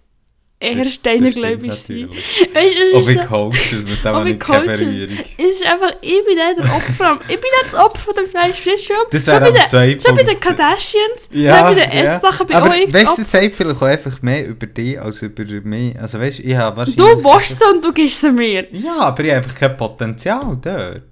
das 0.60 0.93
steinergläubig. 0.93 1.70
Weißt 1.70 1.89
du, 1.89 2.05
es 2.05 2.93
Auch 2.95 3.08
ist 3.08 3.18
bei 3.18 3.26
so- 3.28 3.51
mit 3.86 4.03
dem 4.03 4.16
habe 4.16 4.30
ich 4.32 4.39
keine. 4.39 4.66
Berührung. 4.66 5.18
Es 5.38 5.45
ist 5.58 5.66
einfach, 5.66 5.93
ich 6.01 6.26
bin 6.26 6.36
der 6.36 6.66
Opfer. 6.76 7.20
Ich 7.28 7.36
bin 7.39 7.49
das 7.64 7.76
Opfer 7.76 8.05
von 8.05 8.14
der 8.16 8.24
Fleisch 8.24 8.60
Fisch 8.60 8.89
Das 9.12 9.28
wäre 9.28 9.47
am 9.47 9.53
den- 9.53 9.68
zwei 9.68 9.99
Schon 9.99 10.16
bei 10.16 10.24
den. 10.24 10.39
Kardashians, 10.39 11.30
Ja, 11.32 11.58
dann 11.58 11.76
bei 11.76 11.86
den 11.86 11.97
ja. 12.05 12.20
Bin 12.20 12.55
auch 12.55 12.74
ich 12.74 12.93
weißt 12.93 13.18
du, 13.18 13.22
das 13.22 13.32
sagt 13.32 13.55
vielleicht 13.55 13.78
auch 13.78 13.82
einfach 13.86 14.22
mehr 14.24 14.47
über 14.47 14.66
dich 14.66 14.99
als 14.99 15.22
über 15.22 15.43
mich. 15.45 15.99
Also 15.99 16.20
weißt 16.20 16.39
du, 16.39 16.43
ich 16.43 16.55
habe 16.55 16.78
wahrscheinlich... 16.78 17.05
Du 17.05 17.24
willst 17.24 17.64
und 17.64 17.86
du 17.86 17.93
gibst 17.93 18.22
sie 18.22 18.32
mir. 18.32 18.68
Ja, 18.72 18.97
aber 19.01 19.24
ich 19.26 19.30
habe 19.32 19.43
einfach 19.43 19.60
kein 19.60 19.78
Potenzial 19.78 20.58
dort. 20.60 21.03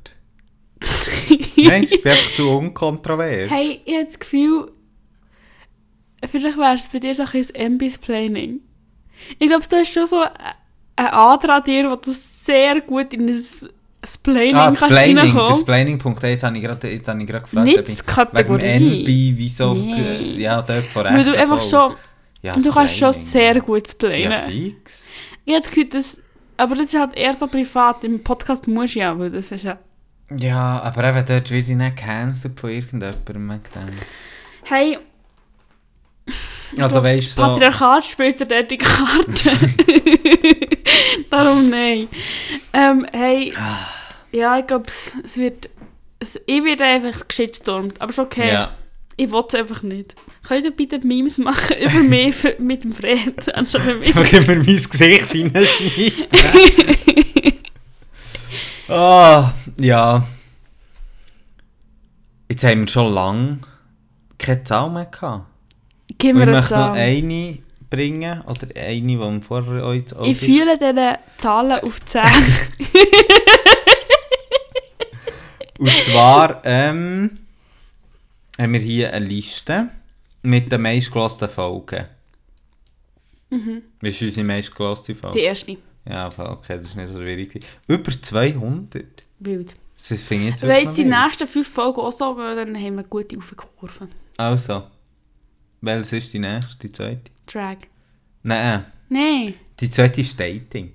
Nein, 1.57 1.83
ich 1.83 2.01
bin 2.01 2.11
einfach 2.11 2.33
zu 2.33 2.49
unkontrovers. 2.49 3.49
Hey, 3.51 3.79
ich 3.85 3.93
habe 3.93 4.05
das 4.05 4.19
Gefühl, 4.19 4.71
vielleicht 6.29 6.57
wäre 6.57 6.75
es 6.75 6.87
bei 6.87 6.99
dir 6.99 7.13
so 7.13 7.23
ein 7.23 7.29
bisschen 7.31 7.55
Ambis-Planning. 7.55 8.59
Ich 9.39 9.47
glaube, 9.47 9.65
du 9.67 9.75
hast 9.75 9.91
schon 9.91 10.05
so 10.07 10.21
einen 10.21 11.07
Ader 11.09 11.55
an 11.55 11.63
dir, 11.63 11.89
wo 11.89 11.95
du 11.95 12.11
sehr 12.11 12.81
gut 12.81 13.13
in 13.13 13.27
ein 13.29 13.41
Splaining 14.05 14.55
Ah, 14.55 14.69
das 14.69 14.83
reinkommen. 14.83 15.35
das 15.47 15.65
Planning.1, 15.65 16.27
jetzt 16.27 16.43
habe 16.43 16.57
ich 16.57 16.63
gerade 16.63 16.87
jetzt 16.89 17.05
gefragt, 17.05 17.53
Nicht 17.53 17.87
die 17.87 17.91
wegen 17.91 18.05
Kategorie. 18.05 18.61
NB, 18.63 19.07
wieso, 19.37 19.73
Nee. 19.73 20.35
ja, 20.37 20.61
dort 20.61 20.85
von 20.85 21.05
Weil 21.05 21.23
du 21.23 21.35
einfach 21.37 21.61
schon, 21.61 21.95
ja, 22.43 22.51
du 22.51 22.71
kannst 22.71 22.97
schon 22.97 23.13
sehr 23.13 23.59
gut 23.61 23.87
splainen. 23.87 24.31
Ja, 24.31 24.39
fix. 24.41 25.07
Ich 25.43 25.55
habe 25.55 25.85
das 25.85 26.19
aber 26.57 26.75
das 26.75 26.85
ist 26.93 26.99
halt 26.99 27.15
eher 27.15 27.33
so 27.33 27.47
privat. 27.47 28.03
Im 28.03 28.23
Podcast 28.23 28.67
musst 28.67 28.95
du 28.95 28.99
ja, 28.99 29.17
weil 29.17 29.29
das 29.29 29.51
ist 29.51 29.63
ja... 29.63 29.77
Ja, 30.37 30.81
aber 30.81 31.03
eben 31.09 31.25
dort 31.25 31.51
werde 31.51 31.57
ich 31.57 31.67
nicht 31.67 31.97
gecancelt 31.97 32.59
von 32.59 32.69
irgendjemandem. 32.69 33.95
Hey, 34.63 34.97
Also 36.77 37.01
weißt 37.01 37.27
das 37.27 37.35
du, 37.35 37.41
so, 37.41 37.47
Patriarchat 37.47 38.05
spielt 38.05 38.39
dir 38.39 38.45
dort 38.47 38.69
die 38.71 38.77
Karte. 38.77 39.51
Darum 41.29 41.69
nein. 41.69 42.07
Ähm, 42.73 43.05
hey, 43.13 43.53
ja, 44.31 44.57
ich 44.59 44.67
glaube, 44.67 44.85
es, 44.87 45.13
es 45.23 45.37
wird... 45.37 45.69
Es, 46.19 46.39
ich 46.45 46.63
werde 46.63 46.83
einfach 46.83 47.27
geschitstormt, 47.27 48.01
aber 48.01 48.09
ist 48.09 48.19
okay. 48.19 48.51
ja. 48.51 48.71
Ich 49.17 49.31
will 49.31 49.43
es 49.47 49.55
einfach 49.55 49.81
nicht. 49.83 50.13
Könnt 50.45 50.65
ihr 50.65 50.71
bitte 50.71 50.99
Memes 50.99 51.37
machen 51.37 51.77
über 51.77 51.99
mich 52.03 52.35
für- 52.35 52.57
mit 52.59 52.83
dem 52.83 52.91
Fred, 52.91 53.55
anstatt 53.55 53.85
mit 53.85 53.99
mir? 53.99 54.07
Immer 54.07 54.55
mein 54.55 54.65
Gesicht 54.65 55.29
reinschneiden. 55.33 56.25
Ah, 58.89 59.53
ja. 59.79 60.27
Jetzt 62.49 62.63
haben 62.63 62.81
wir 62.81 62.87
schon 62.87 63.13
lange 63.13 63.59
keine 64.37 64.63
Zahl 64.63 64.89
mehr 64.89 65.05
gehabt. 65.05 65.45
Und 66.23 66.33
mir 66.35 66.43
ich 66.43 66.49
möchte 66.49 66.73
noch 66.73 66.91
eine 66.93 67.57
bringen, 67.89 68.41
oder 68.41 68.67
eine, 68.75 69.01
die 69.01 69.17
wir 69.17 69.41
vorher 69.41 69.85
euch 69.85 70.15
Auge 70.15 70.29
Ich 70.29 70.37
fühle 70.37 70.77
diese 70.77 71.19
Zahlen 71.37 71.79
auf 71.79 72.03
10. 72.05 72.21
Und 75.77 75.89
zwar 75.89 76.61
ähm, 76.63 77.37
haben 78.57 78.73
wir 78.73 78.79
hier 78.79 79.13
eine 79.13 79.25
Liste 79.25 79.89
mit 80.41 80.71
den 80.71 80.81
meistgelassenen 80.81 81.49
Folgen. 81.49 82.05
mhm. 83.49 83.81
Wie 83.99 84.07
ist 84.09 84.21
unsere 84.21 84.45
meistgelassene 84.45 85.15
Die 85.15 85.21
Folge? 85.21 85.39
erste. 85.39 85.77
Ja, 86.07 86.27
okay, 86.37 86.75
das 86.77 86.85
ist 86.85 86.95
nicht 86.95 87.07
so 87.09 87.17
schwierig. 87.19 87.59
Über 87.87 88.11
200. 88.11 89.05
Wild. 89.39 89.75
Das 89.97 90.07
finde 90.21 90.45
ich 90.45 90.49
jetzt 90.51 90.61
Wenn 90.61 90.83
jetzt 90.85 90.97
die 90.97 91.05
nächsten 91.05 91.47
fünf 91.47 91.67
Folgen 91.67 91.99
auch 92.01 92.11
so 92.11 92.35
gehen, 92.35 92.55
dann 92.55 92.75
haben 92.75 92.95
wir 92.97 93.03
gute 93.03 93.37
Aufkurven. 93.37 94.09
Also, 94.37 94.83
welches 95.85 96.13
ist 96.13 96.33
die 96.33 96.39
nächste, 96.39 96.77
die 96.87 96.91
zweite? 96.91 97.31
Drag. 97.45 97.77
Nein, 98.43 98.85
Nein. 99.09 99.53
die 99.79 99.89
zweite 99.89 100.21
ist 100.21 100.39
Dating. 100.39 100.91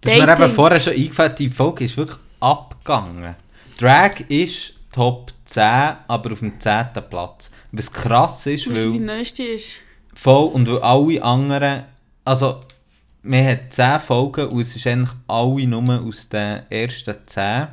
Das 0.00 0.12
ist 0.12 0.18
mir 0.18 0.26
Dating. 0.26 0.44
eben 0.44 0.54
vorher 0.54 0.80
schon 0.80 0.92
eingefallen, 0.94 1.34
die 1.38 1.48
Folge 1.48 1.84
ist 1.84 1.96
wirklich 1.96 2.18
abgegangen. 2.40 3.36
Drag 3.78 4.20
ist 4.28 4.74
Top 4.92 5.32
10, 5.44 5.62
aber 6.08 6.32
auf 6.32 6.40
dem 6.40 6.58
10. 6.60 6.86
Platz. 7.08 7.50
Was 7.72 7.90
krass 7.92 8.46
ist, 8.46 8.68
Was 8.68 8.78
die 8.78 8.92
weil 8.94 9.00
neueste 9.00 9.42
ist. 9.44 9.76
voll 10.14 10.48
und 10.52 10.68
weil 10.68 10.78
alle 10.82 11.22
anderen, 11.22 11.84
also 12.24 12.60
wir 13.22 13.42
haben 13.44 13.70
10 13.70 14.00
Folgen 14.00 14.48
und 14.48 14.60
es 14.60 14.76
ist 14.76 14.86
eigentlich 14.86 15.10
alle 15.28 15.66
nur 15.66 16.00
aus 16.02 16.28
den 16.28 16.62
ersten 16.70 17.14
10. 17.24 17.68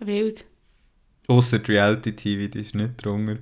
Wild. 0.00 0.44
Die 1.28 1.56
Reality 1.72 2.12
TV, 2.14 2.48
die 2.52 2.60
ist 2.60 2.74
nicht 2.74 3.02
drunter. 3.04 3.38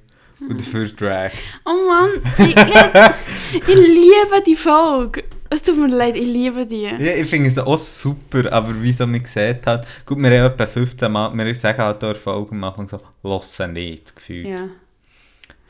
Und 0.49 0.61
dafür 0.61 0.89
Drag. 0.89 1.33
Oh 1.65 1.89
Mann, 1.89 2.11
ich, 2.39 2.57
ich, 2.57 3.61
ich 3.69 3.77
liebe 3.77 4.43
die 4.47 4.57
Folge. 4.57 5.25
Es 5.51 5.63
tut 5.63 5.77
mir 5.77 5.89
leid, 5.89 6.17
ich 6.17 6.27
liebe 6.27 6.65
die. 6.65 6.83
Ja, 6.83 6.99
ich 6.99 7.29
finde 7.29 7.49
es 7.49 7.59
auch 7.59 7.77
super, 7.77 8.53
aber 8.53 8.81
wie 8.81 8.93
so 8.93 9.07
man 9.07 9.25
sieht 9.25 9.67
hat, 9.67 9.87
gut, 10.07 10.19
wir 10.19 10.31
haben 10.31 10.53
etwa 10.53 10.67
15 10.67 11.11
Mal, 11.11 11.37
wir 11.37 11.55
sagen 11.57 11.83
halt 11.83 12.05
auch 12.05 12.17
Folgen 12.17 12.57
am 12.57 12.65
Anfang 12.65 12.89
so, 12.89 12.99
«Lassen 13.23 13.73
nicht», 13.73 14.15
gefühlt. 14.15 14.47
Ja. 14.47 14.69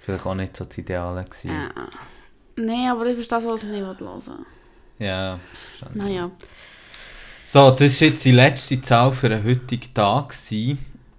Vielleicht 0.01 0.27
auch 0.27 0.35
nicht 0.35 0.57
so 0.57 0.64
das 0.64 0.79
Ideale 0.79 1.25
gewesen. 1.25 1.51
ja. 1.51 1.71
Nein, 2.57 2.91
aber 2.91 3.07
das 3.07 3.16
ist 3.16 3.33
das, 3.33 3.45
was 3.45 3.62
ich 3.62 3.71
nicht 3.71 3.81
hören 3.81 3.99
will. 3.99 5.07
Ja, 5.07 5.39
verstanden. 5.68 5.99
Naja. 5.99 6.31
So, 7.47 7.71
das 7.71 8.01
war 8.01 8.09
jetzt 8.09 8.25
die 8.25 8.33
letzte 8.33 8.81
Zahl 8.81 9.12
für 9.12 9.29
den 9.29 9.43
heutigen 9.45 9.95
Tag. 9.95 10.29
gewesen. 10.29 10.79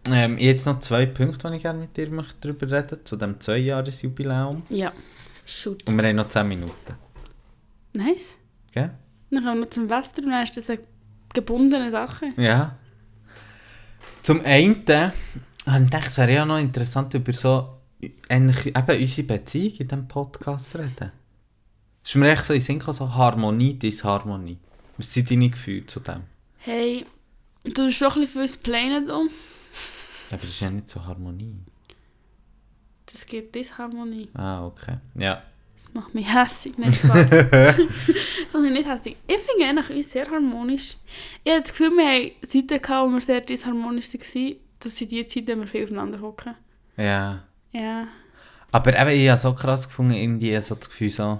Ähm, 0.09 0.37
jetzt 0.37 0.65
noch 0.65 0.79
zwei 0.79 1.05
Punkte, 1.05 1.49
die 1.49 1.57
ich 1.57 1.61
gerne 1.61 1.79
mit 1.79 1.95
dir 1.95 2.09
möchte 2.09 2.35
darüber 2.41 2.71
reden 2.71 2.99
zu 3.03 3.15
dem 3.15 3.39
Zweijahresjubiläum. 3.39 4.63
Ja. 4.69 4.91
Shoot. 5.45 5.87
Und 5.87 5.97
wir 5.97 6.07
haben 6.07 6.15
noch 6.15 6.27
10 6.27 6.47
Minuten. 6.47 6.95
Nice. 7.93 8.37
Gell? 8.71 8.91
Dann 9.29 9.43
kommen 9.43 9.59
wir 9.59 9.65
noch 9.65 9.69
zum 9.69 9.89
Wetter 9.89 10.23
und 10.23 10.31
dann 10.31 10.43
ist 10.43 10.57
das 10.57 10.69
eine 10.69 10.79
gebundene 11.33 11.91
Sache. 11.91 12.27
Ja. 12.37 12.77
Zum 14.23 14.43
einen 14.45 14.83
habe 14.87 15.13
ich 15.65 15.83
gedacht, 15.83 16.07
es 16.07 16.17
wäre 16.17 16.33
ja 16.33 16.45
noch 16.45 16.59
interessant, 16.59 17.13
über 17.13 17.33
so 17.33 17.77
eigentlich 18.27 18.75
eben 18.75 19.01
unsere 19.01 19.27
Beziehung 19.27 19.73
in 19.77 19.87
diesem 19.87 20.07
Podcast 20.07 20.75
reden. 20.75 21.11
Es 22.03 22.09
ist 22.09 22.15
mir 22.15 22.31
echt 22.31 22.45
so 22.45 22.53
in 22.53 22.61
Sinn 22.61 22.79
so 22.79 23.13
Harmonie, 23.13 23.75
Disharmonie. 23.75 24.57
Was 24.97 25.13
sind 25.13 25.29
deine 25.29 25.49
Gefühle 25.49 25.85
zu 25.85 25.99
dem? 25.99 26.23
Hey, 26.57 27.05
du 27.63 27.71
tust 27.71 27.97
schon 27.97 28.11
ein 28.13 28.21
bisschen 28.21 28.47
viel 28.47 28.57
Plänen 28.57 29.11
um. 29.11 29.29
Aber 30.31 30.41
das 30.41 30.49
ist 30.49 30.59
ja 30.61 30.69
nicht 30.69 30.89
so 30.89 31.05
Harmonie. 31.05 31.59
Das 33.05 33.25
gibt 33.25 33.55
Disharmonie. 33.55 34.29
Ah, 34.33 34.65
okay. 34.65 34.97
Ja. 35.15 35.43
Das 35.75 35.93
macht 35.93 36.13
mich 36.13 36.31
hässig, 36.31 36.77
nicht 36.77 36.99
Spaß. 36.99 37.29
mich 38.61 38.71
nicht 38.71 38.87
hässig. 38.87 39.17
Ich 39.27 39.37
finde 39.37 39.65
eigentlich 39.65 39.89
uns 39.89 40.11
sehr 40.11 40.29
harmonisch. 40.29 40.95
Ich 41.43 41.51
habe 41.51 41.61
das 41.61 41.71
Gefühl, 41.71 41.89
wir 41.91 42.05
haben 42.05 42.31
Zeiten 42.43 42.81
gehabt, 42.81 43.09
wo 43.09 43.13
wir 43.13 43.21
sehr 43.21 43.41
disharmonisch 43.41 44.13
waren. 44.13 44.55
Das 44.79 44.95
sind 44.95 45.11
die 45.11 45.25
Zeiten, 45.25 45.57
wo 45.57 45.61
wir 45.61 45.67
viel 45.67 45.83
aufeinander 45.83 46.21
hocken. 46.21 46.53
Ja. 46.97 47.43
Ja. 47.71 48.07
Aber 48.71 48.97
eben, 48.97 49.19
ich 49.19 49.29
habe 49.29 49.41
so 49.41 49.53
krass 49.53 49.87
gefunden, 49.87 50.13
irgendwie 50.13 50.59
so 50.61 50.75
das 50.75 50.89
Gefühl 50.89 51.09
so... 51.09 51.39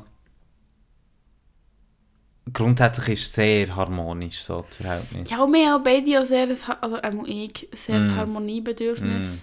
Grundsätzlich 2.54 3.10
ist 3.10 3.28
es 3.28 3.34
sehr 3.34 3.76
harmonisch, 3.76 4.42
so 4.42 4.62
das 4.68 4.78
Verhältnis. 4.78 5.30
Ja, 5.30 5.44
und 5.44 5.54
wir 5.54 5.70
haben 5.70 5.82
auch 5.82 5.84
beide 5.84 6.22
auch 6.22 6.26
sehr, 6.26 6.48
also 6.82 6.96
einmal 6.98 7.30
ich, 7.30 7.68
sehr 7.74 8.00
Mm. 8.00 8.16
Harmoniebedürfnis. 8.16 9.42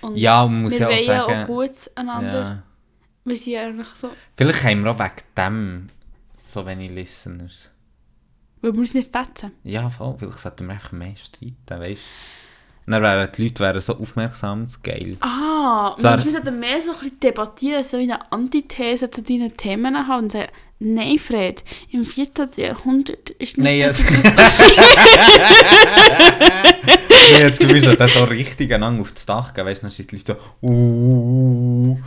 Und 0.00 0.16
Ja, 0.16 0.46
man 0.46 0.62
muss 0.62 0.72
wir 0.78 0.80
ja 0.80 0.88
auch 0.88 1.26
sagen... 1.26 1.42
auch 1.42 1.46
gut 1.46 1.90
einander. 1.94 2.42
ja. 2.42 2.62
Wir 3.26 3.36
sind 3.36 3.56
eigentlich 3.56 3.86
so, 3.94 4.10
Vielleicht 4.36 4.62
haben 4.64 4.84
wir 4.84 4.90
auch 4.90 4.98
wegen 4.98 5.12
dem 5.36 5.86
so 6.34 6.66
wenig 6.66 6.90
Listeners. 6.90 7.70
weil 8.60 8.72
wir 8.72 8.80
uns 8.80 8.92
nicht 8.94 9.10
fetzen. 9.10 9.52
Ja, 9.64 9.88
voll. 9.88 10.14
Vielleicht 10.18 10.38
sollten 10.40 10.66
wir 10.66 10.74
einfach 10.74 10.92
mehr 10.92 11.16
streiten, 11.16 11.56
weißt 11.80 12.00
du? 12.86 12.90
Dann 12.90 13.02
wären 13.02 13.32
die 13.32 13.42
Leute 13.44 13.60
wären 13.60 13.80
so 13.80 13.96
aufmerksam, 13.98 14.64
das 14.64 14.82
geil. 14.82 15.16
Ah, 15.20 15.96
Zwar- 15.98 16.22
wir 16.22 16.30
sollten 16.32 16.60
mehr 16.60 16.82
so 16.82 16.92
ein 16.92 16.98
bisschen 16.98 17.20
debattieren, 17.20 17.82
so 17.82 17.96
eine 17.96 18.30
Antithese 18.30 19.08
zu 19.10 19.22
deinen 19.22 19.56
Themen 19.56 20.06
haben 20.06 20.24
und 20.24 20.32
sagen, 20.32 20.52
nein 20.78 21.18
Fred, 21.18 21.64
im 21.90 22.04
14. 22.04 22.48
Jahrhundert 22.56 23.30
ist 23.30 23.58
nicht 23.58 23.64
Nein, 23.64 23.80
das, 23.82 23.98
das 24.22 24.34
passiert. 24.34 24.78
Ich 27.08 27.34
habe 27.34 27.44
jetzt 27.44 27.58
Gefühl, 27.58 27.96
dass 27.96 28.12
so 28.14 28.24
richtig 28.24 28.72
einander 28.72 29.00
auf 29.00 29.12
das 29.12 29.26
Dach 29.26 29.54
gehen, 29.54 29.64
weißt 29.66 29.80
du, 29.80 29.86
dann 29.86 29.90
sind 29.90 30.10
die 30.12 30.16
Leute 30.16 30.36
so 30.62 30.66
uh, 30.68 31.98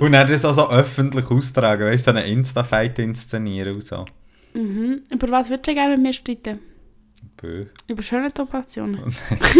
und 0.00 0.12
dann 0.12 0.26
das 0.26 0.44
auch 0.44 0.54
so 0.54 0.70
öffentlich 0.70 1.30
austragen, 1.30 1.86
weißt 1.86 2.06
du, 2.06 2.12
so 2.12 2.16
eine 2.16 2.26
Insta-Fight 2.26 2.98
inszenieren 2.98 3.74
und 3.74 3.84
so. 3.84 4.04
mhm. 4.54 5.02
Über 5.10 5.28
was 5.30 5.48
würdest 5.48 5.68
du 5.68 5.74
gerne 5.74 5.94
mit 5.94 6.02
mir 6.02 6.12
streiten? 6.12 6.58
Bö. 7.36 7.66
Über 7.88 8.02
Schönheitsoperationen. 8.02 9.00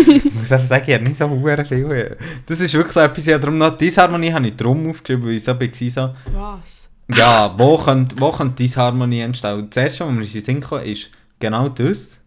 Ich 0.06 0.34
muss 0.34 0.52
einfach 0.52 0.66
sagen, 0.66 0.84
ich 0.86 0.94
habe 0.94 1.04
nicht 1.04 1.16
so 1.16 1.28
hure 1.28 1.64
viel. 1.64 2.16
Das 2.46 2.60
ist 2.60 2.74
wirklich 2.74 2.92
so 2.92 3.00
etwas, 3.00 3.26
ja, 3.26 3.38
darum 3.38 3.58
noch 3.58 3.76
Disharmonie 3.76 4.32
habe 4.32 4.48
ich 4.48 4.56
drum 4.56 4.88
aufgeschrieben, 4.90 5.24
weil 5.24 5.34
ich 5.34 5.44
so 5.44 5.58
war, 5.58 5.68
so, 5.72 6.14
Was? 6.38 6.79
Ja, 7.16 7.54
wo 7.58 7.76
könnte, 7.76 8.16
wo 8.18 8.30
könnte 8.30 8.56
Disharmonie 8.56 9.20
entstehen? 9.20 9.54
Und 9.54 9.76
das 9.76 9.84
erste, 9.84 10.06
was 10.06 10.12
mir 10.12 10.22
in 10.22 10.32
den 10.32 10.42
Sinn 10.42 10.60
kam, 10.60 10.82
ist 10.82 11.10
genau 11.38 11.68
das. 11.68 12.22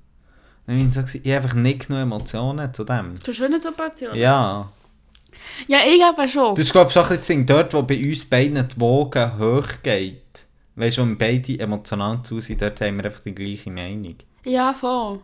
Dann 0.66 0.80
habe 0.80 1.08
ich 1.08 1.26
ich 1.26 1.32
habe 1.32 1.44
einfach 1.44 1.56
nicht 1.56 1.88
genug 1.88 2.02
Emotionen 2.02 2.74
zu 2.74 2.84
dem. 2.84 3.20
Zu 3.22 3.34
Schönheitsoperationen? 3.34 4.18
Ja. 4.18 4.70
Ja, 5.68 5.80
ich 5.86 5.96
glaube 5.96 6.28
schon. 6.28 6.56
Das 6.56 6.66
ist, 6.66 6.72
glaube 6.72 6.90
ich, 6.90 6.98
ein 6.98 7.18
bisschen. 7.18 7.46
Dort, 7.46 7.74
wo 7.74 7.82
bei 7.82 8.02
uns 8.02 8.26
beiden 8.26 8.68
die 8.68 8.80
Wogen 8.80 9.38
hoch 9.38 9.68
geht, 9.82 10.46
weißt 10.76 10.98
du, 10.98 11.02
wenn 11.02 11.18
beide 11.18 11.60
emotional 11.60 12.24
zu 12.24 12.40
sind, 12.40 12.62
dort 12.62 12.80
haben 12.82 12.98
wir 12.98 13.06
einfach 13.06 13.20
die 13.22 13.36
gleiche 13.36 13.72
Meinung. 13.72 14.16
Ja, 14.46 14.74
voll. 14.74 15.20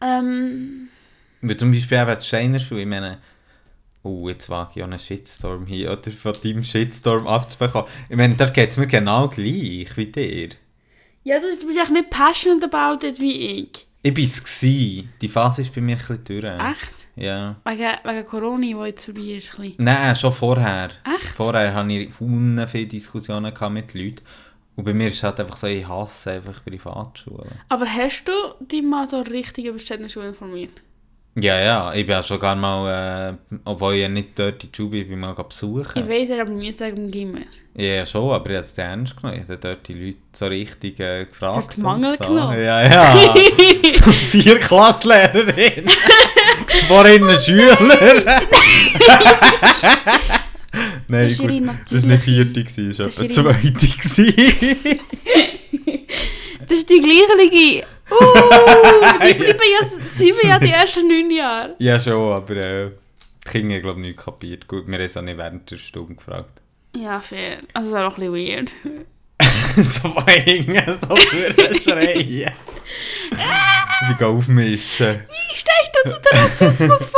Ähm, 0.00 0.88
Weil 1.40 1.56
zum 1.56 1.72
Beispiel 1.72 1.98
eben 1.98 2.16
die 2.16 2.24
Steinerschuhe, 2.24 2.80
ich 2.80 2.86
meine, 2.86 3.18
oh, 4.04 4.28
jetzt 4.28 4.48
wage 4.48 4.72
ich 4.76 4.82
auch 4.82 4.86
einen 4.86 4.98
Shitstorm 4.98 5.66
hier, 5.66 5.90
oder 5.90 6.10
von 6.12 6.34
deinem 6.42 6.62
Shitstorm 6.62 7.26
abzubekommen. 7.26 7.88
Ich 8.08 8.16
meine, 8.16 8.34
da 8.36 8.48
geht 8.48 8.70
es 8.70 8.76
mir 8.76 8.86
genau 8.86 9.28
gleich 9.28 9.96
wie 9.96 10.06
dir. 10.06 10.50
ja, 11.24 11.40
du, 11.40 11.46
du 11.58 11.66
bist 11.66 11.80
echt 11.80 11.90
nicht 11.90 12.10
passionate 12.10 12.66
about 12.66 13.04
it 13.06 13.20
wie 13.20 13.60
ich. 13.60 13.86
Ich 14.02 14.16
war 14.16 14.24
es. 14.24 14.60
Die 14.60 15.28
Phase 15.28 15.62
ist 15.62 15.74
bei 15.74 15.80
mir 15.80 15.96
ein 15.96 15.98
bisschen 15.98 16.42
durch. 16.42 16.44
Echt? 16.44 16.94
Ja. 17.16 17.56
Wegen, 17.64 17.92
wegen 18.04 18.26
Corona, 18.26 18.66
die 18.66 18.86
jetzt 18.86 19.04
vorbei 19.06 19.20
ist. 19.38 19.52
Nein, 19.78 20.16
schon 20.16 20.32
vorher. 20.32 20.90
Echt? 21.16 21.34
Vorher 21.36 21.72
hatte 21.72 21.92
ich 21.92 22.10
unheimlich 22.20 22.70
viele 22.70 22.86
Diskussionen 22.86 23.54
mit 23.70 23.94
Leuten. 23.94 24.20
Und 24.76 24.84
bei 24.84 24.92
mir 24.92 25.06
ist 25.06 25.14
es 25.14 25.22
halt 25.22 25.40
einfach 25.40 25.56
so, 25.56 25.68
ich 25.68 25.88
hasse 25.88 26.32
einfach 26.32 26.62
Privatschulen. 26.64 27.48
Aber 27.68 27.86
hast 27.86 28.24
du 28.24 28.32
dich 28.66 28.82
mal 28.82 29.08
so 29.08 29.20
richtig 29.20 29.66
über 29.66 29.78
Städtenschuhe 29.78 30.26
informiert? 30.26 30.82
Ja, 31.36 31.58
ja, 31.58 31.92
ich 31.92 32.06
bin 32.06 32.14
ja 32.14 32.22
sogar 32.22 32.54
mal, 32.54 33.32
äh, 33.32 33.56
obwohl 33.64 33.94
ich 33.94 34.02
ja 34.02 34.08
nicht 34.08 34.38
dort 34.38 34.62
in 34.62 34.70
Schule 34.72 35.04
bin, 35.04 35.18
mal 35.18 35.32
besuchen. 35.34 36.02
Ich 36.02 36.08
weiss, 36.08 36.30
er 36.30 36.42
aber 36.42 36.52
mir 36.52 36.72
sagen 36.72 36.96
im 36.96 37.10
Gimmer. 37.10 37.40
Ja, 37.74 38.06
schon, 38.06 38.30
aber 38.30 38.50
ich 38.50 38.56
habe 38.56 38.66
es 38.66 38.78
ernst 38.78 39.16
genommen. 39.16 39.40
Ich 39.40 39.48
habe 39.48 39.58
dort 39.58 39.88
die 39.88 39.94
Leute 39.94 40.18
so 40.32 40.46
richtig 40.46 41.00
äh, 41.00 41.24
gefragt. 41.24 41.76
Die 41.76 41.80
Mangel 41.80 42.12
so. 42.12 42.18
genommen? 42.28 42.56
Ja, 42.62 42.82
ja. 42.82 43.12
so 43.34 44.10
die 44.12 44.42
Vierklasslehrerin. 44.42 45.88
Vorhin 46.86 47.28
ein 47.28 47.38
Schüler. 47.38 47.78
Nein, 51.08 51.28
Das 51.28 51.38
gut. 51.38 51.50
Das 51.90 52.02
war 52.02 52.08
nicht 52.08 52.22
vierte, 52.22 52.64
das 52.64 52.98
war 52.98 53.06
etwa 53.06 53.28
zweite. 53.28 53.88
Das 56.68 56.78
ist 56.78 56.90
die 56.90 57.00
gleiche. 57.00 57.86
Uh, 58.20 59.26
die 59.26 59.34
bleiben 59.34 60.38
ja, 60.42 60.48
ja 60.48 60.58
die 60.58 60.70
ersten 60.70 61.08
neun 61.08 61.30
Jahre. 61.30 61.74
ja, 61.78 61.98
schon, 61.98 62.32
aber 62.32 62.56
äh, 62.56 62.90
die 63.44 63.50
Kinder 63.50 63.74
haben 63.76 63.82
glaube 63.82 64.00
ich 64.00 64.06
nicht 64.06 64.18
kapiert. 64.18 64.66
Gut, 64.68 64.86
wir 64.86 64.94
haben 64.94 65.04
es 65.04 65.16
auch 65.16 65.22
nicht 65.22 65.38
während 65.38 65.70
der 65.70 65.76
Stunde 65.78 66.14
gefragt. 66.14 66.60
Ja, 66.96 67.20
fair. 67.20 67.58
Also, 67.72 67.92
das 67.92 68.00
ist 68.02 68.06
auch 68.12 68.18
ein 68.18 68.32
bisschen 68.32 68.48
weird. 68.56 68.70
so 69.92 70.26
hängen, 70.26 70.98
so 71.00 71.16
für 71.16 71.80
schreien. 71.80 72.52
Ich 74.10 74.18
gehe 74.18 74.26
aufmischen. 74.28 75.22
Wie 75.28 75.56
stehst 75.56 75.92
du 76.04 76.10
zu 76.10 76.20
den 76.20 76.38
Rassismusvorwürfen, 76.38 77.10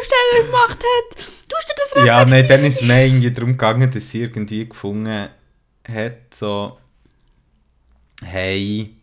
die 0.00 0.04
Steller 0.04 0.44
gemacht 0.46 0.78
hat? 0.78 1.16
Tust 1.48 1.68
du 1.68 1.94
das 1.94 2.04
Ja, 2.04 2.24
nein, 2.24 2.32
reflektieren? 2.32 2.48
dann 2.48 2.64
ist 2.68 2.74
es 2.80 2.82
mir 2.82 3.04
irgendwie 3.06 3.30
darum 3.30 3.50
gegangen, 3.52 3.90
dass 3.90 4.10
sie 4.10 4.22
irgendwie 4.22 4.68
gefunden 4.68 5.28
hat, 5.88 6.34
so, 6.34 6.78
hey, 8.24 8.94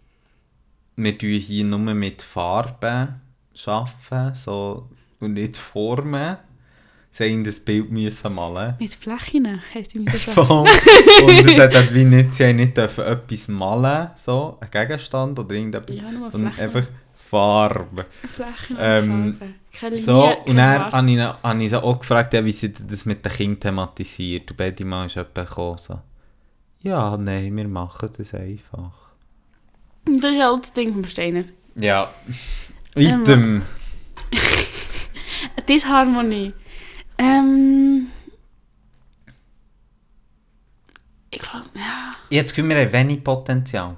wir 0.97 1.17
tun 1.17 1.29
hier 1.29 1.63
nur 1.65 1.79
mit 1.79 2.21
Farben 2.21 3.21
arbeiten, 3.65 4.35
so, 4.35 4.89
und 5.19 5.33
nicht 5.33 5.57
Formen. 5.57 6.37
Sie 7.09 7.31
haben 7.31 7.43
das 7.43 7.59
Bild 7.59 7.89
müssen 7.91 8.33
malen. 8.35 8.75
Mit 8.79 8.93
Flächen 8.93 9.43
mir 9.43 9.59
das 10.05 10.21
schon. 10.21 10.33
Voll. 10.33 10.59
und 10.67 11.51
es 11.51 11.59
hat 11.59 11.73
halt 11.73 11.93
wie 11.95 12.03
nicht, 12.03 12.33
sie 12.35 12.45
haben 12.47 12.57
nicht 12.57 12.77
dürfen 12.77 13.03
etwas 13.05 13.47
malen, 13.47 14.09
so, 14.15 14.57
ein 14.59 14.69
Gegenstand 14.69 15.39
oder 15.39 15.55
irgendetwas, 15.55 15.95
Ja, 15.97 16.11
nur 16.11 16.29
Flächen. 16.31 16.59
einfach 16.59 16.87
Farbe. 17.15 18.03
Flächen 18.25 18.75
und 18.75 18.81
Ähm, 18.83 19.33
Farben. 19.35 19.55
Keine 19.79 19.95
So, 19.95 20.21
Linie, 20.21 20.37
und 20.45 20.55
dann 20.57 20.91
habe 20.91 21.11
ich, 21.11 21.19
hab 21.19 21.59
ich 21.59 21.75
auch 21.75 21.99
gefragt, 21.99 22.33
ja, 22.33 22.45
wie 22.45 22.51
sie 22.51 22.71
das 22.73 23.05
mit 23.05 23.23
den 23.25 23.31
Kindern 23.31 23.59
thematisiert. 23.59 24.51
Und 24.51 24.57
beide 24.57 24.85
Mal 24.85 25.05
ist 25.07 25.15
jemand 25.15 25.33
gekommen, 25.35 25.77
so, 25.79 25.99
ja, 26.83 27.17
nein, 27.17 27.55
wir 27.55 27.67
machen 27.67 28.09
das 28.15 28.33
einfach. 28.35 28.91
Das 30.07 30.31
ist 30.31 30.41
halt 30.41 30.63
das 30.63 30.73
Ding 30.73 30.93
vom 30.93 31.05
Steiner. 31.05 31.43
Ja. 31.75 32.13
Item. 32.95 33.63
Disharmonie. 35.69 36.53
Ähm. 37.17 38.07
Ich 41.29 41.39
glaube, 41.39 41.65
ja. 41.75 42.11
Jetzt 42.29 42.55
können 42.55 42.69
wir 42.69 42.77
haben 42.77 42.91
wenig 42.91 43.23
Potenzial. 43.23 43.97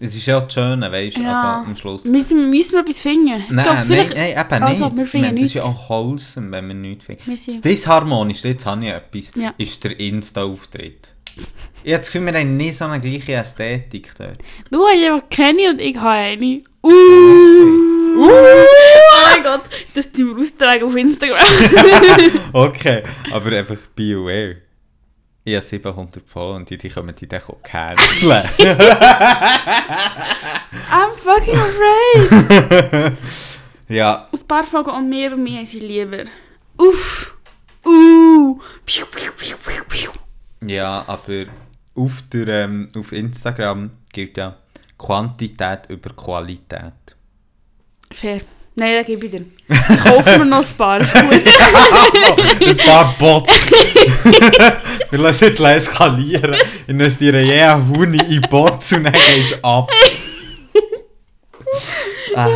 Es 0.00 0.14
ist 0.14 0.26
ja 0.26 0.40
das 0.40 0.52
Schöne, 0.52 0.92
weißt 0.92 1.16
du, 1.16 1.22
Ja. 1.22 1.32
also 1.32 1.70
am 1.70 1.76
Schluss. 1.76 2.04
Müssen, 2.04 2.50
müssen 2.50 2.72
wir 2.72 2.80
etwas 2.80 3.00
finden? 3.00 3.36
Ich 3.38 3.50
Nein, 3.50 3.64
glaub, 3.64 3.74
nein, 3.76 3.84
vielleicht- 3.84 4.14
nein, 4.14 4.30
eben 4.30 4.62
Also, 4.64 4.84
nicht. 4.84 4.96
wir 4.96 5.04
Ich 5.04 5.10
finden 5.10 5.34
das 5.36 5.44
ist 5.44 5.54
ja 5.54 5.62
auch 5.64 5.88
wholesome, 5.90 6.52
wenn 6.52 6.68
wir 6.68 6.74
nichts 6.74 7.04
finden. 7.06 7.22
Wir 7.26 7.34
Das 7.46 7.60
Disharmonischste, 7.60 8.48
jetzt 8.48 8.64
habe 8.66 8.84
ich 8.84 8.92
etwas, 8.92 9.32
Ja. 9.34 9.54
ist 9.58 9.82
der 9.82 9.98
Insta-Auftritt. 9.98 11.08
Jetzt 11.84 12.12
können 12.12 12.26
wir 12.26 12.38
haben 12.38 12.56
nicht 12.56 12.76
so 12.76 12.84
eine 12.84 13.00
gleiche 13.00 13.32
Ästhetik 13.34 14.12
dort. 14.18 14.38
Du 14.70 14.84
hast 14.84 14.94
einfach 15.04 15.28
keine 15.30 15.70
und 15.70 15.80
ich 15.80 15.96
habe 15.96 16.08
eine. 16.10 16.60
Uh. 16.82 16.90
Oh 18.20 18.30
mein 19.26 19.42
Gott, 19.42 19.62
das 19.94 20.10
tun 20.10 20.36
wir 20.36 20.42
austragen 20.42 20.84
auf 20.84 20.96
Instagram. 20.96 21.38
Okay, 22.52 23.02
aber 23.32 23.56
einfach 23.56 23.78
be 23.94 24.14
aware. 24.16 24.56
Ich 25.48 25.56
habe 25.56 25.64
700 25.64 26.28
Follower 26.28 26.56
und 26.56 26.68
die, 26.68 26.76
die 26.76 26.90
kommen 26.90 27.14
die 27.14 27.26
dann 27.26 27.40
auch 27.40 27.62
canceln. 27.62 28.44
I'm 30.90 31.14
fucking 31.16 31.56
afraid. 31.56 33.16
ja, 33.88 34.28
Ein 34.30 34.46
paar 34.46 34.64
Folgen 34.64 34.90
an 34.90 35.08
mir 35.08 35.32
und 35.32 35.48
haben 35.48 35.64
sie 35.64 35.80
lieber. 35.80 36.24
Uff. 36.76 37.34
Uh. 37.82 38.60
Piu, 38.84 39.06
piu, 39.06 39.32
piu, 39.38 39.56
piu, 39.56 39.84
piu. 39.88 40.10
ja, 40.66 41.02
aber 41.06 41.46
auf, 41.94 42.22
der, 42.30 42.48
ähm, 42.48 42.90
auf 42.94 43.12
Instagram 43.12 43.92
gilt 44.12 44.36
ja 44.36 44.54
Quantität 44.98 45.88
über 45.88 46.10
Qualität. 46.10 47.16
Fair. 48.12 48.42
Nein, 48.78 48.94
den 48.94 49.04
gebe 49.06 49.26
ich 49.26 49.32
dir. 49.32 49.44
Ich 49.66 50.04
kaufe 50.04 50.38
mir 50.38 50.44
noch 50.44 50.58
ein 50.58 50.76
paar, 50.76 51.00
ist 51.00 51.12
gut. 51.12 51.32
ein 52.68 52.76
paar 52.76 53.14
Bots. 53.18 53.52
Wir 55.10 55.18
lassen 55.18 55.44
jetzt 55.44 55.60
eskalieren. 55.60 56.56
Investieren 56.86 57.46
je 57.46 57.62
einen 57.62 57.88
Huni 57.88 58.18
in 58.28 58.42
Bots 58.42 58.92
und 58.92 59.04
dann 59.04 59.12
geht's 59.12 59.62
ab. 59.62 59.90
Ah. 62.34 62.48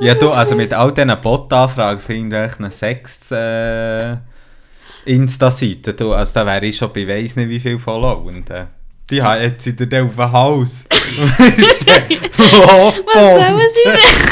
Ja, 0.00 0.14
du, 0.14 0.30
also 0.30 0.54
mit 0.54 0.72
all 0.74 0.92
diesen 0.92 1.16
Bot-Anfragen 1.22 2.00
für 2.00 2.14
irgendwelchen 2.14 2.70
Sex 2.70 3.30
äh, 3.30 4.16
Insta-Seiten, 5.04 5.96
du, 5.96 6.12
also 6.12 6.34
da 6.34 6.46
wäre 6.46 6.66
ich 6.66 6.76
schon 6.76 6.92
bei 6.92 7.06
weiss 7.06 7.36
nicht 7.36 7.48
wie 7.48 7.60
viel 7.60 7.78
Follower. 7.78 8.24
Und, 8.24 8.50
äh, 8.50 8.66
die 9.10 9.22
haben 9.22 9.42
jetzt 9.42 9.66
in 9.66 9.88
der 9.88 10.04
auf 10.04 10.14
dem 10.14 10.32
Haus. 10.32 10.84
Was 11.16 11.38
sollen 13.34 13.60
sie 13.74 13.84
denn? 13.84 14.24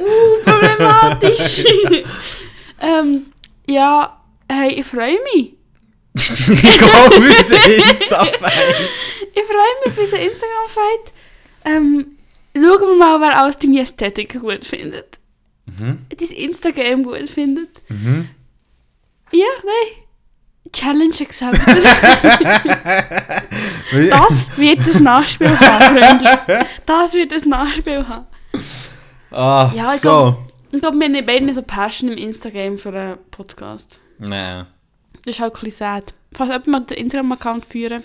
uh, 0.06 0.42
problematisch. 0.44 1.64
ähm, 2.80 3.26
ja, 3.66 4.20
hey, 4.48 4.72
ich 4.72 4.86
freue 4.86 5.18
mich. 5.34 5.59
Ich 6.28 6.82
auf 6.82 7.18
unseren 7.18 7.70
Insta-Fight. 7.72 8.90
Ich 9.32 9.42
freue 9.42 9.74
mich 9.84 9.86
auf 9.88 9.98
unseren 9.98 10.20
Instagram-Fight. 10.20 11.12
Ähm, 11.64 12.06
schauen 12.54 12.80
wir 12.80 12.96
mal, 12.96 13.20
wer 13.20 13.38
alles 13.38 13.58
deine 13.58 13.80
Ästhetik 13.80 14.40
gut 14.40 14.64
findet. 14.64 15.18
Mhm. 15.78 16.06
Dein 16.08 16.28
Instagram 16.30 17.02
gut 17.04 17.30
findet. 17.30 17.82
Mhm. 17.88 18.28
Ja, 19.32 19.46
nein. 19.64 20.04
Challenge 20.72 21.14
accepted. 21.20 21.84
das 24.10 24.56
wird 24.58 24.80
ein 24.94 25.02
Nachspiel 25.02 25.58
haben, 25.58 25.98
Freunde. 25.98 26.66
Das 26.86 27.14
wird 27.14 27.32
ein 27.32 27.48
Nachspiel 27.48 28.06
haben. 28.06 28.26
Ah, 29.30 29.70
Ja, 29.74 29.94
ich 29.94 30.00
so. 30.00 30.08
glaube, 30.08 30.38
glaub, 30.80 30.94
wir 30.94 31.06
haben 31.06 31.26
beide 31.26 31.44
nicht 31.44 31.54
so 31.54 31.62
Passion 31.62 32.10
im 32.12 32.18
Instagram 32.18 32.78
für 32.78 32.90
einen 32.90 33.18
Podcast. 33.30 33.98
Nee. 34.18 34.62
Das 35.24 35.34
ist 35.36 35.40
halt 35.40 35.54
ein 35.54 35.60
bisschen 35.60 35.78
sad. 35.78 36.14
Falls 36.32 36.48
jemand 36.50 36.66
mal 36.68 36.80
den 36.80 36.98
Instagram-Account 36.98 37.66
führen, 37.66 38.02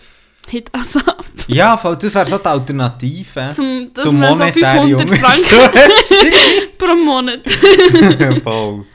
hit 0.49 0.69
us 0.75 0.95
up. 0.97 1.25
Ja, 1.47 1.77
voll, 1.77 1.95
das 1.97 2.15
wäre 2.15 2.25
so 2.25 2.37
die 2.37 2.45
Alternative. 2.45 3.51
Zum, 3.53 3.91
dass 3.93 4.03
Zum 4.03 4.19
wir 4.19 4.27
so 4.29 4.35
monetären 4.35 4.89
500 4.89 5.19
Franken 5.19 6.77
pro 6.77 6.95
Monat. 6.95 7.41
voll. 8.43 8.85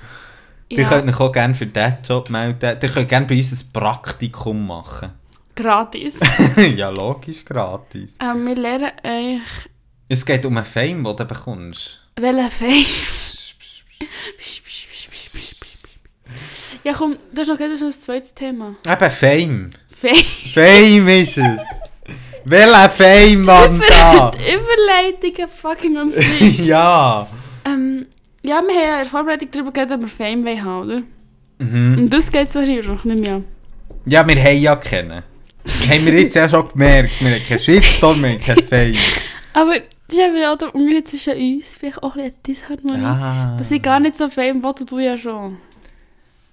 Ihr 0.69 0.83
Ja, 0.83 0.89
könnt 0.89 1.09
euch 1.09 1.21
auch 1.21 1.33
gerne 1.33 1.55
für 1.55 1.67
diesen 1.67 1.97
Job 2.09 2.31
melden. 2.31 2.79
Ihr 2.83 2.89
könnt 2.89 3.09
gerne 3.09 3.27
bei 3.27 3.37
uns 3.37 3.53
ein 3.53 3.73
Praktikum 3.73 4.67
machen. 4.67 5.11
gratis. 5.57 6.21
ja, 6.77 6.91
logisch, 6.91 7.45
gratis. 7.45 8.17
ähm, 8.21 8.47
wir 8.47 8.55
lernen 8.57 8.93
euch, 9.05 9.41
Es 10.09 10.25
geht 10.25 10.45
um 10.47 10.57
einen 10.57 10.65
Fame, 10.67 11.03
den 11.05 11.17
du 11.17 11.25
bekommst. 11.25 12.01
welchen 12.17 12.51
Fame. 12.51 12.87
Ja 16.85 16.93
komm, 16.93 17.17
du 17.33 17.41
hast 17.41 17.49
noch, 17.49 17.57
du 17.59 17.65
hast 17.71 17.81
noch 17.81 17.89
ein 17.89 17.93
zweites 17.93 18.35
Thema. 18.35 18.75
Eben 18.87 19.11
Fame. 19.11 19.71
Fame. 19.91 20.25
Fame 20.55 21.09
ist 21.09 21.39
es. 21.39 21.61
Welcher 22.45 22.91
Fame, 22.91 23.41
Mann, 23.45 23.83
da? 23.89 24.31
Überleitungen 24.31 25.49
fucking 25.49 25.97
am 25.99 26.13
ja. 26.65 27.27
ähm, 27.67 28.07
ja, 28.43 28.63
wir 28.63 28.75
haben 28.75 28.75
ja 28.75 28.97
in 28.97 29.03
der 29.03 29.11
Vorbereitung 29.11 29.49
darüber 29.51 29.73
geredet, 29.73 29.93
dass 29.93 30.01
wir 30.01 30.09
Fame 30.09 30.65
haben, 30.65 30.83
oder? 30.83 31.03
Mhm. 31.59 31.99
Und 31.99 32.11
das 32.11 32.33
geht 32.33 32.49
es 32.49 32.55
wahrscheinlich 32.55 32.87
noch 32.87 33.05
nicht 33.05 33.21
mehr. 33.21 33.43
Ja, 34.07 34.27
wir 34.27 34.43
haben 34.43 34.59
ja 34.61 34.77
kennen. 34.77 35.23
haben 35.89 36.07
wir 36.07 36.15
jetzt 36.15 36.35
ja 36.35 36.49
schon 36.49 36.69
gemerkt. 36.71 37.21
Wir 37.21 37.35
haben 37.35 37.45
keinen 37.45 37.59
Shitstorm, 37.59 38.23
wir 38.23 38.31
haben 38.31 38.41
keinen 38.41 38.67
Fame. 38.67 38.95
Aber 39.53 39.73
das 39.73 40.17
ist 40.17 40.19
eben 40.19 40.37
ja 40.39 40.57
der 40.57 40.75
Unterschied 40.75 41.09
zwischen 41.09 41.35
uns, 41.35 41.77
vielleicht 41.79 42.03
auch 42.03 42.17
ein 42.17 42.33
bisschen 42.43 42.43
Disharmonie. 42.47 43.05
Ah. 43.05 43.57
Dass 43.59 43.71
ich 43.71 43.83
gar 43.83 44.01
nicht 44.01 44.17
so 44.17 44.29
Fame 44.29 44.63
will, 44.63 44.73
du 44.87 44.99
ja 44.99 45.17
schon. 45.17 45.59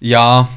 Ja. 0.00 0.48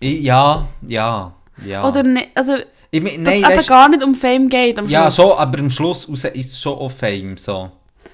Ich, 0.00 0.22
ja, 0.22 0.68
ja, 0.86 1.32
ja. 1.64 1.84
Oder 1.88 2.02
nicht, 2.04 2.28
oder 2.38 2.60
ich, 2.90 3.02
mein- 3.02 3.24
dass 3.24 3.34
nein, 3.34 3.42
es 3.44 3.48
eben 3.50 3.58
weißt, 3.58 3.68
gar 3.68 3.88
nicht 3.88 4.02
um 4.04 4.14
Fame 4.14 4.48
geht 4.48 4.78
am 4.78 4.88
Ja, 4.88 5.10
schon, 5.10 5.32
aber 5.36 5.58
am 5.58 5.70
Schluss 5.70 6.08
raus 6.08 6.24
ist 6.24 6.52
es 6.52 6.60
schon 6.60 6.74
auch 6.78 6.90
Fame, 6.90 7.36
so. 7.36 7.70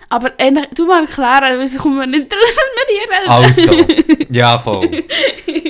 Aber 0.08 0.32
ähnlich, 0.38 0.66
du 0.74 0.86
mal 0.86 1.02
erklären, 1.02 1.58
weil 1.58 1.66
sonst 1.66 1.82
kommen 1.82 1.98
wir 1.98 2.06
nicht 2.06 2.32
raus, 2.32 2.58
wenn 2.76 2.94
wir 2.94 3.74
reden. 3.74 4.16
Also, 4.16 4.24
ja, 4.30 4.58
voll. 4.58 5.04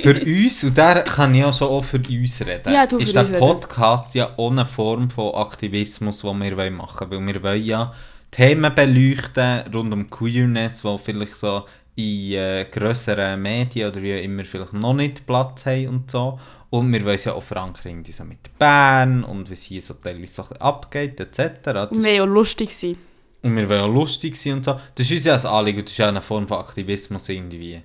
Für 0.02 0.20
uns, 0.20 0.64
und 0.64 0.76
da 0.76 1.00
kann 1.00 1.34
ich 1.34 1.40
ja 1.40 1.52
schon 1.52 1.68
auch 1.68 1.84
für 1.84 1.96
uns 1.96 2.40
reden, 2.40 2.72
Ja, 2.72 2.86
du, 2.86 2.98
ist 2.98 3.14
der 3.14 3.22
uns 3.22 3.30
reden. 3.30 3.40
Podcast 3.40 4.14
ja 4.14 4.30
eine 4.38 4.66
Form 4.66 5.08
von 5.10 5.34
Aktivismus, 5.34 6.20
den 6.22 6.40
wir 6.40 6.70
machen 6.70 7.10
wollen. 7.10 7.26
Weil 7.26 7.34
wir 7.34 7.42
wollen 7.42 7.64
ja 7.64 7.94
Themen 8.30 8.74
beleuchten 8.74 9.72
rund 9.72 9.92
um 9.94 10.10
Queerness, 10.10 10.82
die 10.82 10.98
vielleicht 11.02 11.36
so 11.38 11.64
in 11.96 12.32
äh, 12.32 12.66
grösseren 12.70 13.40
Medien 13.40 13.88
oder 13.90 14.02
wie 14.02 14.18
auch 14.18 14.22
immer 14.22 14.44
vielleicht 14.44 14.72
noch 14.72 14.94
nicht 14.94 15.26
Platz 15.26 15.66
haben 15.66 15.88
und 15.88 16.10
so. 16.10 16.38
Und 16.70 16.92
wir 16.92 17.04
wollen 17.04 17.20
ja 17.22 17.34
auch 17.34 17.42
verankern, 17.42 18.04
so 18.08 18.24
mit 18.24 18.58
Bern 18.58 19.22
und 19.22 19.48
wie 19.48 19.52
es 19.52 19.62
hier 19.62 19.80
so 19.80 19.94
teilweise 19.94 20.34
so 20.34 20.42
abgeht, 20.56 21.20
etc. 21.20 21.60
Das 21.62 21.90
Und 21.90 21.98
wir 21.98 22.04
wollen 22.04 22.16
ja 22.16 22.24
lustig 22.24 22.74
sein. 22.74 22.96
und 23.42 23.56
wir 23.56 23.68
wollen 23.68 23.82
auch 23.82 23.94
lustig 23.94 24.36
sein 24.36 24.54
und 24.54 24.64
so. 24.64 24.80
Das 24.94 25.08
ist 25.08 25.12
uns 25.12 25.24
ja 25.24 25.36
ein 25.36 25.46
Anliegen, 25.46 25.82
das 25.82 25.92
ist 25.92 25.98
ja 25.98 26.08
eine 26.08 26.20
Form 26.20 26.48
von 26.48 26.58
Aktivismus 26.58 27.28
irgendwie. 27.28 27.80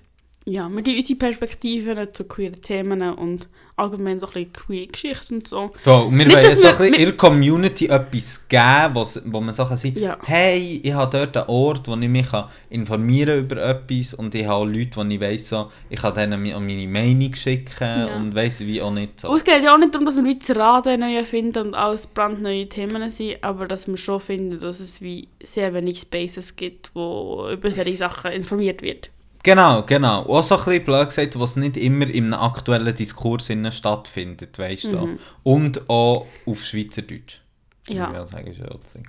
Ja, 0.46 0.68
wir 0.70 0.84
tun 0.84 0.96
unsere 0.96 1.20
Perspektiven 1.20 2.12
zu 2.14 2.24
queeren 2.24 2.62
Themen 2.62 3.02
und 3.14 3.48
allgemein 3.80 4.20
so 4.20 4.28
ein 4.28 4.34
bisschen 4.34 4.54
queer 4.54 4.88
Geschichte 4.88 5.34
und 5.34 5.48
so. 5.48 5.72
So, 5.86 5.96
und 6.04 6.18
wir 6.18 6.26
Nicht, 6.26 6.38
wollen 6.38 6.56
so 6.56 6.64
wir- 6.64 6.70
ein 6.80 6.92
bisschen 6.92 7.08
in 7.10 7.18
Community 7.18 7.86
etwas 7.88 8.48
geben, 8.48 8.94
wo's- 8.96 9.22
wo 9.26 9.40
man 9.42 9.54
so 9.54 9.66
kann 9.66 9.78
sagen 9.78 10.00
Ja. 10.00 10.18
hey, 10.24 10.82
ich 10.84 10.94
habe 10.94 11.18
dort 11.18 11.36
einen 11.38 11.48
Ort, 11.50 11.88
wo 11.88 11.96
ich 11.96 12.10
mich 12.10 12.30
kann 12.30 12.46
informieren 12.70 13.40
über 13.40 13.58
etwas 13.58 14.14
und 14.14 14.34
ich 14.36 14.46
habe 14.46 14.54
auch 14.56 14.66
Leute, 14.66 15.04
die 15.06 15.16
ich 15.16 15.22
weiss, 15.22 15.50
so, 15.50 15.72
ich 15.90 16.00
kann 16.00 16.14
denen 16.14 16.42
meine 16.44 16.88
Meinung 16.88 17.34
schicken 17.36 17.68
Ja. 17.82 18.16
und 18.16 18.36
weiss 18.36 18.60
wie 18.62 18.82
auch 18.82 18.92
nicht 18.92 19.20
so. 19.20 19.30
Und 19.30 19.38
es 19.38 19.44
geht 19.44 19.64
ja 19.64 19.74
auch 19.74 19.78
nicht 19.78 19.94
darum, 19.94 20.06
dass 20.06 20.16
wir 20.16 20.24
wie 20.26 20.38
das 20.38 20.56
Rad 20.56 20.86
neu 20.86 21.16
erfinden 21.16 21.68
und 21.68 21.74
alles 21.76 22.08
brandneue 22.08 22.68
Themen 22.68 23.10
sind, 23.10 23.44
aber 23.44 23.68
dass 23.68 23.88
wir 23.88 23.98
schon 23.98 24.20
finden, 24.20 24.60
dass 24.60 24.80
es 24.80 25.02
wie 25.02 25.28
sehr 25.44 25.74
wenig 25.74 26.00
Spaces 26.00 26.56
gibt, 26.56 26.92
wo 26.94 27.50
über 27.52 27.72
solche 27.72 27.98
Sachen 27.98 28.32
informiert 28.32 28.82
wird. 28.82 29.10
Genau, 29.44 29.84
genau. 29.84 30.24
Auch 30.24 30.44
so 30.44 30.58
ein 30.58 30.66
bisschen 30.66 30.86
blöd 30.86 31.08
gesagt, 31.08 31.40
was 31.40 31.56
nicht 31.56 31.78
immer 31.78 32.06
einem 32.06 32.34
aktuellen 32.34 32.94
Diskurs 32.94 33.50
stattfindet, 33.72 34.60
weißt 34.60 34.84
du 34.84 34.88
so. 34.90 35.06
Mhm. 35.08 35.20
Und 35.44 35.90
auch 35.90 36.28
auf 36.46 36.66
Schweizerdeutsch. 36.66 37.40
Ja. 37.88 38.12
Ich 38.24 38.30
sagen, 38.30 38.48
ist 38.48 38.60
ja. 38.60 39.02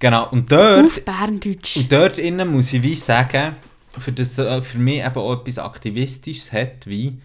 Genau, 0.00 0.28
und 0.30 0.50
dort... 0.50 0.84
Auf 0.84 1.04
Berndeutsch. 1.04 1.76
Und 1.76 1.92
dort 1.92 2.18
innen 2.18 2.48
muss 2.48 2.72
ich 2.72 2.82
wie 2.82 2.96
sagen, 2.96 3.56
für 3.98 4.12
das 4.12 4.38
äh, 4.38 4.60
für 4.60 4.78
mich 4.78 5.04
eben 5.04 5.16
auch 5.16 5.40
etwas 5.40 5.58
Aktivistisches 5.58 6.52
hat, 6.52 6.86
wie 6.86 7.18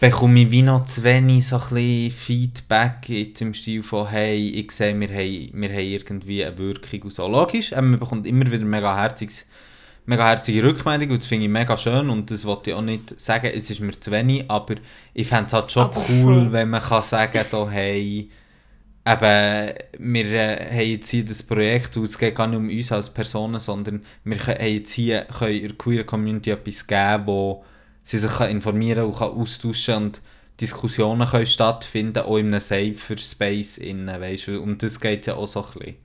bekomme 0.00 0.42
ich 0.42 0.50
wie 0.50 0.62
noch 0.62 0.84
zu 0.84 1.04
wenig 1.04 1.46
so 1.48 1.56
ein 1.56 1.62
bisschen 1.68 2.10
Feedback 2.12 3.08
jetzt 3.08 3.42
im 3.42 3.52
Stil 3.52 3.82
von 3.82 4.08
hey, 4.08 4.50
ich 4.50 4.70
sehe, 4.70 4.98
wir 4.98 5.08
haben, 5.08 5.50
wir 5.52 5.68
haben 5.68 5.78
irgendwie 5.78 6.44
eine 6.44 6.56
Wirkung 6.56 7.02
und 7.02 7.12
so. 7.12 7.28
Logisch, 7.28 7.72
ähm, 7.72 7.90
man 7.90 8.00
bekommt 8.00 8.26
immer 8.26 8.50
wieder 8.50 8.64
mega 8.64 8.96
herziges 8.96 9.46
mega 10.06 10.28
herzige 10.28 10.62
Rückmeldung 10.64 11.10
und 11.10 11.18
das 11.18 11.26
finde 11.26 11.46
ich 11.46 11.50
mega 11.52 11.76
schön 11.76 12.10
und 12.10 12.30
das 12.30 12.44
wollte 12.44 12.70
ich 12.70 12.76
auch 12.76 12.82
nicht 12.82 13.18
sagen, 13.20 13.50
es 13.54 13.70
ist 13.70 13.80
mir 13.80 13.98
zu 13.98 14.10
wenig, 14.10 14.44
aber 14.48 14.76
ich 15.14 15.28
fände 15.28 15.46
es 15.46 15.52
halt 15.52 15.70
schon 15.70 15.84
Aber 15.84 16.00
cool, 16.08 16.22
voll. 16.22 16.52
wenn 16.52 16.70
man 16.70 16.82
kann 16.82 17.02
sagen 17.02 17.44
so 17.44 17.70
hey, 17.70 18.30
eben, 19.06 19.74
wir 19.98 20.24
äh, 20.32 20.70
haben 20.70 20.88
jetzt 20.90 21.10
hier 21.10 21.24
das 21.24 21.42
Projekt 21.42 21.96
und 21.96 22.04
es 22.04 22.18
geht 22.18 22.34
gar 22.34 22.46
nicht 22.46 22.58
um 22.58 22.68
uns 22.68 22.92
als 22.92 23.10
Personen, 23.10 23.60
sondern 23.60 24.04
wir 24.24 24.36
können, 24.38 24.66
jetzt 24.74 24.92
hier 24.92 25.22
können 25.26 25.56
in 25.56 25.68
der 25.68 25.76
queer 25.76 26.04
Community 26.04 26.50
etwas 26.50 26.86
geben, 26.86 27.26
wo 27.26 27.64
sie 28.04 28.18
sich 28.18 28.40
informieren 28.40 29.04
und 29.04 29.16
kann 29.18 29.30
austauschen 29.30 29.94
und 29.94 30.20
Diskussionen 30.60 31.28
können 31.28 31.46
stattfinden, 31.46 32.18
auch 32.20 32.36
in 32.36 32.48
einem 32.48 32.60
safer 32.60 33.18
Space 33.18 33.78
innen, 33.78 34.20
weißt 34.20 34.48
du, 34.48 34.60
um 34.60 34.78
das 34.78 35.00
geht 35.00 35.26
ja 35.26 35.34
auch 35.34 35.48
so 35.48 35.64
ein 35.64 35.72
bisschen. 35.72 35.96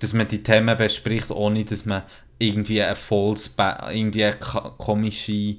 Dass 0.00 0.12
man 0.12 0.28
die 0.28 0.42
Themen 0.42 0.76
bespricht, 0.76 1.30
ohne 1.30 1.64
dass 1.64 1.84
man 1.84 2.02
irgendwie 2.38 2.82
eine 2.82 2.96
false, 2.96 3.50
irgendwie 3.92 4.24
eine 4.24 4.36
komische 4.78 5.56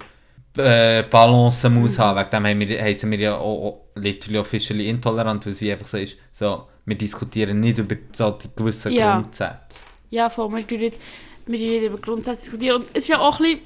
äh, 0.58 1.04
Balance 1.04 1.70
muss 1.70 1.98
Mhm. 1.98 2.02
haben. 2.04 2.18
Wegen 2.20 2.30
dem 2.32 2.46
haben 2.46 2.60
wir, 2.70 2.82
heissen 2.82 3.12
wir 3.12 3.20
ja 3.20 3.38
auch, 3.38 3.66
auch 3.66 3.82
literally 3.96 4.40
officially 4.40 4.90
intolerant, 4.90 5.46
weil 5.46 5.54
es 5.54 5.62
einfach 5.62 5.88
so 5.88 5.98
ist, 5.98 6.18
so, 6.32 6.68
wir 6.86 6.98
diskutieren 6.98 7.60
nicht 7.60 7.78
über 7.78 7.96
so 8.12 8.32
die 8.32 8.50
gewissen 8.56 8.92
Ja. 8.92 9.20
Grundsätze. 9.20 9.86
Ja, 10.10 10.30
voll, 10.30 10.52
wir 10.52 10.68
tun 10.68 10.80
nicht, 10.80 10.98
über 11.84 11.98
Grundsätze 11.98 12.42
diskutieren. 12.44 12.78
Und 12.78 12.88
es 12.94 13.04
ist 13.04 13.08
ja 13.10 13.20
auch 13.20 13.40
ein 13.40 13.44
bisschen, 13.44 13.62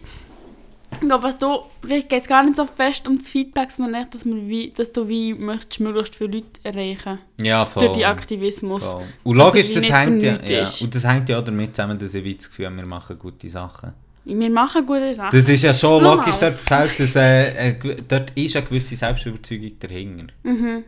ich 0.93 1.07
glaube, 1.07 1.23
was 1.23 1.37
du, 1.37 1.59
vielleicht 1.81 2.09
geht 2.09 2.21
es 2.21 2.27
gar 2.27 2.43
nicht 2.43 2.55
so 2.55 2.65
fest 2.65 3.07
um 3.07 3.17
das 3.17 3.27
Feedback, 3.27 3.71
sondern 3.71 4.01
echt, 4.01 4.13
dass, 4.13 4.25
wir 4.25 4.35
wie, 4.47 4.71
dass 4.71 4.91
du 4.91 5.07
wie 5.07 5.33
möchtest 5.33 5.79
möglichst 5.79 6.15
viele 6.15 6.37
Leute 6.37 6.59
erreichen. 6.63 7.19
Ja, 7.41 7.65
voll. 7.65 7.85
Durch 7.85 7.97
die 7.97 8.05
Aktivismus. 8.05 8.83
voll. 8.83 9.03
Und 9.23 9.37
logisch, 9.37 9.73
das 9.73 9.89
hängt, 9.91 10.23
ja, 10.23 10.37
ja, 10.45 10.67
und 10.81 10.95
das 10.95 11.05
hängt 11.05 11.29
ja 11.29 11.39
auch 11.39 11.43
damit 11.43 11.75
zusammen, 11.75 11.97
dass 11.97 12.13
ich 12.13 12.37
das 12.37 12.49
Gefühl 12.49 12.67
habe, 12.67 12.77
wir 12.77 12.85
machen 12.85 13.17
gute 13.19 13.49
Sachen. 13.49 13.93
Wir 14.25 14.49
machen 14.49 14.85
gute 14.85 15.13
Sachen. 15.13 15.37
Das 15.37 15.49
ist 15.49 15.61
ja 15.63 15.73
schon 15.73 16.01
Normal. 16.01 16.25
logisch, 16.25 16.35
dort, 16.39 16.55
fällt 16.55 16.99
das, 16.99 17.15
äh, 17.15 17.71
äh, 17.71 17.97
dort 18.07 18.31
ist 18.35 18.55
eine 18.55 18.65
gewisse 18.65 18.95
Selbstüberzeugung 18.95 19.71
dahinter. 19.79 20.33
Mhm. 20.43 20.83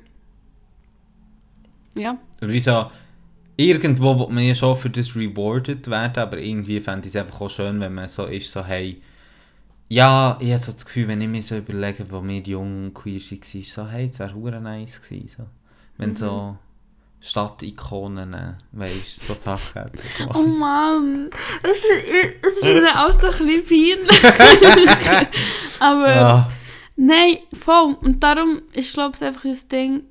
Ja. 1.98 2.18
Und 2.42 2.52
wie 2.52 2.60
so, 2.60 2.86
irgendwo 3.58 4.20
will 4.20 4.34
man 4.34 4.44
ja 4.44 4.56
schon 4.56 4.76
für 4.76 4.90
das 4.90 5.16
rewarded 5.16 5.90
werden, 5.90 6.18
aber 6.18 6.38
irgendwie 6.38 6.80
fände 6.80 7.08
ich 7.08 7.16
es 7.16 7.22
einfach 7.22 7.42
auch 7.42 7.50
schön, 7.50 7.80
wenn 7.80 7.94
man 7.94 8.08
so 8.08 8.26
ist, 8.26 8.52
so 8.52 8.64
hey, 8.64 9.02
ja, 9.88 10.38
ich 10.42 10.50
habe 10.52 10.62
so 10.64 10.72
das 10.72 10.86
Gefühl, 10.86 11.08
wenn 11.08 11.22
ich 11.22 11.28
mir 11.28 11.42
so 11.42 11.58
überlege, 11.58 12.06
wo 12.10 12.24
wir 12.24 12.40
jung 12.40 12.86
und 12.86 12.94
queer 12.94 13.20
waren, 13.20 13.64
so 13.64 13.88
hey, 13.88 14.06
es 14.06 14.20
wäre 14.20 14.34
hure 14.34 14.60
nice 14.62 15.02
gewesen, 15.02 15.28
so. 15.38 15.44
Wenn 15.98 16.10
Mhm. 16.12 16.16
so 16.18 16.58
Stadtikonen, 17.22 18.34
äh, 18.34 18.54
weißt 18.74 19.28
so 19.28 19.34
Sachen 19.44 19.82
hätten 19.84 20.00
gemacht. 20.18 20.36
Oh 20.38 20.44
Mann, 20.48 21.30
das 21.64 21.78
ist, 21.78 21.86
das 22.44 22.54
ist 22.58 22.82
mir 22.82 23.06
auch 23.06 23.12
so 23.12 23.28
ein 23.28 23.48
bisschen 23.48 24.00
peinlich. 24.06 25.28
Aber 25.80 26.16
Ja. 26.16 26.52
nein, 26.96 27.38
voll. 27.58 27.96
Und 28.02 28.22
darum 28.24 28.62
ist, 28.74 28.94
glaube 28.94 29.16
ich, 29.16 29.24
einfach 29.24 29.44
das 29.44 29.68
Ding, 29.68 30.04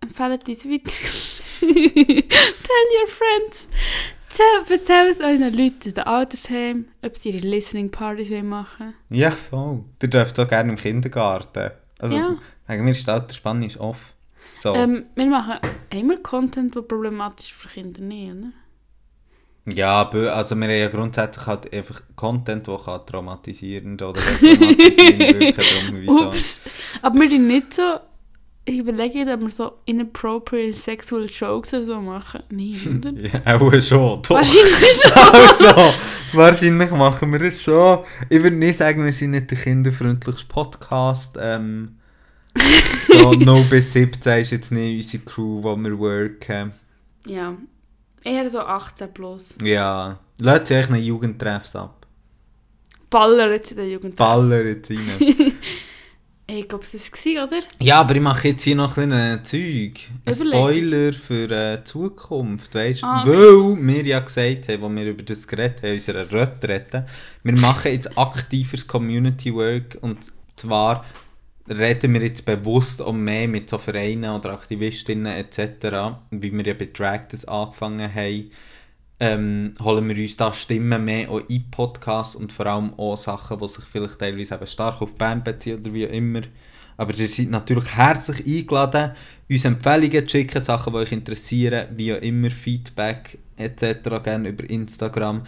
empfehlt 0.00 0.48
uns 0.48 0.64
weiter. 0.66 0.90
Tell 1.60 2.86
your 3.00 3.08
friends. 3.08 3.68
Erzähl, 4.70 5.06
es 5.10 5.20
euren 5.20 5.52
Leuten 5.56 5.88
in 5.88 5.94
den 5.94 6.04
Altersheim, 6.04 6.86
ob 7.02 7.16
sie 7.16 7.30
ihre 7.30 7.46
Listening 7.46 7.90
Partys 7.90 8.30
wollen 8.30 8.48
machen 8.48 8.94
ja, 9.10 9.32
voll. 9.32 9.84
Ihr 10.02 10.08
dürft 10.08 10.38
auch 10.38 10.48
gerne 10.48 10.70
im 10.70 10.76
Kindergarten. 10.76 11.70
Also, 11.98 12.16
Ja. 12.16 12.36
wegen 12.68 12.84
mir 12.84 12.92
ist 12.92 13.06
die 13.06 13.10
Altersspanne 13.10 13.66
ist 13.66 13.78
off. 13.78 14.14
So. 14.54 14.74
ähm, 14.74 15.06
Wir 15.14 15.26
machen 15.26 15.58
immer 15.90 16.16
Content, 16.18 16.74
der 16.74 16.82
problematisch 16.82 17.50
ist 17.50 17.56
für 17.56 17.68
Kinder 17.68 18.00
nicht, 18.00 18.32
oder? 18.32 18.52
Ja, 19.74 20.08
also 20.08 20.56
wir 20.56 20.64
haben 20.68 20.74
ja 20.74 20.88
grundsätzlich 20.88 21.46
halt 21.46 21.72
einfach 21.72 22.02
Content, 22.16 22.66
der 22.66 22.78
kann 22.78 23.06
traumatisierend 23.06 24.00
oder 24.00 24.20
traumatisierend 24.40 25.40
wirken, 25.40 26.00
wieso. 26.00 26.26
Ups. 26.26 26.60
Aber 27.02 27.20
wir 27.20 27.28
sind 27.28 27.46
nicht 27.46 27.74
so... 27.74 27.98
Ich 28.66 28.78
überlege, 28.78 29.20
ob 29.32 29.40
wir 29.40 29.50
so 29.50 29.72
inappropriate 29.86 30.76
sexual 30.76 31.26
jokes 31.26 31.72
oder 31.72 31.82
so 31.82 32.00
machen. 32.00 32.42
Nein, 32.50 32.98
oder? 32.98 33.12
Ja, 33.12 33.56
auch 33.56 33.72
schon, 33.80 34.22
doch. 34.22 34.30
Wahrscheinlich 34.30 35.00
schon. 35.02 35.12
Also, 35.12 35.92
wahrscheinlich 36.32 36.90
machen 36.90 37.32
wir 37.32 37.40
es 37.42 37.62
schon. 37.62 38.00
Ich 38.28 38.42
würde 38.42 38.56
nicht 38.56 38.76
sagen, 38.76 39.04
wir 39.04 39.12
sind 39.12 39.32
nicht 39.32 39.50
der 39.50 39.58
kinderfreundlichste 39.58 40.46
Podcast. 40.46 41.36
Ähm, 41.40 41.96
so 43.08 43.32
0 43.32 43.62
bis 43.70 43.92
17 43.94 44.40
ist 44.40 44.50
jetzt 44.50 44.72
nicht 44.72 44.96
unsere 44.96 45.24
Crew, 45.24 45.62
wo 45.62 45.76
wir 45.76 45.98
worken. 45.98 46.72
Ja. 47.26 47.56
Eher 48.22 48.50
so 48.50 48.60
18 48.60 49.12
plus. 49.14 49.56
Ja, 49.64 50.18
lasst 50.38 50.66
sich 50.66 50.76
echt 50.76 50.90
einen 50.90 51.02
Jugendtreffs 51.02 51.74
ab. 51.74 52.06
Baller 53.08 53.50
jetzt 53.50 53.72
in 53.72 53.78
der 53.78 53.88
Jugend. 53.88 54.16
Baller 54.16 54.64
jetzt 54.64 54.90
rein. 54.90 55.52
Ich 56.52 56.68
glaube, 56.68 56.84
es 56.84 57.12
war, 57.12 57.44
oder? 57.46 57.60
Ja, 57.80 58.00
aber 58.00 58.16
ich 58.16 58.20
mache 58.20 58.48
jetzt 58.48 58.62
hier 58.62 58.74
noch 58.74 58.96
ein 58.96 59.10
bisschen 59.10 59.44
Zeug. 59.44 60.10
Ein. 60.24 60.34
Spoiler 60.34 61.12
für 61.12 61.50
äh, 61.50 61.78
die 61.78 61.84
Zukunft, 61.84 62.74
weißt 62.74 63.02
du? 63.02 63.06
Ah, 63.06 63.22
okay. 63.22 63.32
Weil 63.32 63.86
wir 63.86 64.06
ja 64.06 64.20
gesagt 64.20 64.68
haben, 64.68 64.84
als 64.84 64.94
wir 64.96 65.10
über 65.10 65.22
das 65.22 65.46
geredet 65.46 65.82
haben, 65.82 65.92
unsere 65.92 66.32
Retrette, 66.32 67.06
wir 67.42 67.58
machen 67.58 67.92
jetzt 67.92 68.18
aktives 68.18 68.86
Community 68.86 69.54
Work 69.54 69.98
und 70.00 70.18
zwar 70.56 71.04
reden 71.68 72.14
wir 72.14 72.22
jetzt 72.22 72.44
bewusst 72.44 73.00
auch 73.00 73.12
mehr 73.12 73.46
mit 73.46 73.70
so 73.70 73.78
Vereinen 73.78 74.34
oder 74.34 74.52
Aktivistinnen 74.52 75.32
etc., 75.32 76.16
wie 76.30 76.52
wir 76.52 76.66
ja 76.66 76.74
bei 76.74 76.88
Drag 76.92 77.26
das 77.30 77.44
angefangen 77.44 78.12
haben, 78.12 78.50
ähm, 79.20 79.74
holen 79.82 80.08
wir 80.08 80.16
uns 80.16 80.36
da 80.36 80.52
Stimmen 80.52 81.04
mehr 81.04 81.30
auch 81.30 81.42
in 81.48 81.70
Podcasts 81.70 82.34
und 82.34 82.52
vor 82.52 82.66
allem 82.66 82.94
auch 82.94 83.16
Sachen, 83.16 83.58
die 83.58 83.68
sich 83.68 83.84
vielleicht 83.84 84.18
teilweise 84.18 84.54
eben 84.54 84.66
stark 84.66 85.02
auf 85.02 85.14
Band 85.14 85.44
beziehen 85.44 85.80
oder 85.80 85.92
wie 85.92 86.04
immer. 86.04 86.40
Aber 86.96 87.14
ihr 87.14 87.28
seid 87.28 87.50
natürlich 87.50 87.94
herzlich 87.94 88.46
eingeladen, 88.46 89.12
uns 89.48 89.64
Empfehlungen 89.64 90.26
zu 90.26 90.30
schicken, 90.30 90.62
Sachen, 90.62 90.92
die 90.92 90.98
euch 90.98 91.12
interessieren, 91.12 91.88
wie 91.96 92.14
auch 92.14 92.20
immer, 92.20 92.50
Feedback 92.50 93.38
etc. 93.56 94.22
gerne 94.22 94.48
über 94.48 94.68
Instagram 94.68 95.42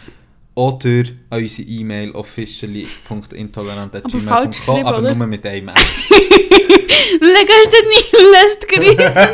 oder 0.55 1.03
unsere 1.31 1.67
E-Mail 1.67 2.11
officially.intolerant.gmail.com, 2.11 4.85
aber 4.85 4.99
oder? 4.99 5.15
nur 5.15 5.27
mit 5.27 5.45
einem 5.45 5.69
M. 6.33 6.83
Leg 7.19 7.49
euch 7.49 7.69
den 7.69 7.89
nie 7.89 8.31
lässt 8.31 8.67
grüßen. 8.67 9.29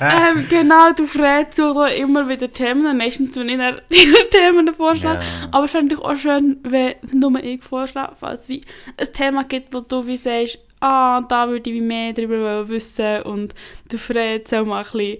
ähm, 0.00 0.46
genau, 0.48 0.92
du 0.92 1.06
fragst 1.06 1.56
so 1.56 1.84
immer 1.84 2.28
wieder 2.28 2.50
Themen. 2.50 2.96
Meistens 2.96 3.34
tue 3.34 3.44
ich 3.44 3.58
die 3.92 4.12
Themen 4.30 4.72
vorschlagen. 4.74 5.20
Ja. 5.22 5.48
Aber 5.52 5.64
es 5.64 5.70
fände 5.70 5.94
ich 5.94 6.00
auch 6.00 6.16
schön, 6.16 6.58
wenn 6.62 6.94
nur 7.12 7.42
ich 7.42 7.62
vorschlage, 7.62 8.14
falls 8.18 8.42
es 8.42 8.48
wie 8.48 8.62
ein 8.96 9.12
Thema 9.12 9.44
gibt, 9.44 9.74
wo 9.74 9.80
du 9.80 10.06
wie 10.06 10.16
sagst, 10.16 10.58
ah, 10.80 11.20
da 11.22 11.48
würde 11.48 11.70
ich 11.70 11.80
mehr 11.80 12.12
darüber 12.12 12.68
wissen 12.68 13.22
und 13.22 13.54
du 13.90 13.98
fragst 13.98 14.48
soll 14.48 14.64
mal 14.64 14.84
ein 14.84 14.90
bisschen 14.92 15.18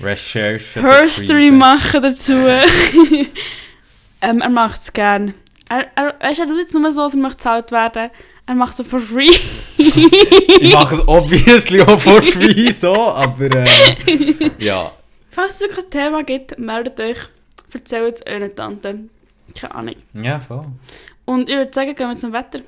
Recherche. 0.00 0.80
Herstory 0.80 1.50
machen 1.50 2.02
dazu. 2.02 2.32
ähm, 4.20 4.40
er 4.40 4.48
macht 4.48 4.80
es 4.80 4.92
gern. 4.92 5.34
Er, 5.68 5.86
er, 5.96 6.14
weißt, 6.20 6.40
er 6.40 6.46
tut 6.46 6.58
jetzt 6.58 6.74
nur 6.74 6.90
so, 6.92 7.02
als 7.02 7.14
er 7.14 7.20
möchte 7.20 7.38
gezahlt 7.38 7.72
werden. 7.72 8.10
Er 8.48 8.54
macht 8.54 8.80
es 8.80 8.86
for 8.88 8.98
free. 8.98 9.28
Ich 10.60 10.72
mache 10.72 10.96
es 10.96 11.06
obviously 11.06 11.82
auch 11.82 12.00
for 12.00 12.22
free 12.22 12.70
so, 12.72 12.94
aber 12.94 13.54
äh, 13.54 13.66
ja. 14.58 14.90
Falls 15.30 15.54
es 15.54 15.60
wirklich 15.60 15.84
ein 15.84 15.90
Thema 15.90 16.24
gibt, 16.24 16.58
meldet 16.58 16.98
euch. 16.98 17.18
Erzählt 17.72 18.16
es 18.16 18.26
euren 18.26 18.56
Tanten. 18.56 19.10
Keine 19.54 19.74
Ahnung. 19.74 19.94
Ja, 20.14 20.40
voll. 20.40 20.64
Und 21.26 21.48
ich 21.48 21.56
würde 21.56 21.70
sagen, 21.72 21.94
gehen 21.94 22.08
wir 22.08 22.16
zum 22.16 22.32
Wetter. 22.32 22.60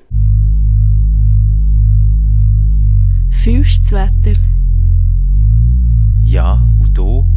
Fühlst 3.43 3.85
das 3.85 3.91
Wetter? 3.91 4.39
Ja, 6.23 6.69
und 6.79 6.97
du? 6.97 7.27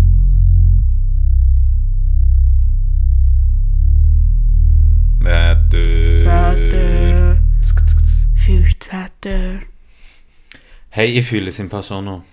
Wetter. 5.20 5.70
Wetter. 5.72 6.83
Das 8.94 9.10
Wetter? 9.22 9.60
Hey, 10.90 11.18
ich 11.18 11.26
fühle 11.26 11.48
es 11.48 11.58
im 11.58 11.68
Fall 11.68 11.82
schon 11.82 12.04
noch. 12.04 12.24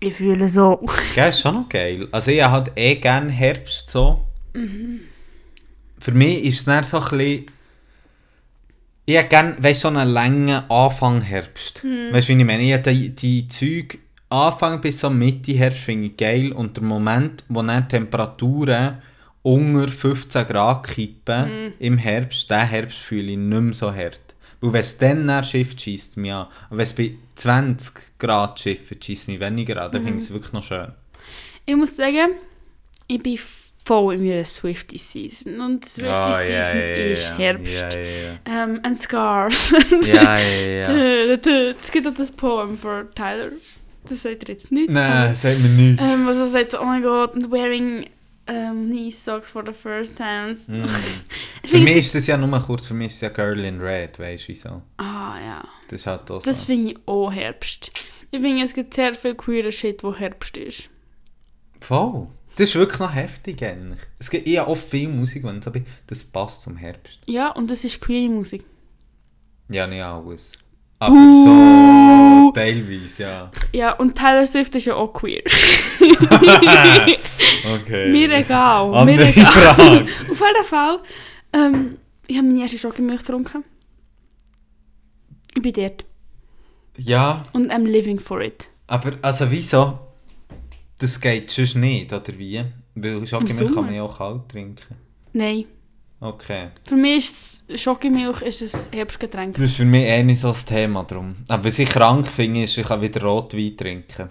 Ich 0.00 0.14
fühle 0.14 0.48
so. 0.48 0.80
Gell, 1.14 1.28
ist 1.28 1.40
schon 1.40 1.54
noch 1.54 1.68
geil. 1.68 2.08
Also 2.12 2.30
ich 2.30 2.42
habe 2.42 2.52
halt 2.52 2.72
eh 2.76 2.96
gerne 2.96 3.30
Herbst 3.30 3.90
so. 3.90 4.26
Für 5.98 6.12
mich 6.12 6.44
ist 6.44 6.58
es 6.60 6.64
dann 6.64 6.84
so 6.84 6.98
ein 6.98 7.02
bisschen... 7.02 7.46
Ich 9.04 9.16
hätte 9.16 9.28
gerne, 9.28 9.56
weißt 9.58 9.82
so 9.82 9.88
einen 9.88 10.08
langen 10.08 10.70
Anfang 10.70 11.20
Herbst. 11.20 11.84
Weißt 11.84 12.28
du, 12.28 12.34
wie 12.34 12.40
ich 12.40 12.46
meine? 12.46 12.62
Ich 12.62 12.72
habe 12.72 12.92
die, 12.92 13.10
die 13.10 13.46
Zeug 13.46 13.98
Anfang 14.28 14.80
bis 14.80 15.00
so 15.00 15.10
Mitte 15.10 15.52
Herbst 15.52 15.80
finde 15.80 16.06
ich 16.08 16.16
geil 16.16 16.52
und 16.52 16.76
der 16.76 16.84
Moment, 16.84 17.44
wo 17.48 17.62
dann 17.62 17.84
die 17.84 17.88
Temperaturen 17.88 19.02
unter 19.42 19.88
15 19.88 20.46
Grad 20.46 20.88
kippen 20.88 21.74
im 21.78 21.98
Herbst, 21.98 22.50
den 22.50 22.66
Herbst 22.66 22.98
fühle 22.98 23.30
ich 23.32 23.38
nicht 23.38 23.60
mehr 23.60 23.72
so 23.74 23.94
hart. 23.94 24.25
Weil 24.66 24.72
wenn 24.74 24.80
es 24.80 24.98
dann 24.98 25.26
nach 25.26 25.44
schifft, 25.44 25.80
schießt 25.80 26.10
es 26.12 26.16
mich 26.16 26.32
an. 26.32 26.46
Und 26.70 26.78
wenn 26.78 26.84
es 26.84 26.92
bei 26.92 27.14
20 27.36 27.94
Grad 28.18 28.58
schifft, 28.60 29.04
schießt 29.04 29.22
es 29.22 29.26
mich 29.28 29.40
weniger 29.40 29.80
an. 29.82 29.92
Dann 29.92 30.02
finde 30.02 30.18
ich 30.18 30.24
es 30.24 30.30
wirklich 30.32 30.52
noch 30.52 30.62
schön. 30.62 30.92
Ich 31.64 31.76
muss 31.76 31.96
sagen, 31.96 32.30
ich 33.08 33.22
bin 33.22 33.38
voll 33.84 34.14
in 34.14 34.26
meiner 34.28 34.44
Swifty 34.44 34.98
Season. 34.98 35.60
Und 35.60 35.84
Swifty 35.84 36.08
Ah, 36.08 36.42
Season 36.42 36.80
ist 37.12 37.38
Herbst. 37.38 37.94
Ja, 37.94 38.00
ja, 38.00 38.64
Ähm, 38.64 38.80
and 38.82 38.98
Scars. 38.98 39.74
ja. 40.04 40.38
ja, 40.38 40.38
ja. 40.38 41.36
Es 41.82 41.90
gibt 41.90 42.06
auch 42.06 42.14
das 42.14 42.30
Poem 42.32 42.76
für 42.76 43.08
Tyler. 43.14 43.48
Das 44.08 44.22
sagt 44.22 44.44
er 44.44 44.50
jetzt 44.54 44.70
nicht. 44.70 44.90
Nein, 44.90 45.34
sagt 45.34 45.58
mir 45.60 45.68
nichts. 45.68 46.00
Ähm, 46.02 46.28
also 46.28 46.46
sagt 46.46 46.74
oh 46.80 46.84
mein 46.84 47.02
Gott, 47.02 47.34
and 47.34 47.50
wearing 47.50 48.06
um, 48.48 48.86
knee 48.90 49.10
socks 49.10 49.50
for 49.50 49.62
the 49.64 49.72
first 49.72 50.16
time. 50.16 50.52
Mm. 50.52 50.86
Ich 51.62 51.70
Für 51.70 51.78
mich 51.78 51.96
ist 51.96 52.14
das 52.14 52.26
ja 52.26 52.36
nur 52.36 52.60
kurz, 52.60 52.86
für 52.86 52.94
mich 52.94 53.08
ist 53.08 53.14
es 53.16 53.20
ja 53.22 53.28
Girl 53.30 53.58
in 53.64 53.80
Red, 53.80 54.18
weißt 54.18 54.44
du 54.44 54.48
wieso? 54.48 54.82
Ah 54.98 55.36
ja, 55.40 55.64
Das 55.88 56.00
ist 56.00 56.06
halt 56.06 56.30
auch 56.30 56.42
das 56.42 56.60
so. 56.60 56.64
finde 56.66 56.92
ich 56.92 56.98
auch 57.06 57.30
Herbst. 57.32 57.90
Ich 58.30 58.40
finde, 58.40 58.64
es 58.64 58.74
gibt 58.74 58.94
sehr 58.94 59.14
viel 59.14 59.34
queere 59.34 59.72
Shit, 59.72 60.02
wo 60.04 60.14
Herbst 60.14 60.56
ist. 60.56 60.88
Voll. 61.80 62.28
Das 62.56 62.70
ist 62.70 62.74
wirklich 62.76 63.00
noch 63.00 63.14
heftig 63.14 63.62
eigentlich. 63.64 64.00
Es 64.18 64.30
gibt 64.30 64.46
eher 64.46 64.66
oft 64.68 64.88
viel 64.88 65.08
Musik, 65.08 65.44
wenn 65.44 65.58
ich 65.58 65.64
so 65.64 65.70
bin, 65.70 65.84
das 66.06 66.24
passt 66.24 66.62
zum 66.62 66.76
Herbst. 66.76 67.18
Ja, 67.26 67.50
und 67.50 67.70
das 67.70 67.84
ist 67.84 68.00
queere 68.00 68.30
Musik. 68.30 68.64
Ja, 69.68 69.86
nicht 69.86 70.02
alles. 70.02 70.52
Aber 70.98 71.14
Buh. 71.14 72.46
so 72.46 72.52
teilweise, 72.52 73.22
ja. 73.22 73.50
Ja, 73.72 73.92
und 73.96 74.14
Taylor 74.16 74.46
Swift 74.46 74.74
ist 74.76 74.86
ja 74.86 74.94
auch 74.94 75.12
queer. 75.12 75.42
Okay. 77.74 78.10
mir 78.12 78.30
egal, 78.32 78.88
mir 78.90 78.96
Andere 78.96 79.28
egal. 79.28 79.46
Frage. 79.74 80.06
Auf 80.30 80.40
jeden 80.40 80.64
Fall, 80.64 80.98
ähm, 81.52 81.98
ich 82.28 82.36
habe 82.36 82.46
meine 82.46 82.60
erste 82.60 82.78
Schokomilch 82.78 83.20
getrunken. 83.20 83.64
Ich 85.56 85.62
bin 85.62 85.72
dort. 85.72 86.04
Ja, 86.98 87.44
Und 87.52 87.72
I'm 87.72 87.84
living 87.86 88.18
for 88.20 88.40
it. 88.40 88.68
aber 88.86 89.12
also 89.22 89.50
wieso? 89.50 89.98
Das 90.98 91.20
geht 91.20 91.50
sonst 91.50 91.74
nicht, 91.76 92.12
oder 92.12 92.38
wie? 92.38 92.62
Weil 92.94 93.26
Schokimilch 93.26 93.74
kann 93.74 93.84
man 93.86 93.94
ja 93.94 94.02
auch 94.04 94.16
kalt 94.18 94.48
trinken. 94.48 94.94
Nein. 95.32 95.64
Okay. 96.20 96.68
Für 96.84 96.96
mich 96.96 97.16
ist 97.26 97.64
Schokimilch 97.82 98.40
ist 98.42 98.62
ein 98.62 98.96
Herbstgetränk. 98.96 99.54
Das 99.54 99.64
ist 99.64 99.76
für 99.76 99.84
mich 99.84 100.04
eh 100.04 100.22
nicht 100.22 100.40
so 100.40 100.48
das 100.48 100.64
Thema 100.64 101.04
drum. 101.04 101.36
Aber 101.48 101.64
was 101.64 101.78
ich 101.78 101.88
krank 101.88 102.26
finde, 102.26 102.62
ist, 102.62 102.78
ich 102.78 102.86
kann 102.86 103.02
wieder 103.02 103.22
Rotwein 103.22 103.76
trinken. 103.76 104.30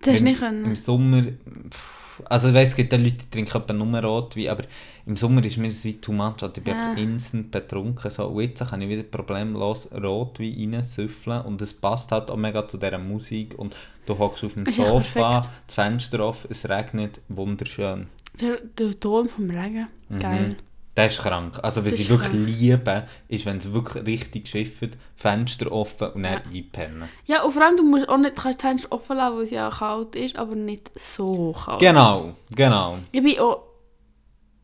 Das 0.00 0.16
Im- 0.16 0.24
nicht 0.24 0.36
Im 0.36 0.40
können. 0.40 0.76
Sommer, 0.76 1.22
pff, 1.70 2.22
Also 2.26 2.48
ich 2.48 2.54
weiss, 2.54 2.70
es 2.70 2.76
gibt 2.76 2.92
ja 2.92 2.98
Leute, 2.98 3.16
die 3.16 3.30
trinken 3.30 3.56
etwa 3.56 3.72
nur 3.74 4.00
Rotwein, 4.02 4.48
aber 4.48 4.64
im 5.06 5.16
Sommer 5.16 5.44
ist 5.44 5.56
mir 5.58 5.68
das 5.68 5.84
wie 5.84 5.94
too 6.00 6.12
much. 6.12 6.42
Also 6.42 6.52
ich 6.56 6.62
bin 6.64 6.74
Ja. 6.74 6.90
einfach 6.90 7.02
instant 7.02 7.50
betrunken. 7.50 8.10
So, 8.10 8.26
und 8.28 8.40
jetzt 8.42 8.66
kann 8.68 8.80
ich 8.80 8.88
wieder 8.88 9.02
problemlos 9.02 9.90
Rotwein 9.92 10.74
reinsüffeln 10.74 11.42
und 11.42 11.60
es 11.60 11.74
passt 11.74 12.12
halt 12.12 12.30
auch 12.30 12.36
mega 12.36 12.66
zu 12.66 12.78
dieser 12.78 12.98
Musik 12.98 13.58
und 13.58 13.74
du 14.06 14.18
hockst 14.18 14.44
auf 14.44 14.54
dem 14.54 14.64
Ist 14.64 14.76
Sofa, 14.76 15.42
das 15.66 15.74
Fenster 15.74 16.24
offen, 16.26 16.48
es 16.50 16.66
regnet, 16.68 17.20
wunderschön. 17.28 18.06
Der, 18.40 18.58
der 18.78 18.98
Ton 18.98 19.28
vom 19.28 19.50
Regen. 19.50 19.88
Geil. 20.18 20.56
Das 21.04 21.14
ist 21.14 21.22
krank. 21.22 21.58
Also, 21.62 21.84
was 21.84 21.92
Das 21.94 22.00
ich 22.00 22.08
wirklich 22.10 22.30
krank. 22.30 22.46
liebe, 22.46 23.06
ist, 23.28 23.46
wenn 23.46 23.56
es 23.58 23.72
wirklich 23.72 24.04
richtig 24.06 24.48
schifft, 24.48 24.96
Fenster 25.14 25.70
offen 25.72 26.10
und 26.12 26.22
dann 26.22 26.32
Ja. 26.32 26.42
einpennen. 26.52 27.08
Ja, 27.26 27.42
und 27.42 27.52
vor 27.52 27.62
allem, 27.64 27.76
du 27.76 27.82
musst 27.84 28.08
auch 28.08 28.16
nicht, 28.18 28.36
kannst 28.36 28.62
das 28.62 28.68
Fenster 28.70 28.92
offen 28.92 29.16
lassen, 29.16 29.36
weil 29.36 29.44
es 29.44 29.50
ja 29.50 29.70
kalt 29.70 30.14
ist, 30.16 30.36
aber 30.36 30.54
nicht 30.54 30.90
so 30.98 31.52
kalt. 31.52 31.80
Genau, 31.80 32.34
genau. 32.54 32.98
Ich 33.12 33.22
bin 33.22 33.38
auch 33.38 33.62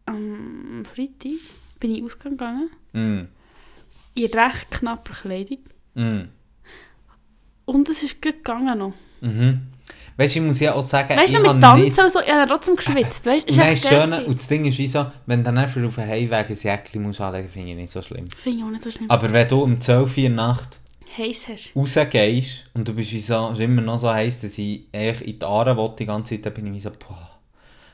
am 0.06 0.84
Freitag 0.94 1.32
bin 1.80 1.94
ich 1.94 2.02
ausgegangen 2.04 2.70
Mm, 2.92 3.24
in 4.14 4.26
recht 4.32 4.70
knapper 4.70 5.12
Kleidung. 5.14 5.58
mm, 5.94 6.20
Und 7.66 7.88
es 7.88 8.02
ist 8.02 8.22
gut 8.22 8.34
gegangen 8.36 8.78
noch. 8.78 8.92
mhm. 9.20 9.62
Weißt 10.18 10.34
du, 10.34 10.38
ich 10.40 10.46
muss 10.46 10.60
ja 10.60 10.72
auch 10.74 10.82
sagen, 10.82 11.10
Weißt 11.16 11.30
du, 11.32 11.36
ich 11.36 11.40
mit 11.42 11.48
habe 11.50 11.60
Tanzen 11.60 11.84
nicht... 11.84 11.98
und 11.98 12.12
so, 12.12 12.20
ich 12.20 12.32
habe 12.32 12.48
trotzdem 12.48 12.76
geschwitzt. 12.76 13.26
Weißt 13.26 13.48
du, 13.50 13.54
Nein, 13.54 13.72
echt 13.74 13.88
gewesen. 13.88 14.24
und 14.24 14.38
das 14.40 14.48
Ding 14.48 14.64
ist 14.64 14.78
wie 14.78 14.88
so, 14.88 15.06
wenn 15.26 15.40
du 15.40 15.44
dann 15.44 15.58
einfach 15.58 15.82
auf 15.84 15.94
den 15.94 16.08
Heimweg 16.08 16.48
ein 16.50 16.56
Jäckchen 16.56 17.02
musst 17.02 17.20
anlegen, 17.20 17.48
finde 17.50 17.70
ich 17.70 17.76
nicht 17.76 17.92
so 17.92 18.00
schlimm. 18.00 18.26
Finde 18.30 18.58
ich 18.58 18.64
auch 18.64 18.70
nicht 18.70 18.84
so 18.84 18.90
schlimm. 18.90 19.10
Aber 19.10 19.30
wenn 19.32 19.46
du 19.48 19.62
um 19.62 19.78
12 19.80 20.10
Uhr 20.10 20.24
in 20.24 20.36
der 20.36 20.46
Nacht 20.46 20.78
Heiß 21.18 21.48
hast. 21.48 21.76
rausgehst 21.76 22.64
und 22.74 22.88
du 22.88 22.94
bist 22.94 23.12
wie 23.12 23.20
so, 23.20 23.50
ist 23.50 23.60
immer 23.60 23.82
noch 23.82 23.98
so 23.98 24.10
heiß, 24.10 24.40
dass 24.40 24.56
ich 24.58 24.84
eigentlich 24.92 25.28
in 25.28 25.38
die 25.38 25.44
Aare 25.44 25.76
will 25.76 25.90
die 25.98 26.04
ganze 26.06 26.34
Zeit, 26.34 26.46
dann 26.46 26.54
bin 26.54 26.66
ich 26.68 26.72
wie 26.74 26.80
so, 26.80 26.90
boah. 26.90 27.30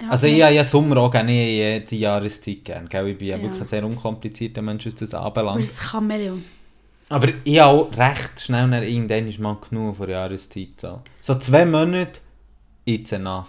Ja, 0.00 0.10
Also 0.10 0.26
ich 0.26 0.42
habe 0.42 0.54
ja 0.54 0.64
Sommer 0.64 0.96
auch 0.98 1.10
gerne 1.10 1.32
jede 1.32 1.94
Jahreszeit 1.96 2.64
gerne, 2.64 2.88
gell? 2.88 3.08
Ich 3.08 3.18
bin 3.18 3.28
ja, 3.28 3.40
wirklich 3.40 3.60
ein 3.60 3.66
sehr 3.66 3.84
unkomplizierter 3.84 4.62
Mensch, 4.62 4.86
was 4.86 4.94
das 4.96 5.14
anbelangt. 5.14 5.60
es 5.62 5.70
ist 5.72 5.80
ein 5.80 5.86
Chamäleon. 5.90 6.44
Aber 7.12 7.28
ich 7.44 7.58
habe 7.60 7.78
auch 7.78 7.96
recht 7.96 8.40
schnell 8.40 8.66
nach 8.68 8.80
irgendwann 8.80 9.28
ist 9.28 9.38
mal 9.38 9.56
genug 9.68 9.96
von 9.96 10.06
der 10.06 10.16
Jahreszeit. 10.16 10.80
So, 10.80 11.02
so 11.20 11.34
zwei 11.34 11.66
Monate, 11.66 12.20
it's 12.86 13.12
enough. 13.12 13.48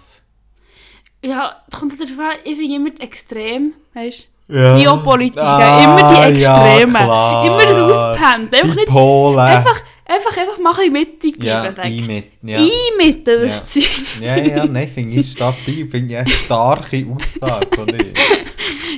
Ja, 1.24 1.62
das 1.70 1.80
kommt 1.80 1.98
darauf 1.98 2.18
an, 2.18 2.38
ich 2.44 2.56
finde 2.58 2.76
immer 2.76 2.90
extrem, 3.00 3.72
weißt 3.94 4.28
du? 4.48 4.54
Ja. 4.54 4.76
Geopolitisch, 4.76 5.42
Ah? 5.42 5.82
Immer 5.82 6.12
die 6.12 6.34
Extremen. 6.34 6.94
Ja, 6.94 7.04
klar. 7.04 7.46
immer 7.46 7.64
das 7.64 7.78
Auspennt. 7.78 8.54
Einfach 8.54 8.74
nicht, 8.74 8.88
Polen. 8.88 9.38
einfach, 9.38 9.76
einfach, 10.04 10.36
einfach 10.36 10.58
mal 10.58 10.70
ein 10.70 10.76
bisschen 10.76 10.92
mittig 10.92 11.42
ja, 11.42 11.60
bleiben. 11.60 11.74
denk. 11.76 12.02
einmit. 12.02 12.24
Ja. 12.42 12.58
Einmitten, 12.58 13.42
das 13.42 13.72
Zeug. 13.72 14.20
ja, 14.20 14.36
ja, 14.36 14.66
nein, 14.66 14.88
finde 14.88 15.18
ich 15.18 15.32
stabil, 15.32 15.88
finde 15.88 16.14
ich 16.14 16.18
eine 16.20 16.30
starke 16.30 17.06
Aussage 17.06 17.68
von 17.74 17.86
dir. 17.86 18.12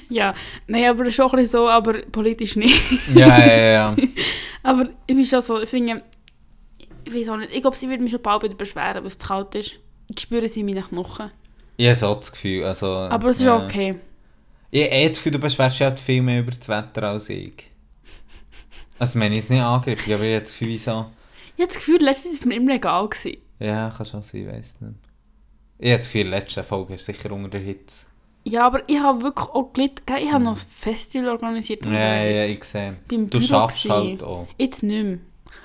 Ja, 0.08 0.34
nein, 0.68 0.84
aber 0.84 1.02
auch 1.02 1.08
ein 1.08 1.08
bisschen 1.08 1.46
so, 1.46 1.68
aber 1.68 1.94
politisch 2.12 2.54
nicht. 2.54 2.80
Ja, 3.14 3.38
ja, 3.38 3.56
ja. 3.56 3.96
aber 4.62 4.84
ich 5.06 5.16
bin 5.16 5.24
schon 5.24 5.42
so, 5.42 5.60
ich 5.60 5.68
finde, 5.68 6.02
ich 7.04 7.14
weiß 7.14 7.28
auch 7.30 7.36
nicht, 7.36 7.52
ich 7.52 7.60
glaube, 7.60 7.76
sie 7.76 7.88
wird 7.88 8.00
mich 8.00 8.12
schon 8.12 8.22
bald 8.22 8.42
wieder 8.42 8.54
beschweren, 8.54 9.02
weil 9.02 9.06
es 9.06 9.18
zu 9.18 9.26
kalt 9.26 9.54
ist. 9.54 9.78
Ich 10.08 10.20
spüre 10.20 10.48
sie 10.48 10.60
in 10.60 10.66
meinen 10.66 10.84
Knochen. 10.84 11.32
Ich 11.76 11.86
habe 11.86 11.96
so 11.96 12.14
das 12.14 12.30
Gefühl, 12.30 12.64
also... 12.64 12.86
Aber 12.86 13.30
es 13.30 13.38
ist 13.38 13.42
ja. 13.42 13.56
okay. 13.56 13.96
Ich 14.70 14.84
habe 14.84 14.94
eh 14.94 15.08
das 15.08 15.18
Gefühl, 15.18 15.32
du 15.32 15.38
beschwerst 15.38 15.80
halt 15.80 15.98
viel 15.98 16.22
mehr 16.22 16.40
über 16.40 16.52
das 16.52 16.68
Wetter 16.68 17.02
als 17.04 17.28
ich. 17.28 17.70
Also, 18.98 19.20
wenn 19.20 19.32
ich 19.32 19.40
es 19.40 19.50
nicht 19.50 19.62
angegriffen, 19.62 20.12
aber 20.14 20.24
ich 20.24 20.34
habe 20.34 20.42
das 20.42 20.52
Gefühl, 20.52 20.68
wie 20.68 20.78
so... 20.78 21.06
Ich 21.56 21.62
habe 21.62 21.68
das 21.68 21.76
Gefühl, 21.76 22.02
letztens 22.02 22.34
war 22.34 22.38
es 22.40 22.44
mir 22.46 22.54
immer 22.56 22.74
egal. 22.74 23.08
Gewesen. 23.08 23.38
Ja, 23.58 23.90
kann 23.96 24.06
schon 24.06 24.22
sein, 24.22 24.40
ich 24.42 24.46
weiss 24.48 24.80
nicht. 24.80 24.94
Ich 25.78 25.88
habe 25.90 25.98
das 25.98 26.06
Gefühl, 26.06 26.28
letzte 26.28 26.62
Folge 26.64 26.94
ist 26.94 27.04
sicher 27.06 27.30
unter 27.32 27.48
der 27.50 27.60
Hitze. 27.60 28.06
Ja, 28.44 28.66
aber 28.66 28.82
ich 28.88 28.98
habe 29.00 29.22
wirklich 29.22 29.48
auch 29.48 29.72
gelitten. 29.72 30.02
Ich 30.22 30.32
habe 30.32 30.44
noch 30.44 30.56
ein 30.56 30.62
Festival 30.78 31.30
organisiert. 31.30 31.84
Ja, 31.84 31.92
ja, 31.92 32.24
ja, 32.24 32.44
ich 32.44 32.62
sehe. 32.64 32.96
Beim 33.08 33.24
Du 33.28 33.38
Büro 33.38 33.42
schaffst 33.42 33.82
gewesen. 33.82 34.10
halt 34.10 34.22
auch. 34.22 34.46
Jetzt 34.58 34.82
nicht 34.82 35.04
mehr. 35.04 35.18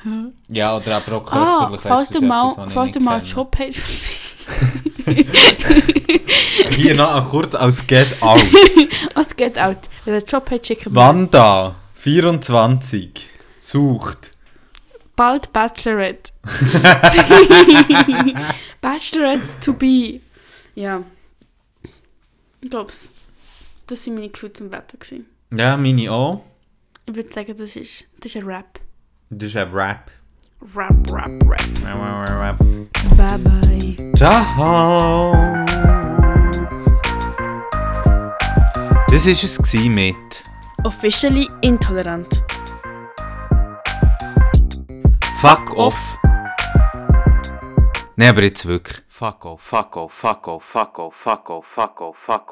Ja, 0.49 0.75
oder 0.77 0.97
aber 0.97 1.17
auch 1.17 1.31
Ah, 1.31 1.57
körperlich. 1.59 1.81
falls 1.81 2.09
weisst 2.09 2.15
du 2.15 2.21
mal, 2.25 2.51
etwas, 2.53 2.73
falls 2.73 2.91
du 2.93 2.99
mal 3.01 3.15
einen. 3.17 3.25
Job 3.25 3.55
hast. 3.59 3.77
Hier 6.71 6.95
noch 6.95 7.29
kurz 7.29 7.53
als 7.55 7.85
Get 7.85 8.17
Out. 8.21 8.39
Als 9.15 9.35
Get 9.35 9.59
Out. 9.59 9.77
Wenn 10.05 10.13
du 10.13 10.19
einen 10.19 10.25
Job 10.27 10.49
hast, 10.49 10.65
schicken 10.67 10.91
wir. 10.93 10.95
Wanda, 10.95 11.75
24, 12.01 13.29
sucht. 13.59 14.31
Bald 15.15 15.53
Bachelorette. 15.53 16.31
Bachelorette 18.81 19.47
to 19.63 19.73
be. 19.73 20.19
Ja. 20.73 21.03
Ich 22.59 22.71
glaube 22.71 22.91
Das 23.85 24.07
waren 24.07 24.15
meine 24.15 24.29
Gefühle 24.29 24.53
zum 24.53 24.71
Wetter. 24.71 24.97
Gewesen. 24.97 25.27
Ja, 25.51 25.77
meine 25.77 26.11
auch. 26.11 26.43
Ich 27.05 27.13
würde 27.13 27.31
sagen, 27.31 27.55
das 27.55 27.75
ist, 27.75 28.05
das 28.19 28.31
ist 28.31 28.37
ein 28.37 28.47
Rap. 28.47 28.79
Das 29.29 29.49
ist 29.49 29.57
ein 29.57 29.71
Rap. 29.71 30.09
Rap, 30.75 31.11
Rap, 31.11 31.43
Rap. 31.47 31.61
Rap. 31.85 32.57
Bye 33.15 33.37
bye. 33.37 34.11
Ciao! 34.15 35.35
Das 39.07 39.27
war 39.27 39.33
es 39.33 39.73
mit 39.73 40.50
Officially 40.83 41.47
intolerant. 41.61 42.41
Fuck 45.39 45.77
off. 45.77 46.17
Nein, 48.15 48.29
aber 48.29 48.41
jetzt 48.43 48.65
wirklich. 48.65 49.03
Fuck 49.07 49.45
off, 49.45 49.61
fuck 49.61 49.95
off, 49.95 50.11
fuck 50.13 50.47
off, 50.47 50.63
fuck 50.73 50.97
off, 50.97 51.13
fuck 51.23 51.49
off, 51.51 51.65
fuck 51.75 52.01
off, 52.01 52.15
fuck 52.25 52.51